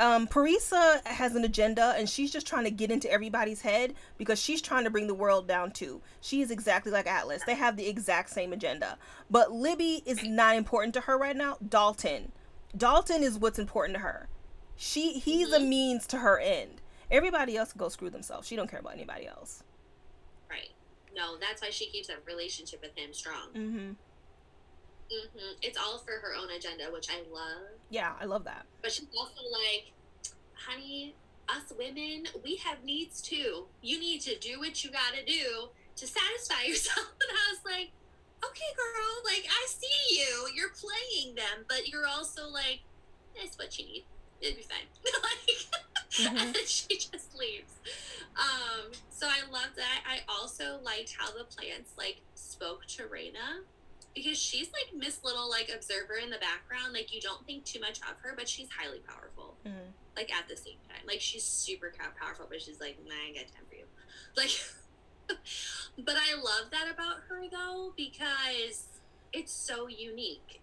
um, 0.00 0.26
Parisa 0.26 1.06
has 1.06 1.34
an 1.34 1.44
agenda 1.44 1.94
and 1.96 2.08
she's 2.08 2.32
just 2.32 2.46
trying 2.46 2.64
to 2.64 2.70
get 2.70 2.90
into 2.90 3.10
everybody's 3.12 3.60
head 3.60 3.94
because 4.16 4.40
she's 4.40 4.62
trying 4.62 4.84
to 4.84 4.90
bring 4.90 5.06
the 5.06 5.14
world 5.14 5.46
down 5.46 5.70
too. 5.70 6.00
She 6.22 6.40
is 6.40 6.50
exactly 6.50 6.90
like 6.90 7.06
Atlas. 7.06 7.42
They 7.44 7.54
have 7.54 7.76
the 7.76 7.86
exact 7.86 8.30
same 8.30 8.54
agenda. 8.54 8.96
But 9.30 9.52
Libby 9.52 10.02
is 10.06 10.24
not 10.24 10.56
important 10.56 10.94
to 10.94 11.02
her 11.02 11.18
right 11.18 11.36
now. 11.36 11.58
Dalton. 11.66 12.32
Dalton 12.74 13.22
is 13.22 13.38
what's 13.38 13.58
important 13.58 13.96
to 13.98 14.02
her. 14.02 14.28
She 14.74 15.12
he's 15.12 15.48
mm-hmm. 15.48 15.62
a 15.62 15.66
means 15.66 16.06
to 16.08 16.18
her 16.18 16.38
end. 16.38 16.80
Everybody 17.10 17.58
else 17.58 17.74
go 17.74 17.90
screw 17.90 18.08
themselves. 18.08 18.48
She 18.48 18.56
don't 18.56 18.70
care 18.70 18.80
about 18.80 18.94
anybody 18.94 19.26
else. 19.26 19.64
Right. 20.48 20.70
No, 21.14 21.36
that's 21.38 21.60
why 21.60 21.68
she 21.68 21.86
keeps 21.90 22.08
that 22.08 22.22
relationship 22.26 22.80
with 22.80 22.96
him 22.96 23.12
strong. 23.12 23.48
Mm-hmm. 23.54 23.90
Mm-hmm. 25.12 25.58
It's 25.62 25.78
all 25.78 25.98
for 25.98 26.12
her 26.12 26.34
own 26.40 26.50
agenda, 26.50 26.84
which 26.92 27.08
I 27.10 27.18
love. 27.32 27.78
Yeah, 27.88 28.12
I 28.20 28.26
love 28.26 28.44
that. 28.44 28.64
But 28.82 28.92
she's 28.92 29.08
also 29.16 29.40
like, 29.50 29.92
honey, 30.54 31.14
us 31.48 31.72
women, 31.76 32.26
we 32.44 32.56
have 32.56 32.84
needs 32.84 33.20
too. 33.20 33.66
You 33.82 33.98
need 33.98 34.20
to 34.22 34.38
do 34.38 34.60
what 34.60 34.84
you 34.84 34.90
got 34.90 35.14
to 35.18 35.24
do 35.24 35.68
to 35.96 36.06
satisfy 36.06 36.62
yourself. 36.66 37.12
And 37.20 37.30
I 37.30 37.52
was 37.52 37.60
like, 37.64 37.90
okay, 38.44 38.70
girl, 38.76 39.22
like, 39.24 39.46
I 39.48 39.66
see 39.68 40.20
you. 40.20 40.48
You're 40.54 40.70
playing 40.70 41.34
them, 41.34 41.64
but 41.68 41.88
you're 41.88 42.06
also 42.06 42.48
like, 42.48 42.80
that's 43.36 43.58
what 43.58 43.78
you 43.78 43.86
need. 43.86 44.04
It'd 44.40 44.56
be 44.56 44.62
fine. 44.62 44.86
like, 45.22 46.36
mm-hmm. 46.36 46.46
and 46.46 46.56
she 46.66 46.96
just 46.96 47.36
leaves. 47.36 47.74
Um, 48.36 48.92
so 49.10 49.26
I 49.26 49.50
love 49.50 49.70
that. 49.76 50.04
I 50.08 50.20
also 50.28 50.78
liked 50.82 51.16
how 51.18 51.30
the 51.32 51.44
plants, 51.44 51.92
like, 51.98 52.20
spoke 52.34 52.86
to 52.86 53.06
Reina 53.06 53.62
because 54.14 54.38
she's 54.38 54.70
like 54.72 54.96
Miss 54.96 55.22
Little 55.24 55.48
like 55.48 55.70
observer 55.74 56.14
in 56.22 56.30
the 56.30 56.38
background. 56.38 56.92
Like 56.92 57.14
you 57.14 57.20
don't 57.20 57.44
think 57.46 57.64
too 57.64 57.80
much 57.80 57.98
of 58.00 58.16
her, 58.22 58.34
but 58.36 58.48
she's 58.48 58.68
highly 58.70 58.98
powerful. 58.98 59.56
Mm-hmm. 59.66 59.90
Like 60.16 60.32
at 60.32 60.48
the 60.48 60.56
same 60.56 60.78
time, 60.88 61.06
like 61.06 61.20
she's 61.20 61.44
super 61.44 61.92
powerful, 62.18 62.46
but 62.48 62.60
she's 62.60 62.80
like, 62.80 62.98
nah, 63.06 63.14
I 63.14 63.28
ain't 63.28 63.36
got 63.36 63.46
time 63.54 63.64
for 63.68 63.76
you. 63.76 63.84
Like, 64.36 64.50
but 65.98 66.14
I 66.16 66.34
love 66.36 66.70
that 66.70 66.88
about 66.92 67.16
her 67.28 67.42
though 67.50 67.92
because 67.96 68.86
it's 69.32 69.52
so 69.52 69.88
unique. 69.88 70.60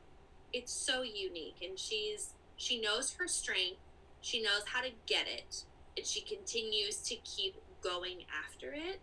It's 0.53 0.71
so 0.71 1.01
unique, 1.01 1.57
and 1.61 1.77
she's 1.77 2.33
she 2.55 2.79
knows 2.79 3.15
her 3.19 3.27
strength. 3.27 3.79
She 4.21 4.41
knows 4.41 4.63
how 4.65 4.81
to 4.81 4.89
get 5.05 5.27
it, 5.27 5.63
and 5.97 6.05
she 6.05 6.21
continues 6.21 6.97
to 7.03 7.15
keep 7.17 7.55
going 7.81 8.23
after 8.45 8.73
it 8.73 9.01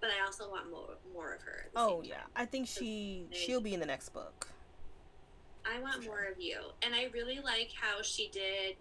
but 0.00 0.10
I 0.10 0.24
also 0.24 0.48
want 0.48 0.70
more 0.70 0.96
more 1.12 1.32
of 1.32 1.42
her. 1.42 1.66
Oh 1.74 2.02
yeah, 2.04 2.22
I 2.36 2.44
think 2.44 2.66
she 2.66 3.26
she'll 3.30 3.60
be 3.60 3.74
in 3.74 3.80
the 3.80 3.86
next 3.86 4.10
book. 4.10 4.48
I 5.66 5.80
want 5.80 6.04
more 6.04 6.24
of 6.30 6.40
you, 6.40 6.58
and 6.82 6.94
I 6.94 7.08
really 7.12 7.40
like 7.40 7.70
how 7.78 8.02
she 8.02 8.28
did. 8.28 8.76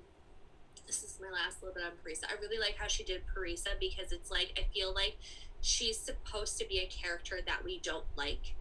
This 0.85 1.03
is 1.03 1.19
my 1.21 1.29
last 1.29 1.61
little 1.61 1.75
bit 1.75 1.83
on 1.83 1.91
Parisa. 2.03 2.25
I 2.31 2.39
really 2.39 2.59
like 2.59 2.75
how 2.77 2.87
she 2.87 3.03
did 3.03 3.21
Parisa 3.35 3.79
because 3.79 4.11
it's 4.11 4.31
like 4.31 4.57
I 4.57 4.73
feel 4.73 4.93
like 4.93 5.17
she's 5.61 5.97
supposed 5.97 6.57
to 6.59 6.67
be 6.67 6.79
a 6.79 6.85
character 6.85 7.39
that 7.45 7.63
we 7.63 7.79
don't 7.79 8.05
like 8.15 8.55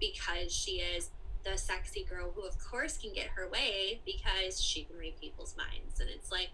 because 0.00 0.52
she 0.52 0.72
is 0.72 1.10
the 1.44 1.56
sexy 1.56 2.04
girl 2.04 2.32
who 2.34 2.42
of 2.42 2.58
course 2.58 2.98
can 2.98 3.12
get 3.12 3.28
her 3.28 3.48
way 3.48 4.00
because 4.04 4.60
she 4.60 4.82
can 4.82 4.96
read 4.98 5.14
people's 5.20 5.54
minds 5.56 6.00
and 6.00 6.10
it's 6.10 6.32
like 6.32 6.50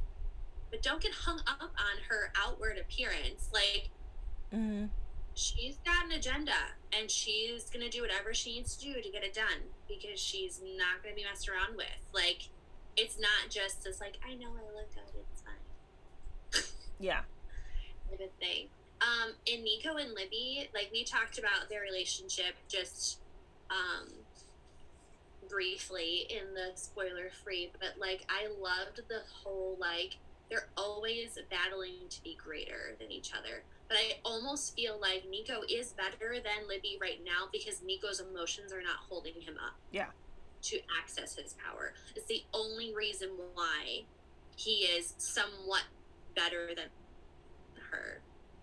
but 0.71 0.83
don't 0.83 1.01
get 1.01 1.13
hung 1.13 1.41
up 1.47 1.63
on 1.63 2.03
her 2.11 2.31
outward 2.37 2.77
appearance 2.79 3.49
like 3.55 3.89
mm-hmm 4.55 4.85
she's 5.35 5.77
got 5.85 6.05
an 6.07 6.13
agenda 6.13 6.53
and 6.99 7.11
she's 7.11 7.71
gonna 7.71 7.89
do 7.89 8.03
whatever 8.03 8.35
she 8.35 8.55
needs 8.55 8.77
to 8.77 8.93
do 8.93 9.01
to 9.01 9.11
get 9.11 9.25
it 9.25 9.35
done 9.35 9.71
because 9.89 10.21
she's 10.21 10.61
not 10.77 11.03
gonna 11.03 11.15
be 11.15 11.25
messed 11.25 11.49
around 11.49 11.77
with. 11.77 11.87
Like, 12.13 12.49
it's 12.97 13.19
not 13.19 13.51
just 13.51 13.85
this 13.85 14.01
like 14.01 14.19
I 14.27 14.35
know 14.35 14.49
I 14.49 14.77
look 14.77 14.95
good, 14.95 15.25
it's 15.33 15.43
fine. 15.43 16.65
yeah. 17.01 17.21
Type 18.11 18.21
of 18.21 18.31
thing. 18.39 18.69
Um, 19.01 19.33
in 19.47 19.65
Nico 19.65 19.97
and 19.97 20.15
Libby, 20.15 20.69
like 20.75 20.91
we 20.93 21.05
talked 21.05 21.39
about 21.39 21.69
their 21.69 21.81
relationship 21.81 22.55
just 22.69 23.19
um 23.71 24.09
briefly 25.49 26.27
in 26.31 26.55
the 26.55 26.71
spoiler 26.75 27.31
free, 27.43 27.71
but 27.81 27.95
like 27.99 28.25
I 28.29 28.49
loved 28.61 29.01
the 29.09 29.23
whole 29.43 29.77
like 29.81 30.17
they're 30.51 30.69
always 30.77 31.39
battling 31.51 31.97
to 32.11 32.23
be 32.23 32.37
greater 32.43 32.95
than 33.01 33.11
each 33.11 33.33
other 33.33 33.63
but 33.93 33.99
I 33.99 34.15
almost 34.25 34.75
feel 34.75 34.99
like 34.99 35.29
Nico 35.29 35.61
is 35.69 35.93
better 35.93 36.37
than 36.43 36.67
Libby 36.67 36.97
right 36.99 37.21
now 37.23 37.49
because 37.53 37.83
Nico's 37.83 38.21
emotions 38.21 38.73
are 38.73 38.81
not 38.81 38.97
holding 39.07 39.35
him 39.35 39.57
up. 39.63 39.75
Yeah. 39.91 40.07
To 40.63 40.79
access 40.99 41.37
his 41.37 41.55
power. 41.63 41.93
It's 42.17 42.25
the 42.25 42.43
only 42.55 42.95
reason 42.95 43.29
why 43.53 44.05
he 44.57 44.85
is 44.85 45.13
somewhat 45.19 45.83
better 46.35 46.69
than 46.75 46.87
her. 47.91 48.23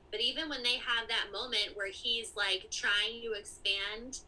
But 0.09 0.21
even 0.21 0.49
when 0.49 0.63
they 0.63 0.77
have 0.77 1.07
that 1.09 1.31
moment 1.31 1.75
where 1.75 1.91
he's 1.91 2.31
like 2.35 2.67
trying 2.71 3.21
to 3.21 3.33
expand, 3.33 4.21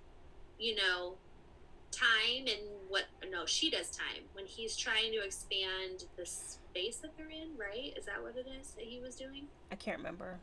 you 0.59 0.75
know, 0.75 1.15
time 1.91 2.45
and 2.45 2.61
what 2.89 3.05
no, 3.31 3.47
she 3.47 3.71
does 3.71 3.89
time. 3.89 4.25
When 4.33 4.45
he's 4.45 4.77
trying 4.77 5.11
to 5.13 5.23
expand 5.23 6.05
the 6.15 6.27
space 6.27 6.97
that 6.97 7.17
they're 7.17 7.31
in, 7.31 7.57
right? 7.57 7.97
Is 7.97 8.05
that 8.05 8.21
what 8.21 8.35
it 8.37 8.45
is 8.59 8.73
that 8.73 8.83
he 8.83 8.99
was 8.99 9.15
doing? 9.15 9.47
I 9.71 9.75
can't 9.75 9.97
remember 9.97 10.37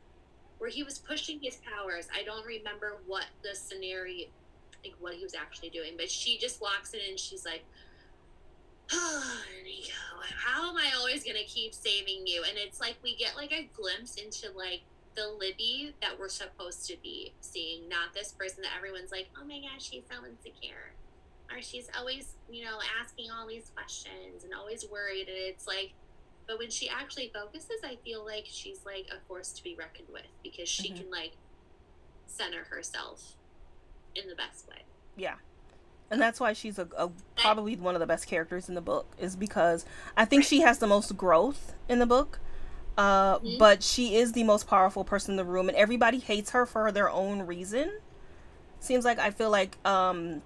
where 0.58 0.70
he 0.70 0.82
was 0.82 0.98
pushing 0.98 1.38
his 1.40 1.56
powers. 1.56 2.08
I 2.14 2.22
don't 2.22 2.44
remember 2.44 2.98
what 3.06 3.26
the 3.42 3.54
scenario, 3.54 4.26
like 4.84 4.94
what 5.00 5.14
he 5.14 5.22
was 5.22 5.34
actually 5.34 5.70
doing, 5.70 5.92
but 5.96 6.10
she 6.10 6.38
just 6.38 6.60
walks 6.60 6.94
in 6.94 7.00
and 7.08 7.18
she's 7.18 7.44
like, 7.44 7.64
"Oh, 8.92 9.40
Nico, 9.64 9.92
how 10.36 10.70
am 10.70 10.76
I 10.76 10.92
always 10.96 11.24
gonna 11.24 11.44
keep 11.46 11.74
saving 11.74 12.26
you?" 12.26 12.44
And 12.48 12.58
it's 12.58 12.80
like 12.80 12.96
we 13.02 13.16
get 13.16 13.36
like 13.36 13.52
a 13.52 13.68
glimpse 13.74 14.16
into 14.16 14.50
like 14.56 14.82
the 15.14 15.28
Libby 15.28 15.94
that 16.00 16.18
we're 16.18 16.28
supposed 16.28 16.86
to 16.88 16.96
be 17.02 17.32
seeing, 17.40 17.88
not 17.88 18.14
this 18.14 18.32
person 18.32 18.62
that 18.62 18.72
everyone's 18.76 19.12
like, 19.12 19.28
"Oh 19.40 19.44
my 19.44 19.60
gosh, 19.60 19.88
she's 19.90 20.04
so 20.10 20.24
insecure." 20.26 20.92
Or 21.50 21.62
she's 21.62 21.88
always, 21.98 22.34
you 22.50 22.64
know, 22.64 22.78
asking 23.00 23.30
all 23.30 23.46
these 23.46 23.70
questions 23.74 24.44
and 24.44 24.52
always 24.52 24.84
worried. 24.92 25.28
And 25.28 25.38
it's 25.38 25.66
like, 25.66 25.94
but 26.48 26.58
when 26.58 26.70
she 26.70 26.88
actually 26.88 27.30
focuses, 27.32 27.80
I 27.84 27.96
feel 28.02 28.24
like 28.24 28.46
she's 28.48 28.80
like 28.84 29.06
a 29.14 29.20
force 29.28 29.52
to 29.52 29.62
be 29.62 29.76
reckoned 29.78 30.08
with 30.10 30.26
because 30.42 30.68
she 30.68 30.88
mm-hmm. 30.88 31.02
can 31.02 31.10
like 31.10 31.32
center 32.26 32.64
herself 32.64 33.34
in 34.16 34.28
the 34.28 34.34
best 34.34 34.66
way. 34.66 34.82
Yeah. 35.16 35.34
And 36.10 36.18
that's 36.18 36.40
why 36.40 36.54
she's 36.54 36.78
a, 36.78 36.88
a, 36.96 37.10
probably 37.36 37.76
one 37.76 37.94
of 37.94 38.00
the 38.00 38.06
best 38.06 38.26
characters 38.26 38.70
in 38.70 38.74
the 38.74 38.80
book 38.80 39.06
is 39.18 39.36
because 39.36 39.84
I 40.16 40.24
think 40.24 40.40
right. 40.40 40.48
she 40.48 40.60
has 40.62 40.78
the 40.78 40.86
most 40.86 41.14
growth 41.18 41.74
in 41.86 41.98
the 41.98 42.06
book. 42.06 42.40
Uh, 42.96 43.38
mm-hmm. 43.38 43.58
but 43.58 43.82
she 43.82 44.16
is 44.16 44.32
the 44.32 44.42
most 44.42 44.66
powerful 44.66 45.04
person 45.04 45.34
in 45.34 45.36
the 45.36 45.44
room 45.44 45.68
and 45.68 45.76
everybody 45.76 46.18
hates 46.18 46.50
her 46.50 46.66
for 46.66 46.90
their 46.90 47.10
own 47.10 47.42
reason. 47.42 47.92
Seems 48.80 49.04
like 49.04 49.20
I 49.20 49.30
feel 49.30 49.50
like 49.50 49.76
um 49.86 50.42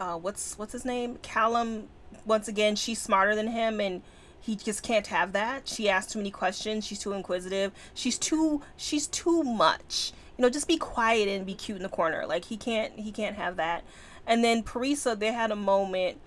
uh 0.00 0.16
what's 0.16 0.58
what's 0.58 0.72
his 0.72 0.84
name? 0.84 1.18
Callum 1.22 1.88
once 2.24 2.48
again 2.48 2.74
she's 2.74 3.00
smarter 3.00 3.36
than 3.36 3.48
him 3.48 3.80
and 3.80 4.02
he 4.44 4.56
just 4.56 4.82
can't 4.82 5.06
have 5.06 5.32
that. 5.32 5.66
She 5.66 5.88
asks 5.88 6.12
too 6.12 6.18
many 6.18 6.30
questions. 6.30 6.86
She's 6.86 6.98
too 6.98 7.14
inquisitive. 7.14 7.72
She's 7.94 8.18
too 8.18 8.60
she's 8.76 9.06
too 9.06 9.42
much. 9.42 10.12
You 10.36 10.42
know, 10.42 10.50
just 10.50 10.68
be 10.68 10.76
quiet 10.76 11.28
and 11.28 11.46
be 11.46 11.54
cute 11.54 11.76
in 11.76 11.82
the 11.82 11.88
corner. 11.88 12.26
Like 12.26 12.44
he 12.44 12.58
can't 12.58 12.98
he 12.98 13.10
can't 13.10 13.36
have 13.36 13.56
that. 13.56 13.84
And 14.26 14.44
then 14.44 14.62
Parisa, 14.62 15.18
they 15.18 15.32
had 15.32 15.50
a 15.50 15.56
moment. 15.56 16.18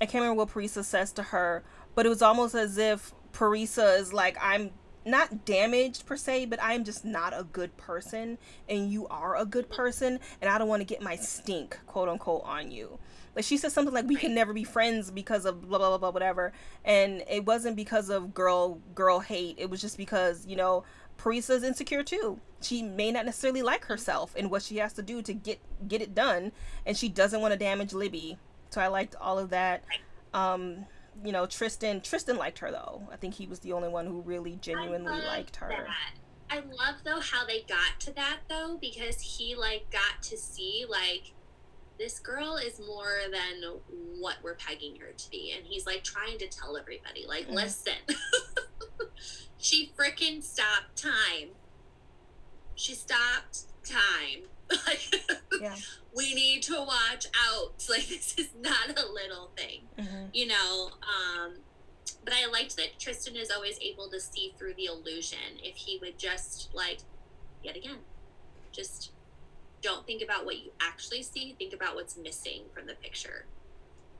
I 0.00 0.06
can't 0.06 0.22
remember 0.22 0.38
what 0.38 0.48
Parisa 0.48 0.82
says 0.82 1.12
to 1.12 1.24
her, 1.24 1.62
but 1.94 2.06
it 2.06 2.08
was 2.08 2.22
almost 2.22 2.54
as 2.54 2.78
if 2.78 3.12
Parisa 3.34 3.98
is 3.98 4.12
like, 4.12 4.38
I'm 4.40 4.70
not 5.04 5.44
damaged 5.44 6.06
per 6.06 6.16
se, 6.16 6.46
but 6.46 6.58
I'm 6.62 6.84
just 6.84 7.04
not 7.04 7.32
a 7.34 7.44
good 7.44 7.76
person, 7.76 8.38
and 8.68 8.90
you 8.90 9.08
are 9.08 9.36
a 9.36 9.44
good 9.44 9.68
person, 9.68 10.20
and 10.40 10.50
I 10.50 10.58
don't 10.58 10.68
want 10.68 10.80
to 10.80 10.86
get 10.86 11.02
my 11.02 11.16
stink, 11.16 11.78
quote 11.86 12.08
unquote, 12.08 12.42
on 12.44 12.70
you. 12.70 12.98
Like 13.34 13.44
she 13.44 13.56
said 13.56 13.72
something 13.72 13.94
like 13.94 14.06
we 14.06 14.16
can 14.16 14.34
never 14.34 14.52
be 14.52 14.64
friends 14.64 15.10
because 15.10 15.44
of 15.44 15.68
blah 15.68 15.78
blah 15.78 15.88
blah 15.90 15.98
blah 15.98 16.10
whatever, 16.10 16.52
and 16.84 17.22
it 17.28 17.46
wasn't 17.46 17.76
because 17.76 18.10
of 18.10 18.34
girl 18.34 18.80
girl 18.94 19.20
hate. 19.20 19.56
It 19.58 19.70
was 19.70 19.80
just 19.80 19.96
because 19.96 20.46
you 20.46 20.56
know 20.56 20.84
Parisa's 21.18 21.62
insecure 21.62 22.02
too. 22.02 22.40
She 22.60 22.82
may 22.82 23.12
not 23.12 23.26
necessarily 23.26 23.62
like 23.62 23.84
herself 23.84 24.34
and 24.36 24.50
what 24.50 24.62
she 24.62 24.78
has 24.78 24.92
to 24.94 25.02
do 25.02 25.22
to 25.22 25.32
get 25.32 25.60
get 25.86 26.02
it 26.02 26.14
done, 26.14 26.52
and 26.86 26.96
she 26.96 27.08
doesn't 27.08 27.40
want 27.40 27.52
to 27.52 27.58
damage 27.58 27.92
Libby. 27.92 28.38
So 28.70 28.80
I 28.80 28.88
liked 28.88 29.14
all 29.20 29.38
of 29.38 29.50
that. 29.50 29.82
Um, 30.34 30.86
you 31.24 31.32
know, 31.32 31.46
Tristan 31.46 32.00
Tristan 32.00 32.36
liked 32.36 32.58
her 32.60 32.70
though. 32.70 33.02
I 33.12 33.16
think 33.16 33.34
he 33.34 33.46
was 33.46 33.60
the 33.60 33.72
only 33.72 33.88
one 33.88 34.06
who 34.06 34.20
really 34.20 34.56
genuinely 34.60 35.20
liked 35.22 35.56
her. 35.56 35.68
That. 35.68 35.86
I 36.50 36.60
love 36.60 36.96
though 37.04 37.20
how 37.20 37.44
they 37.44 37.62
got 37.62 38.00
to 38.00 38.14
that 38.14 38.38
though 38.48 38.78
because 38.80 39.20
he 39.20 39.54
like 39.54 39.90
got 39.90 40.22
to 40.22 40.36
see 40.36 40.86
like 40.88 41.32
this 41.98 42.18
girl 42.18 42.56
is 42.56 42.80
more 42.80 43.16
than 43.30 43.80
what 44.18 44.36
we're 44.42 44.54
pegging 44.54 44.96
her 44.96 45.12
to 45.16 45.30
be 45.30 45.52
and 45.56 45.66
he's 45.66 45.86
like 45.86 46.02
trying 46.02 46.38
to 46.38 46.46
tell 46.48 46.76
everybody 46.76 47.24
like 47.26 47.48
mm. 47.48 47.54
listen 47.54 47.94
she 49.58 49.92
freaking 49.98 50.42
stopped 50.42 50.96
time 50.96 51.48
she 52.74 52.94
stopped 52.94 53.62
time 53.84 54.42
like 54.86 55.14
yeah. 55.60 55.74
we 56.14 56.34
need 56.34 56.62
to 56.62 56.74
watch 56.74 57.26
out 57.48 57.72
like 57.90 58.06
this 58.06 58.34
is 58.38 58.48
not 58.60 58.90
a 58.90 59.12
little 59.12 59.50
thing 59.56 59.82
mm-hmm. 59.98 60.26
you 60.32 60.46
know 60.46 60.90
um 61.02 61.54
but 62.24 62.34
I 62.34 62.50
liked 62.50 62.76
that 62.76 62.98
Tristan 62.98 63.36
is 63.36 63.50
always 63.50 63.78
able 63.80 64.10
to 64.10 64.20
see 64.20 64.52
through 64.58 64.74
the 64.74 64.84
illusion. 64.84 65.38
If 65.62 65.76
he 65.76 65.98
would 66.02 66.18
just 66.18 66.68
like, 66.74 66.98
yet 67.62 67.76
again, 67.76 67.98
just 68.70 69.12
don't 69.82 70.06
think 70.06 70.22
about 70.22 70.44
what 70.44 70.58
you 70.58 70.70
actually 70.80 71.22
see. 71.22 71.54
Think 71.58 71.72
about 71.72 71.94
what's 71.94 72.16
missing 72.16 72.62
from 72.72 72.86
the 72.86 72.94
picture. 72.94 73.46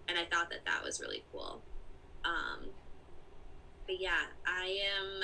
And 0.08 0.18
I 0.18 0.24
thought 0.24 0.50
that 0.50 0.64
that 0.64 0.82
was 0.84 1.00
really 1.00 1.24
cool. 1.32 1.60
Um, 2.24 2.68
but 3.86 4.00
yeah, 4.00 4.22
I 4.46 4.80
am 4.96 5.22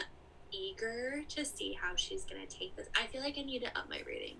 eager 0.50 1.24
to 1.28 1.44
see 1.44 1.76
how 1.80 1.96
she's 1.96 2.24
gonna 2.24 2.46
take 2.46 2.76
this. 2.76 2.88
I 2.96 3.06
feel 3.06 3.20
like 3.20 3.36
I 3.38 3.42
need 3.42 3.60
to 3.60 3.78
up 3.78 3.88
my 3.88 4.00
rating. 4.06 4.36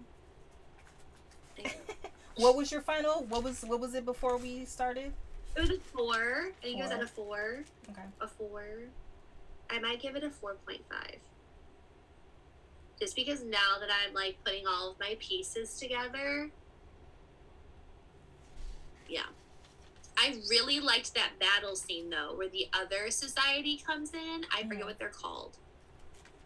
what 2.37 2.57
was 2.57 2.71
your 2.73 2.83
final? 2.83 3.25
What 3.29 3.43
was 3.43 3.63
what 3.63 3.81
was 3.81 3.95
it 3.95 4.05
before 4.05 4.37
we 4.37 4.65
started? 4.65 5.13
It 5.57 5.61
was 5.61 5.71
a 5.71 5.79
four. 5.79 6.51
I 6.59 6.63
think 6.63 6.77
four. 6.77 6.81
it 6.81 6.89
was 6.89 6.91
at 6.91 7.03
a 7.03 7.07
four. 7.07 7.65
Okay. 7.91 8.03
A 8.21 8.29
four. 8.29 8.65
I 9.71 9.79
might 9.79 10.01
give 10.01 10.17
it 10.17 10.25
a 10.25 10.31
four 10.31 10.57
point 10.67 10.83
five. 10.91 11.19
Just 13.01 13.17
because 13.17 13.43
now 13.43 13.79
that 13.81 13.89
I'm 13.91 14.15
like 14.15 14.37
putting 14.45 14.67
all 14.67 14.93
of 14.93 15.01
my 15.01 15.17
pieces 15.19 15.79
together. 15.79 16.51
Yeah. 19.09 19.27
I 20.17 20.37
really 20.49 20.81
liked 20.81 21.15
that 21.15 21.33
battle 21.41 21.77
scene 21.77 22.09
though, 22.09 22.35
where 22.37 22.49
the 22.49 22.69
other 22.73 23.11
society 23.11 23.81
comes 23.85 24.15
in. 24.15 24.47
I 24.55 24.63
forget 24.63 24.85
what 24.85 24.99
they're 24.99 25.09
called. 25.09 25.57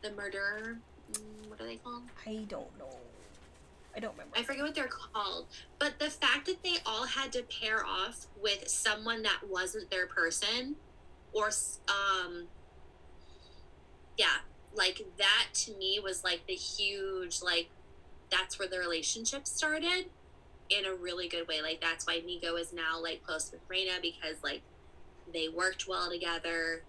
The 0.02 0.10
murderer. 0.12 0.78
Mm, 1.12 1.50
what 1.50 1.60
are 1.60 1.66
they 1.66 1.76
called? 1.76 2.02
I 2.26 2.44
don't 2.48 2.78
know. 2.78 2.96
I 3.94 4.00
don't 4.00 4.12
remember. 4.12 4.36
I 4.38 4.42
forget 4.42 4.62
what 4.62 4.74
they're 4.74 4.88
called. 4.88 5.46
But 5.78 5.98
the 5.98 6.10
fact 6.10 6.46
that 6.46 6.62
they 6.62 6.76
all 6.86 7.04
had 7.04 7.32
to 7.32 7.42
pair 7.42 7.84
off 7.84 8.26
with 8.40 8.68
someone 8.68 9.22
that 9.22 9.40
wasn't 9.48 9.90
their 9.90 10.06
person 10.06 10.76
or 11.32 11.50
um 11.88 12.46
yeah, 14.16 14.38
like 14.74 15.04
that 15.18 15.46
to 15.52 15.74
me 15.76 16.00
was 16.02 16.22
like 16.22 16.46
the 16.46 16.54
huge 16.54 17.42
like 17.42 17.68
that's 18.30 18.58
where 18.58 18.68
the 18.68 18.78
relationship 18.78 19.46
started 19.46 20.06
in 20.70 20.84
a 20.84 20.94
really 20.94 21.28
good 21.28 21.48
way. 21.48 21.62
Like 21.62 21.80
that's 21.80 22.06
why 22.06 22.20
Nico 22.24 22.56
is 22.56 22.72
now 22.72 23.00
like 23.02 23.22
close 23.22 23.50
with 23.50 23.60
Reina 23.68 23.92
because 24.02 24.36
like 24.42 24.62
they 25.32 25.48
worked 25.48 25.88
well 25.88 26.10
together 26.10 26.82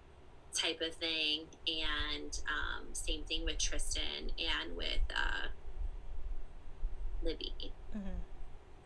type 0.54 0.80
of 0.80 0.94
thing 0.94 1.42
and 1.66 2.40
um, 2.48 2.86
same 2.92 3.22
thing 3.24 3.44
with 3.44 3.58
Tristan 3.58 4.32
and 4.38 4.76
with 4.76 5.00
uh, 5.14 5.48
Libby. 7.22 7.72
Mm-hmm. 7.96 8.08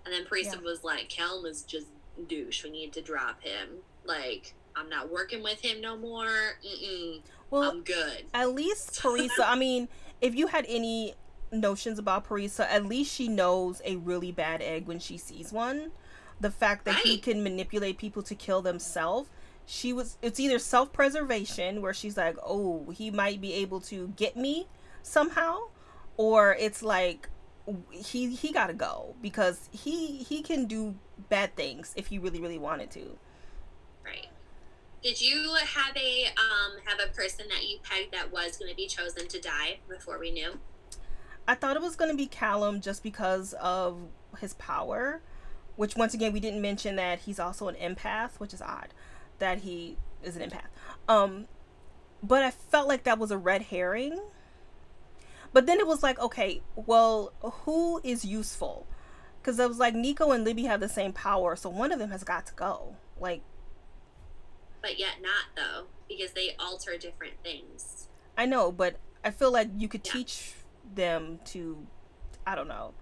And 0.05 0.15
then 0.15 0.25
Parisa 0.25 0.57
yeah. 0.57 0.61
was 0.63 0.85
like, 0.85 1.09
Callum 1.09 1.47
is 1.47 1.63
just 1.63 1.87
douche. 2.29 2.63
We 2.63 2.71
need 2.71 2.93
to 2.93 3.03
drop 3.03 3.43
him. 3.43 3.79
Like, 4.05 4.55
I'm 4.77 4.89
not 4.89 5.11
working 5.11 5.43
with 5.43 5.61
him 5.61 5.81
no 5.81 5.97
more. 5.97 6.27
Mm-mm. 6.65 7.21
Well, 7.51 7.71
I'm 7.71 7.83
good. 7.83 8.25
At 8.33 8.55
least 8.55 8.95
Parisa, 9.03 9.45
I 9.45 9.57
mean, 9.57 9.89
if 10.21 10.35
you 10.35 10.49
had 10.49 10.65
any 10.69 11.15
notions 11.53 11.99
about 11.99 12.29
Parisa, 12.29 12.67
at 12.71 12.85
least 12.87 13.15
she 13.15 13.29
knows 13.29 13.81
a 13.85 13.97
really 13.97 14.33
bad 14.33 14.63
egg 14.63 14.87
when 14.87 14.99
she 14.99 15.19
sees 15.19 15.53
one. 15.53 15.93
The 16.41 16.51
fact 16.51 16.85
that 16.87 16.97
right. 16.97 17.05
he 17.05 17.19
can 17.19 17.43
manipulate 17.43 17.99
people 17.99 18.23
to 18.25 18.35
kill 18.35 18.61
themselves. 18.61 19.31
She 19.67 19.93
was, 19.93 20.19
it's 20.21 20.41
either 20.41 20.59
self 20.59 20.93
preservation, 20.93 21.81
where 21.81 21.95
she's 21.95 22.17
like, 22.17 22.37
oh, 22.45 22.91
he 22.91 23.11
might 23.11 23.41
be 23.41 23.55
able 23.55 23.81
to 23.83 24.09
get 24.09 24.37
me 24.37 24.67
somehow, 25.03 25.59
or 26.17 26.57
it's 26.59 26.83
like, 26.83 27.29
he 27.91 28.35
he 28.35 28.53
got 28.53 28.67
to 28.67 28.75
go 28.75 29.15
because 29.23 29.71
he 29.73 30.19
he 30.19 30.43
can 30.43 30.67
do 30.67 30.95
bad 31.31 31.57
things 31.57 31.95
if 31.97 32.09
he 32.09 32.19
really 32.19 32.41
really 32.41 32.59
wanted 32.59 32.91
to. 32.91 33.17
Did 35.05 35.21
you 35.21 35.55
have 35.55 35.95
a 35.99 36.29
um 36.29 36.81
have 36.87 36.99
a 36.99 37.13
person 37.13 37.45
that 37.51 37.69
you 37.69 37.79
pegged 37.83 38.15
that 38.15 38.33
was 38.33 38.57
going 38.57 38.71
to 38.71 38.77
be 38.77 38.87
chosen 38.87 39.29
to 39.29 39.39
die 39.39 39.81
before 39.87 40.19
we 40.19 40.31
knew? 40.31 40.59
I 41.47 41.55
thought 41.55 41.77
it 41.77 41.83
was 41.83 41.95
going 41.95 42.11
to 42.11 42.17
be 42.17 42.27
Callum 42.27 42.81
just 42.81 43.03
because 43.03 43.53
of 43.61 43.99
his 44.41 44.55
power, 44.55 45.21
which 45.77 45.95
once 45.95 46.15
again 46.15 46.33
we 46.33 46.41
didn't 46.41 46.63
mention 46.63 46.97
that 46.97 47.21
he's 47.21 47.39
also 47.39 47.69
an 47.69 47.75
empath, 47.75 48.41
which 48.41 48.55
is 48.55 48.63
odd 48.63 48.95
that 49.41 49.59
he 49.59 49.99
is 50.23 50.37
an 50.37 50.51
empath. 50.51 50.69
Um 51.07 51.49
but 52.23 52.43
I 52.43 52.51
felt 52.51 52.89
like 52.89 53.05
that 53.05 53.19
was 53.19 53.31
a 53.31 53.37
red 53.37 53.61
herring 53.61 54.19
but 55.53 55.67
then 55.67 55.79
it 55.79 55.87
was 55.87 56.03
like, 56.03 56.19
okay, 56.19 56.63
well, 56.75 57.33
who 57.41 58.01
is 58.03 58.25
useful? 58.25 58.89
Because 59.41 59.59
it 59.61 59.69
was 59.69 59.79
like 59.79 59.95
Nico 59.95 60.33
and 60.33 60.45
Libby 60.45 60.65
have 60.65 60.81
the 60.81 60.89
same 60.89 61.13
power, 61.13 61.55
so 61.55 61.71
one 61.71 61.93
of 61.93 62.01
them 62.01 62.11
has 62.11 62.25
got 62.25 62.47
to 62.47 62.55
go. 62.55 62.97
Like, 63.21 63.43
but 64.85 64.99
yet 64.99 65.23
not 65.23 65.47
though, 65.57 65.87
because 66.11 66.33
they 66.33 66.55
alter 66.59 66.99
different 66.99 67.33
things. 67.43 68.09
I 68.37 68.45
know, 68.45 68.71
but 68.71 68.97
I 69.25 69.31
feel 69.31 69.51
like 69.51 69.71
you 69.79 69.89
could 69.89 70.07
yeah. 70.07 70.13
teach 70.13 70.53
them 70.95 71.41
to, 71.47 71.87
I 72.47 72.55
don't 72.55 72.69
know. 72.69 72.93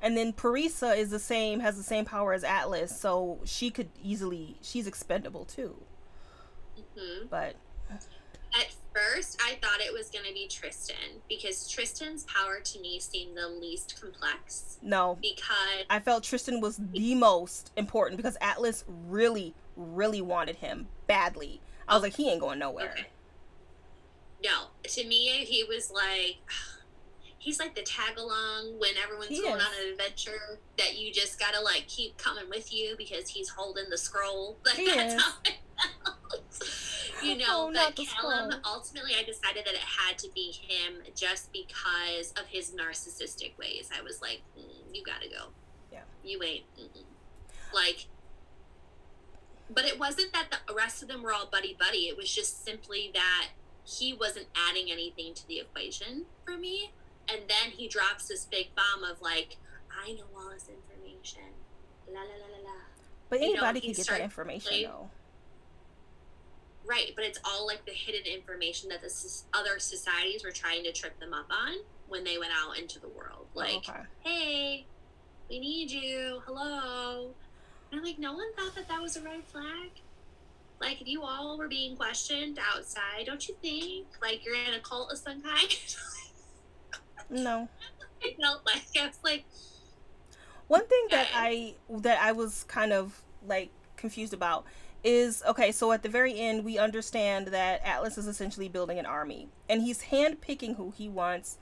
And 0.00 0.16
then 0.16 0.32
Parisa 0.32 0.96
is 0.96 1.10
the 1.10 1.18
same, 1.18 1.60
has 1.60 1.76
the 1.76 1.82
same 1.82 2.06
power 2.06 2.32
as 2.32 2.42
Atlas, 2.42 2.98
so 2.98 3.40
she 3.44 3.70
could 3.70 3.90
easily, 4.02 4.56
she's 4.62 4.86
expendable 4.86 5.44
too. 5.44 5.76
Mm-hmm. 6.78 7.26
But 7.28 7.56
at 7.90 8.74
first, 8.94 9.38
I 9.46 9.58
thought 9.60 9.80
it 9.80 9.92
was 9.92 10.08
going 10.08 10.24
to 10.24 10.32
be 10.32 10.48
Tristan 10.48 11.20
because 11.28 11.68
Tristan's 11.68 12.24
power 12.24 12.60
to 12.60 12.80
me 12.80 12.98
seemed 12.98 13.36
the 13.36 13.48
least 13.48 14.00
complex. 14.00 14.78
No. 14.80 15.18
Because 15.20 15.84
I 15.90 16.00
felt 16.00 16.24
Tristan 16.24 16.62
was 16.62 16.80
the 16.92 17.14
most 17.14 17.72
important 17.76 18.16
because 18.16 18.38
Atlas 18.40 18.84
really, 18.88 19.54
really 19.76 20.22
wanted 20.22 20.56
him 20.56 20.88
badly. 21.06 21.60
I 21.88 21.94
was 21.94 22.02
like, 22.02 22.14
he 22.16 22.30
ain't 22.30 22.40
going 22.40 22.58
nowhere. 22.58 22.90
Okay. 22.92 23.06
No, 24.42 24.68
to 24.82 25.06
me, 25.06 25.44
he 25.44 25.64
was 25.64 25.90
like, 25.90 26.38
he's 27.38 27.58
like 27.58 27.74
the 27.74 27.82
tag 27.82 28.18
along 28.18 28.78
when 28.78 28.90
everyone's 29.02 29.28
he 29.28 29.42
going 29.42 29.56
is. 29.56 29.62
on 29.62 29.84
an 29.84 29.92
adventure 29.92 30.58
that 30.78 30.98
you 30.98 31.12
just 31.12 31.38
gotta 31.38 31.60
like 31.60 31.84
keep 31.86 32.18
coming 32.18 32.48
with 32.50 32.72
you 32.72 32.94
because 32.98 33.28
he's 33.28 33.50
holding 33.50 33.88
the 33.90 33.98
scroll. 33.98 34.56
Like, 34.64 34.76
he 34.76 34.86
that's 34.86 35.14
is. 35.14 35.22
how 35.22 35.32
you 37.22 37.36
know, 37.38 37.70
oh, 37.70 37.72
but 37.72 37.96
Callum, 37.96 38.54
ultimately, 38.64 39.12
I 39.18 39.22
decided 39.22 39.64
that 39.64 39.74
it 39.74 39.80
had 39.80 40.18
to 40.18 40.28
be 40.34 40.52
him 40.52 40.94
just 41.14 41.52
because 41.52 42.32
of 42.32 42.46
his 42.48 42.72
narcissistic 42.72 43.56
ways. 43.58 43.90
I 43.96 44.02
was 44.02 44.20
like, 44.20 44.42
mm, 44.58 44.64
you 44.92 45.02
gotta 45.04 45.28
go. 45.28 45.46
Yeah. 45.92 46.00
You 46.24 46.42
ain't. 46.42 46.64
Mm-mm. 46.78 47.04
Like, 47.74 48.06
but 49.70 49.84
it 49.84 49.98
wasn't 49.98 50.32
that 50.32 50.48
the 50.66 50.74
rest 50.74 51.02
of 51.02 51.08
them 51.08 51.22
were 51.22 51.32
all 51.32 51.46
buddy 51.46 51.76
buddy. 51.78 52.08
It 52.08 52.16
was 52.16 52.32
just 52.32 52.64
simply 52.64 53.10
that 53.14 53.48
he 53.84 54.12
wasn't 54.12 54.46
adding 54.68 54.90
anything 54.90 55.34
to 55.34 55.46
the 55.48 55.58
equation 55.58 56.26
for 56.44 56.56
me. 56.56 56.92
And 57.28 57.42
then 57.48 57.72
he 57.72 57.88
drops 57.88 58.28
this 58.28 58.44
big 58.44 58.68
bomb 58.74 59.08
of 59.08 59.20
like, 59.20 59.56
I 59.90 60.12
know 60.12 60.24
all 60.36 60.50
this 60.50 60.68
information. 60.68 61.42
La 62.08 62.20
la 62.20 62.26
la 62.26 62.56
la 62.56 62.64
la. 62.64 62.78
But 63.28 63.40
anybody 63.40 63.80
you 63.80 63.88
know, 63.88 63.94
can 63.94 64.04
get 64.04 64.06
that 64.06 64.20
information 64.20 64.82
though. 64.82 65.10
Right, 66.88 67.12
but 67.16 67.24
it's 67.24 67.40
all 67.44 67.66
like 67.66 67.84
the 67.84 67.92
hidden 67.92 68.32
information 68.32 68.88
that 68.90 69.02
the 69.02 69.12
other 69.52 69.80
societies 69.80 70.44
were 70.44 70.52
trying 70.52 70.84
to 70.84 70.92
trip 70.92 71.18
them 71.18 71.34
up 71.34 71.50
on 71.50 71.78
when 72.06 72.22
they 72.22 72.38
went 72.38 72.52
out 72.54 72.78
into 72.78 73.00
the 73.00 73.08
world. 73.08 73.46
Oh, 73.56 73.58
like, 73.58 73.76
okay. 73.88 74.00
hey, 74.20 74.86
we 75.50 75.58
need 75.58 75.90
you. 75.90 76.42
Hello. 76.46 77.34
And 77.90 78.00
I'm 78.00 78.04
like, 78.04 78.18
no 78.18 78.32
one 78.32 78.52
thought 78.54 78.74
that 78.74 78.88
that 78.88 79.00
was 79.00 79.16
a 79.16 79.22
red 79.22 79.44
flag. 79.44 79.90
Like, 80.80 81.00
if 81.00 81.08
you 81.08 81.22
all 81.22 81.56
were 81.56 81.68
being 81.68 81.96
questioned 81.96 82.58
outside, 82.74 83.24
don't 83.26 83.46
you 83.48 83.54
think 83.62 84.06
like 84.20 84.44
you're 84.44 84.54
in 84.54 84.74
a 84.74 84.80
cult 84.80 85.10
of 85.10 85.18
some 85.18 85.40
kind? 85.42 85.86
no. 87.30 87.68
I 88.22 88.34
felt 88.40 88.66
like 88.66 88.82
I 89.00 89.06
was 89.06 89.18
like. 89.22 89.44
One 90.68 90.86
thing 90.86 91.04
okay. 91.06 91.16
that 91.16 91.28
I 91.32 91.74
that 92.00 92.20
I 92.20 92.32
was 92.32 92.64
kind 92.64 92.92
of 92.92 93.22
like 93.46 93.70
confused 93.96 94.34
about 94.34 94.64
is 95.04 95.42
okay, 95.46 95.70
so 95.70 95.92
at 95.92 96.02
the 96.02 96.08
very 96.08 96.38
end, 96.38 96.64
we 96.64 96.78
understand 96.78 97.48
that 97.48 97.80
Atlas 97.84 98.18
is 98.18 98.26
essentially 98.26 98.68
building 98.68 98.98
an 98.98 99.06
army 99.06 99.48
and 99.68 99.82
he's 99.82 100.02
handpicking 100.04 100.76
who 100.76 100.92
he 100.96 101.08
wants 101.08 101.58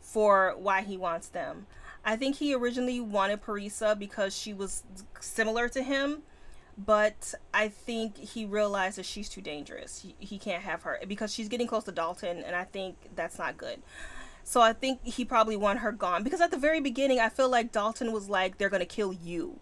for 0.00 0.54
why 0.56 0.82
he 0.82 0.96
wants 0.96 1.28
them. 1.28 1.66
I 2.04 2.16
think 2.16 2.36
he 2.36 2.54
originally 2.54 3.00
wanted 3.00 3.42
Parisa 3.42 3.98
because 3.98 4.36
she 4.36 4.52
was 4.52 4.82
similar 5.20 5.68
to 5.70 5.82
him, 5.82 6.22
but 6.76 7.34
I 7.52 7.68
think 7.68 8.18
he 8.18 8.44
realizes 8.44 9.06
she's 9.06 9.28
too 9.28 9.40
dangerous. 9.40 10.02
He, 10.02 10.14
he 10.18 10.38
can't 10.38 10.62
have 10.62 10.82
her 10.82 10.98
because 11.08 11.32
she's 11.32 11.48
getting 11.48 11.66
close 11.66 11.84
to 11.84 11.92
Dalton, 11.92 12.42
and 12.42 12.54
I 12.54 12.64
think 12.64 12.96
that's 13.14 13.38
not 13.38 13.56
good. 13.56 13.80
So 14.42 14.60
I 14.60 14.74
think 14.74 15.02
he 15.04 15.24
probably 15.24 15.56
want 15.56 15.78
her 15.78 15.92
gone 15.92 16.22
because 16.22 16.42
at 16.42 16.50
the 16.50 16.58
very 16.58 16.80
beginning, 16.80 17.18
I 17.18 17.30
feel 17.30 17.48
like 17.48 17.72
Dalton 17.72 18.12
was 18.12 18.28
like, 18.28 18.58
"They're 18.58 18.68
gonna 18.68 18.84
kill 18.84 19.12
you." 19.12 19.58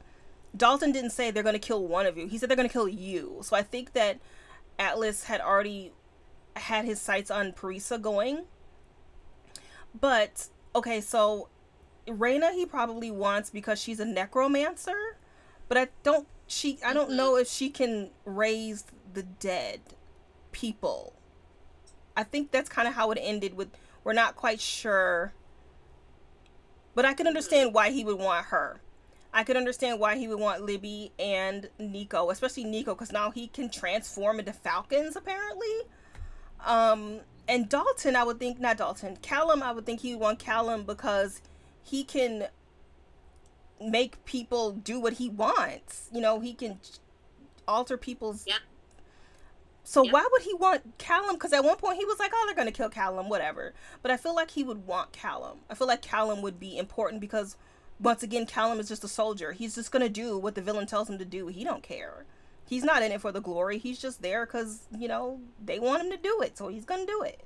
Dalton 0.56 0.90
didn't 0.90 1.10
say 1.10 1.30
they're 1.30 1.44
gonna 1.44 1.60
kill 1.60 1.86
one 1.86 2.06
of 2.06 2.18
you. 2.18 2.26
He 2.26 2.36
said 2.36 2.48
they're 2.48 2.56
gonna 2.56 2.68
kill 2.68 2.88
you. 2.88 3.38
So 3.42 3.56
I 3.56 3.62
think 3.62 3.92
that 3.92 4.18
Atlas 4.80 5.24
had 5.24 5.40
already 5.40 5.92
had 6.56 6.84
his 6.84 7.00
sights 7.00 7.30
on 7.30 7.52
Parisa 7.52 8.00
going. 8.00 8.46
But 9.98 10.48
okay, 10.74 11.00
so 11.00 11.48
Reina 12.06 12.52
he 12.52 12.66
probably 12.66 13.10
wants 13.10 13.50
because 13.50 13.80
she's 13.80 14.00
a 14.00 14.04
necromancer, 14.04 15.16
but 15.68 15.78
I 15.78 15.88
don't 16.02 16.26
she 16.46 16.78
I 16.84 16.92
don't 16.92 17.12
know 17.12 17.36
if 17.36 17.48
she 17.48 17.70
can 17.70 18.10
raise 18.24 18.84
the 19.12 19.22
dead 19.22 19.80
people. 20.52 21.14
I 22.16 22.24
think 22.24 22.50
that's 22.50 22.68
kind 22.68 22.86
of 22.86 22.94
how 22.94 23.10
it 23.10 23.18
ended 23.20 23.54
with 23.54 23.70
we're 24.04 24.12
not 24.12 24.36
quite 24.36 24.60
sure. 24.60 25.32
But 26.94 27.04
I 27.04 27.14
can 27.14 27.26
understand 27.26 27.72
why 27.72 27.90
he 27.90 28.04
would 28.04 28.18
want 28.18 28.46
her. 28.46 28.80
I 29.32 29.44
could 29.44 29.56
understand 29.56 29.98
why 29.98 30.16
he 30.16 30.28
would 30.28 30.38
want 30.38 30.62
Libby 30.62 31.10
and 31.18 31.70
Nico, 31.78 32.28
especially 32.28 32.64
Nico, 32.64 32.94
because 32.94 33.12
now 33.12 33.30
he 33.30 33.46
can 33.46 33.70
transform 33.70 34.40
into 34.40 34.52
falcons 34.52 35.16
apparently. 35.16 35.68
Um, 36.66 37.20
and 37.48 37.68
Dalton, 37.68 38.14
I 38.14 38.24
would 38.24 38.38
think 38.38 38.60
not 38.60 38.76
Dalton, 38.76 39.16
Callum. 39.22 39.62
I 39.62 39.72
would 39.72 39.86
think 39.86 40.00
he 40.00 40.14
would 40.14 40.20
want 40.20 40.38
Callum 40.38 40.84
because 40.84 41.40
he 41.82 42.04
can 42.04 42.48
make 43.80 44.24
people 44.24 44.72
do 44.72 45.00
what 45.00 45.14
he 45.14 45.28
wants. 45.28 46.08
You 46.12 46.20
know, 46.20 46.40
he 46.40 46.54
can 46.54 46.78
alter 47.66 47.96
people's. 47.96 48.44
Yeah. 48.46 48.58
So 49.84 50.04
yeah. 50.04 50.12
why 50.12 50.28
would 50.30 50.42
he 50.42 50.54
want 50.54 50.98
Callum? 50.98 51.34
Because 51.34 51.52
at 51.52 51.64
one 51.64 51.76
point 51.76 51.98
he 51.98 52.04
was 52.04 52.18
like, 52.18 52.30
"Oh, 52.34 52.44
they're 52.46 52.54
gonna 52.54 52.72
kill 52.72 52.88
Callum, 52.88 53.28
whatever." 53.28 53.74
But 54.00 54.10
I 54.10 54.16
feel 54.16 54.34
like 54.34 54.50
he 54.50 54.62
would 54.62 54.86
want 54.86 55.12
Callum. 55.12 55.58
I 55.68 55.74
feel 55.74 55.88
like 55.88 56.02
Callum 56.02 56.42
would 56.42 56.60
be 56.60 56.78
important 56.78 57.20
because 57.20 57.56
once 58.00 58.22
again, 58.22 58.46
Callum 58.46 58.80
is 58.80 58.88
just 58.88 59.04
a 59.04 59.08
soldier. 59.08 59.52
He's 59.52 59.74
just 59.74 59.90
gonna 59.90 60.08
do 60.08 60.38
what 60.38 60.54
the 60.54 60.62
villain 60.62 60.86
tells 60.86 61.10
him 61.10 61.18
to 61.18 61.24
do. 61.24 61.48
He 61.48 61.64
don't 61.64 61.82
care. 61.82 62.24
He's 62.68 62.84
not 62.84 63.02
in 63.02 63.12
it 63.12 63.20
for 63.20 63.32
the 63.32 63.40
glory. 63.40 63.78
He's 63.78 64.00
just 64.00 64.22
there 64.22 64.46
because 64.46 64.86
you 64.96 65.08
know 65.08 65.40
they 65.62 65.78
want 65.78 66.02
him 66.02 66.10
to 66.10 66.16
do 66.16 66.40
it, 66.42 66.56
so 66.56 66.68
he's 66.68 66.84
gonna 66.84 67.06
do 67.06 67.22
it. 67.22 67.40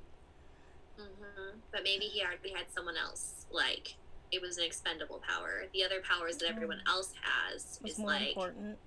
Mm-hmm. 0.99 1.57
But 1.71 1.83
maybe 1.83 2.05
he 2.05 2.21
already 2.21 2.53
had 2.53 2.65
someone 2.73 2.97
else. 2.97 3.45
Like 3.51 3.95
it 4.31 4.41
was 4.41 4.57
an 4.57 4.63
expendable 4.63 5.21
power. 5.27 5.63
The 5.73 5.83
other 5.83 6.01
powers 6.01 6.37
that 6.37 6.49
everyone 6.49 6.81
mm. 6.85 6.91
else 6.91 7.13
has 7.21 7.79
is 7.85 7.99
like 7.99 8.29
important. 8.29 8.77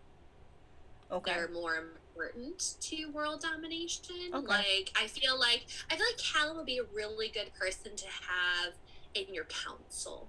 Okay. 1.12 1.34
They're 1.34 1.49
more 1.49 1.76
important 1.76 2.76
to 2.80 3.07
world 3.07 3.41
domination. 3.41 4.16
Okay. 4.32 4.47
Like 4.47 4.93
I 5.01 5.07
feel 5.07 5.38
like 5.38 5.66
I 5.91 5.97
feel 5.97 6.07
like 6.07 6.18
Callum 6.18 6.57
would 6.57 6.66
be 6.66 6.78
a 6.78 6.84
really 6.95 7.28
good 7.28 7.53
person 7.59 7.97
to 7.97 8.07
have 8.07 8.74
in 9.14 9.34
your 9.34 9.45
council 9.45 10.28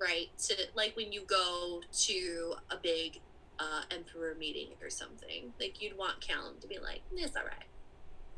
right? 0.00 0.28
To 0.48 0.56
like 0.74 0.96
when 0.96 1.12
you 1.12 1.22
go 1.22 1.82
to 1.92 2.54
a 2.70 2.76
big 2.76 3.20
uh, 3.58 3.82
emperor 3.90 4.34
meeting 4.38 4.68
or 4.82 4.90
something, 4.90 5.52
like 5.60 5.80
you'd 5.80 5.96
want 5.96 6.20
Callum 6.20 6.54
to 6.60 6.66
be 6.66 6.78
like, 6.78 7.02
"It's 7.14 7.36
all 7.36 7.44
right. 7.44 7.68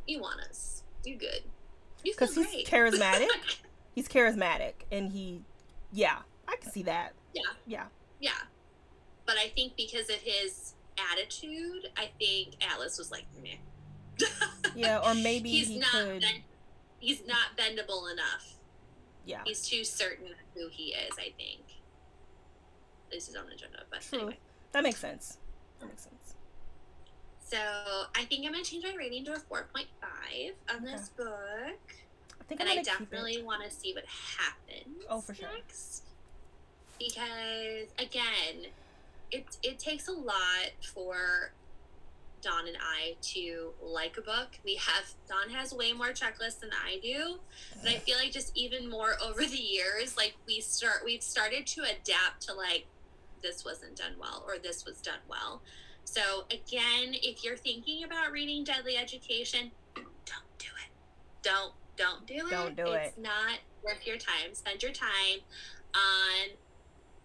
You 0.07 0.21
want 0.21 0.41
us. 0.41 0.83
You 1.05 1.17
good. 1.17 1.43
You 2.05 2.13
because 2.13 2.35
he's 2.35 2.69
charismatic. 2.69 3.29
he's 3.95 4.09
charismatic, 4.09 4.75
and 4.91 5.13
he, 5.13 5.43
yeah, 5.93 6.19
I 6.49 6.57
can 6.57 6.71
see 6.71 6.83
that. 6.85 7.13
Yeah, 7.35 7.43
yeah, 7.67 7.85
yeah. 8.21 8.31
But 9.27 9.37
I 9.37 9.49
think 9.49 9.77
because 9.77 10.11
of 10.11 10.17
his 10.17 10.75
attitude, 11.13 11.89
I 11.97 12.11
think 12.19 12.57
Atlas 12.63 12.99
was 12.99 13.11
like, 13.11 13.25
meh. 13.43 13.57
yeah, 14.75 14.99
or 14.99 15.15
maybe 15.15 15.51
he's 15.51 15.69
he 15.69 15.79
not. 15.79 15.93
Could... 15.93 16.21
Ben- 16.21 16.43
he's 16.99 17.23
not 17.27 17.57
bendable 17.57 18.13
enough 18.13 18.53
yeah. 19.25 19.43
He's 19.45 19.67
too 19.67 19.85
certain 19.85 20.27
of 20.27 20.39
who 20.55 20.69
he 20.69 20.95
is, 20.95 21.13
I 21.19 21.33
think. 21.37 21.61
This 23.11 23.29
is 23.29 23.37
on 23.37 23.45
agenda, 23.53 23.85
but 23.91 24.01
True. 24.03 24.19
anyway. 24.19 24.39
That 24.73 24.83
makes 24.83 24.99
sense. 24.99 25.39
That 25.81 25.87
makes 25.87 26.03
sense. 26.03 26.35
So 27.41 27.59
I 28.17 28.25
think 28.25 28.47
I'm 28.47 28.53
gonna 28.53 28.65
change 28.65 28.85
my 28.85 28.95
rating 28.97 29.25
to 29.27 29.33
a 29.33 29.39
4.5 29.39 29.85
on 30.71 30.77
okay. 30.77 30.85
this 30.85 31.11
book. 31.11 31.95
Think 32.59 32.71
and 32.71 32.81
I 32.81 32.83
definitely 32.83 33.43
want 33.43 33.65
to 33.65 33.71
see 33.71 33.95
what 33.95 34.05
happens. 34.07 35.05
Oh, 35.09 35.21
for 35.21 35.35
sure. 35.35 35.49
Next. 35.55 36.05
Because 36.99 37.89
again, 37.99 38.71
it 39.31 39.57
it 39.63 39.79
takes 39.79 40.09
a 40.09 40.13
lot 40.13 40.71
for 40.95 41.53
Dawn 42.43 42.67
and 42.69 42.77
I 42.81 43.15
to 43.35 43.71
like 43.83 44.19
a 44.19 44.21
book. 44.21 44.59
We 44.65 44.77
have 44.77 45.15
Dawn 45.29 45.51
has 45.55 45.73
way 45.73 45.93
more 45.93 46.09
checklists 46.09 46.61
than 46.61 46.71
I 46.73 46.99
do, 47.03 47.39
but 47.83 47.91
I 47.91 47.99
feel 47.99 48.17
like 48.19 48.33
just 48.33 48.57
even 48.57 48.91
more 48.91 49.15
over 49.25 49.45
the 49.45 49.57
years, 49.57 50.17
like 50.17 50.35
we 50.47 50.61
start 50.61 51.03
we've 51.05 51.23
started 51.23 51.67
to 51.69 51.83
adapt 51.83 52.43
to 52.49 52.55
like 52.55 52.87
this 53.43 53.65
wasn't 53.65 53.97
done 53.97 54.13
well 54.21 54.45
or 54.47 54.59
this 54.59 54.85
was 54.85 55.01
done 55.01 55.21
well. 55.29 55.63
So 56.05 56.45
again, 56.51 57.15
if 57.15 57.45
you're 57.45 57.57
thinking 57.57 58.05
about 58.05 58.33
reading 58.33 58.65
Deadly 58.65 58.97
Education, 58.97 59.71
don't 59.95 60.59
do 60.59 60.67
it. 60.67 60.91
Don't 61.43 61.73
don't 61.97 62.27
do 62.27 62.35
it. 62.35 62.51
Don't 62.51 62.77
do 62.77 62.83
it's 62.85 62.93
it. 62.93 63.15
It's 63.17 63.19
not 63.19 63.59
worth 63.85 64.07
your 64.07 64.17
time. 64.17 64.55
Spend 64.55 64.83
your 64.83 64.93
time 64.93 65.41
on 65.95 66.51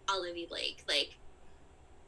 Olivie 0.07 0.47
Blake. 0.47 0.83
Like 0.87 1.17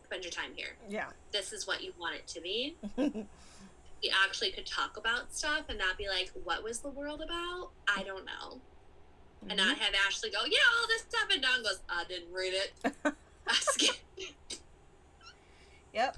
spend 0.06 0.24
your 0.24 0.32
time 0.32 0.52
here. 0.56 0.76
Yeah. 0.90 1.08
This 1.32 1.54
is 1.54 1.68
what 1.68 1.84
you 1.84 1.94
want 2.00 2.16
it 2.16 2.28
to 2.28 2.42
be. 2.42 2.76
we 2.98 4.14
actually 4.26 4.52
could 4.52 4.66
talk 4.66 4.98
about 4.98 5.34
stuff 5.34 5.66
and 5.70 5.78
not 5.78 5.98
be 5.98 6.08
like, 6.08 6.32
what 6.44 6.64
was 6.64 6.80
the 6.80 6.90
world 6.90 7.22
about? 7.22 7.72
I 7.88 8.04
don't 8.04 8.26
know. 8.26 8.58
Mm-hmm. 9.44 9.52
And 9.52 9.58
not 9.58 9.78
have 9.78 9.94
Ashley 10.08 10.32
go, 10.32 10.40
yeah, 10.46 10.58
all 10.80 10.88
this 10.88 11.02
stuff. 11.02 11.28
And 11.32 11.42
Dawn 11.42 11.64
goes, 11.64 11.82
I 11.90 12.04
didn't 12.06 12.34
read 12.34 12.54
it. 12.54 12.74
yep. 15.94 16.18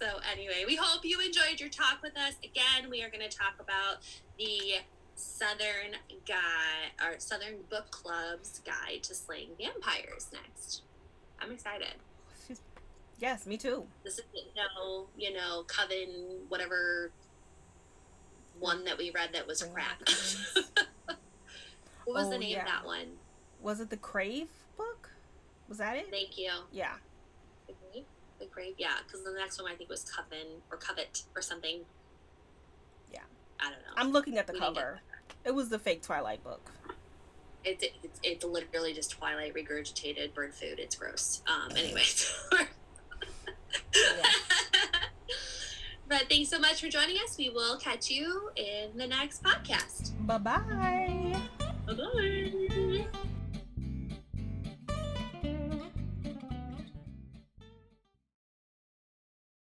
So, 0.00 0.06
anyway, 0.30 0.64
we 0.66 0.76
hope 0.76 1.04
you 1.04 1.20
enjoyed 1.20 1.58
your 1.58 1.68
talk 1.68 2.02
with 2.02 2.16
us. 2.16 2.34
Again, 2.44 2.90
we 2.90 3.02
are 3.02 3.10
going 3.10 3.28
to 3.28 3.36
talk 3.36 3.54
about 3.60 3.98
the 4.38 4.80
Southern 5.14 5.96
Guide, 6.26 6.92
or 7.02 7.18
Southern 7.18 7.56
Book 7.68 7.90
Club's 7.90 8.60
Guide 8.60 9.02
to 9.02 9.14
Slaying 9.14 9.50
Vampires 9.58 10.28
next. 10.32 10.82
I'm 11.40 11.52
excited. 11.52 11.94
Yes, 13.20 13.46
me 13.46 13.58
too. 13.58 13.84
This 14.02 14.14
is 14.14 14.24
no, 14.56 15.06
you 15.16 15.34
know, 15.34 15.64
Coven, 15.66 16.38
whatever 16.48 17.12
one 18.58 18.84
that 18.84 18.96
we 18.96 19.10
read 19.10 19.30
that 19.34 19.46
was 19.46 19.62
crap. 19.62 20.00
what 22.04 22.14
was 22.14 22.26
oh, 22.26 22.30
the 22.30 22.38
name 22.38 22.52
yeah. 22.52 22.60
of 22.60 22.66
that 22.66 22.86
one? 22.86 23.18
Was 23.60 23.80
it 23.80 23.90
the 23.90 23.98
Crave 23.98 24.48
book? 24.78 25.10
Was 25.68 25.78
that 25.78 25.98
it? 25.98 26.08
Thank 26.10 26.38
you. 26.38 26.50
Yeah. 26.72 26.94
The 28.40 28.46
Crave, 28.46 28.74
yeah. 28.78 28.94
Because 29.06 29.22
the 29.24 29.32
next 29.32 29.62
one 29.62 29.70
I 29.70 29.76
think 29.76 29.88
was 29.88 30.04
Coven 30.04 30.62
or 30.70 30.76
Covet 30.76 31.22
or 31.36 31.42
something. 31.42 31.80
Yeah. 33.12 33.20
I 33.60 33.64
don't 33.64 33.72
know. 33.72 33.94
I'm 33.96 34.10
looking 34.10 34.38
at 34.38 34.46
the 34.46 34.54
we 34.54 34.58
cover. 34.58 35.00
It 35.44 35.54
was 35.54 35.68
the 35.68 35.78
fake 35.78 36.02
Twilight 36.02 36.42
book 36.42 36.72
it's 37.64 37.84
it's 38.02 38.20
it's 38.22 38.44
literally 38.44 38.92
just 38.92 39.10
Twilight 39.10 39.54
regurgitated 39.54 40.34
bird 40.34 40.54
food. 40.54 40.78
It's 40.78 40.96
gross. 40.96 41.42
Um. 41.46 41.70
Anyway. 41.76 42.02
but 46.08 46.22
thanks 46.28 46.50
so 46.50 46.58
much 46.58 46.80
for 46.80 46.88
joining 46.88 47.16
us. 47.16 47.36
We 47.38 47.50
will 47.50 47.78
catch 47.78 48.10
you 48.10 48.50
in 48.56 48.96
the 48.96 49.06
next 49.06 49.42
podcast. 49.42 50.12
Bye 50.26 50.38
bye. 50.38 51.40
Bye 51.86 51.94
bye. 51.94 52.76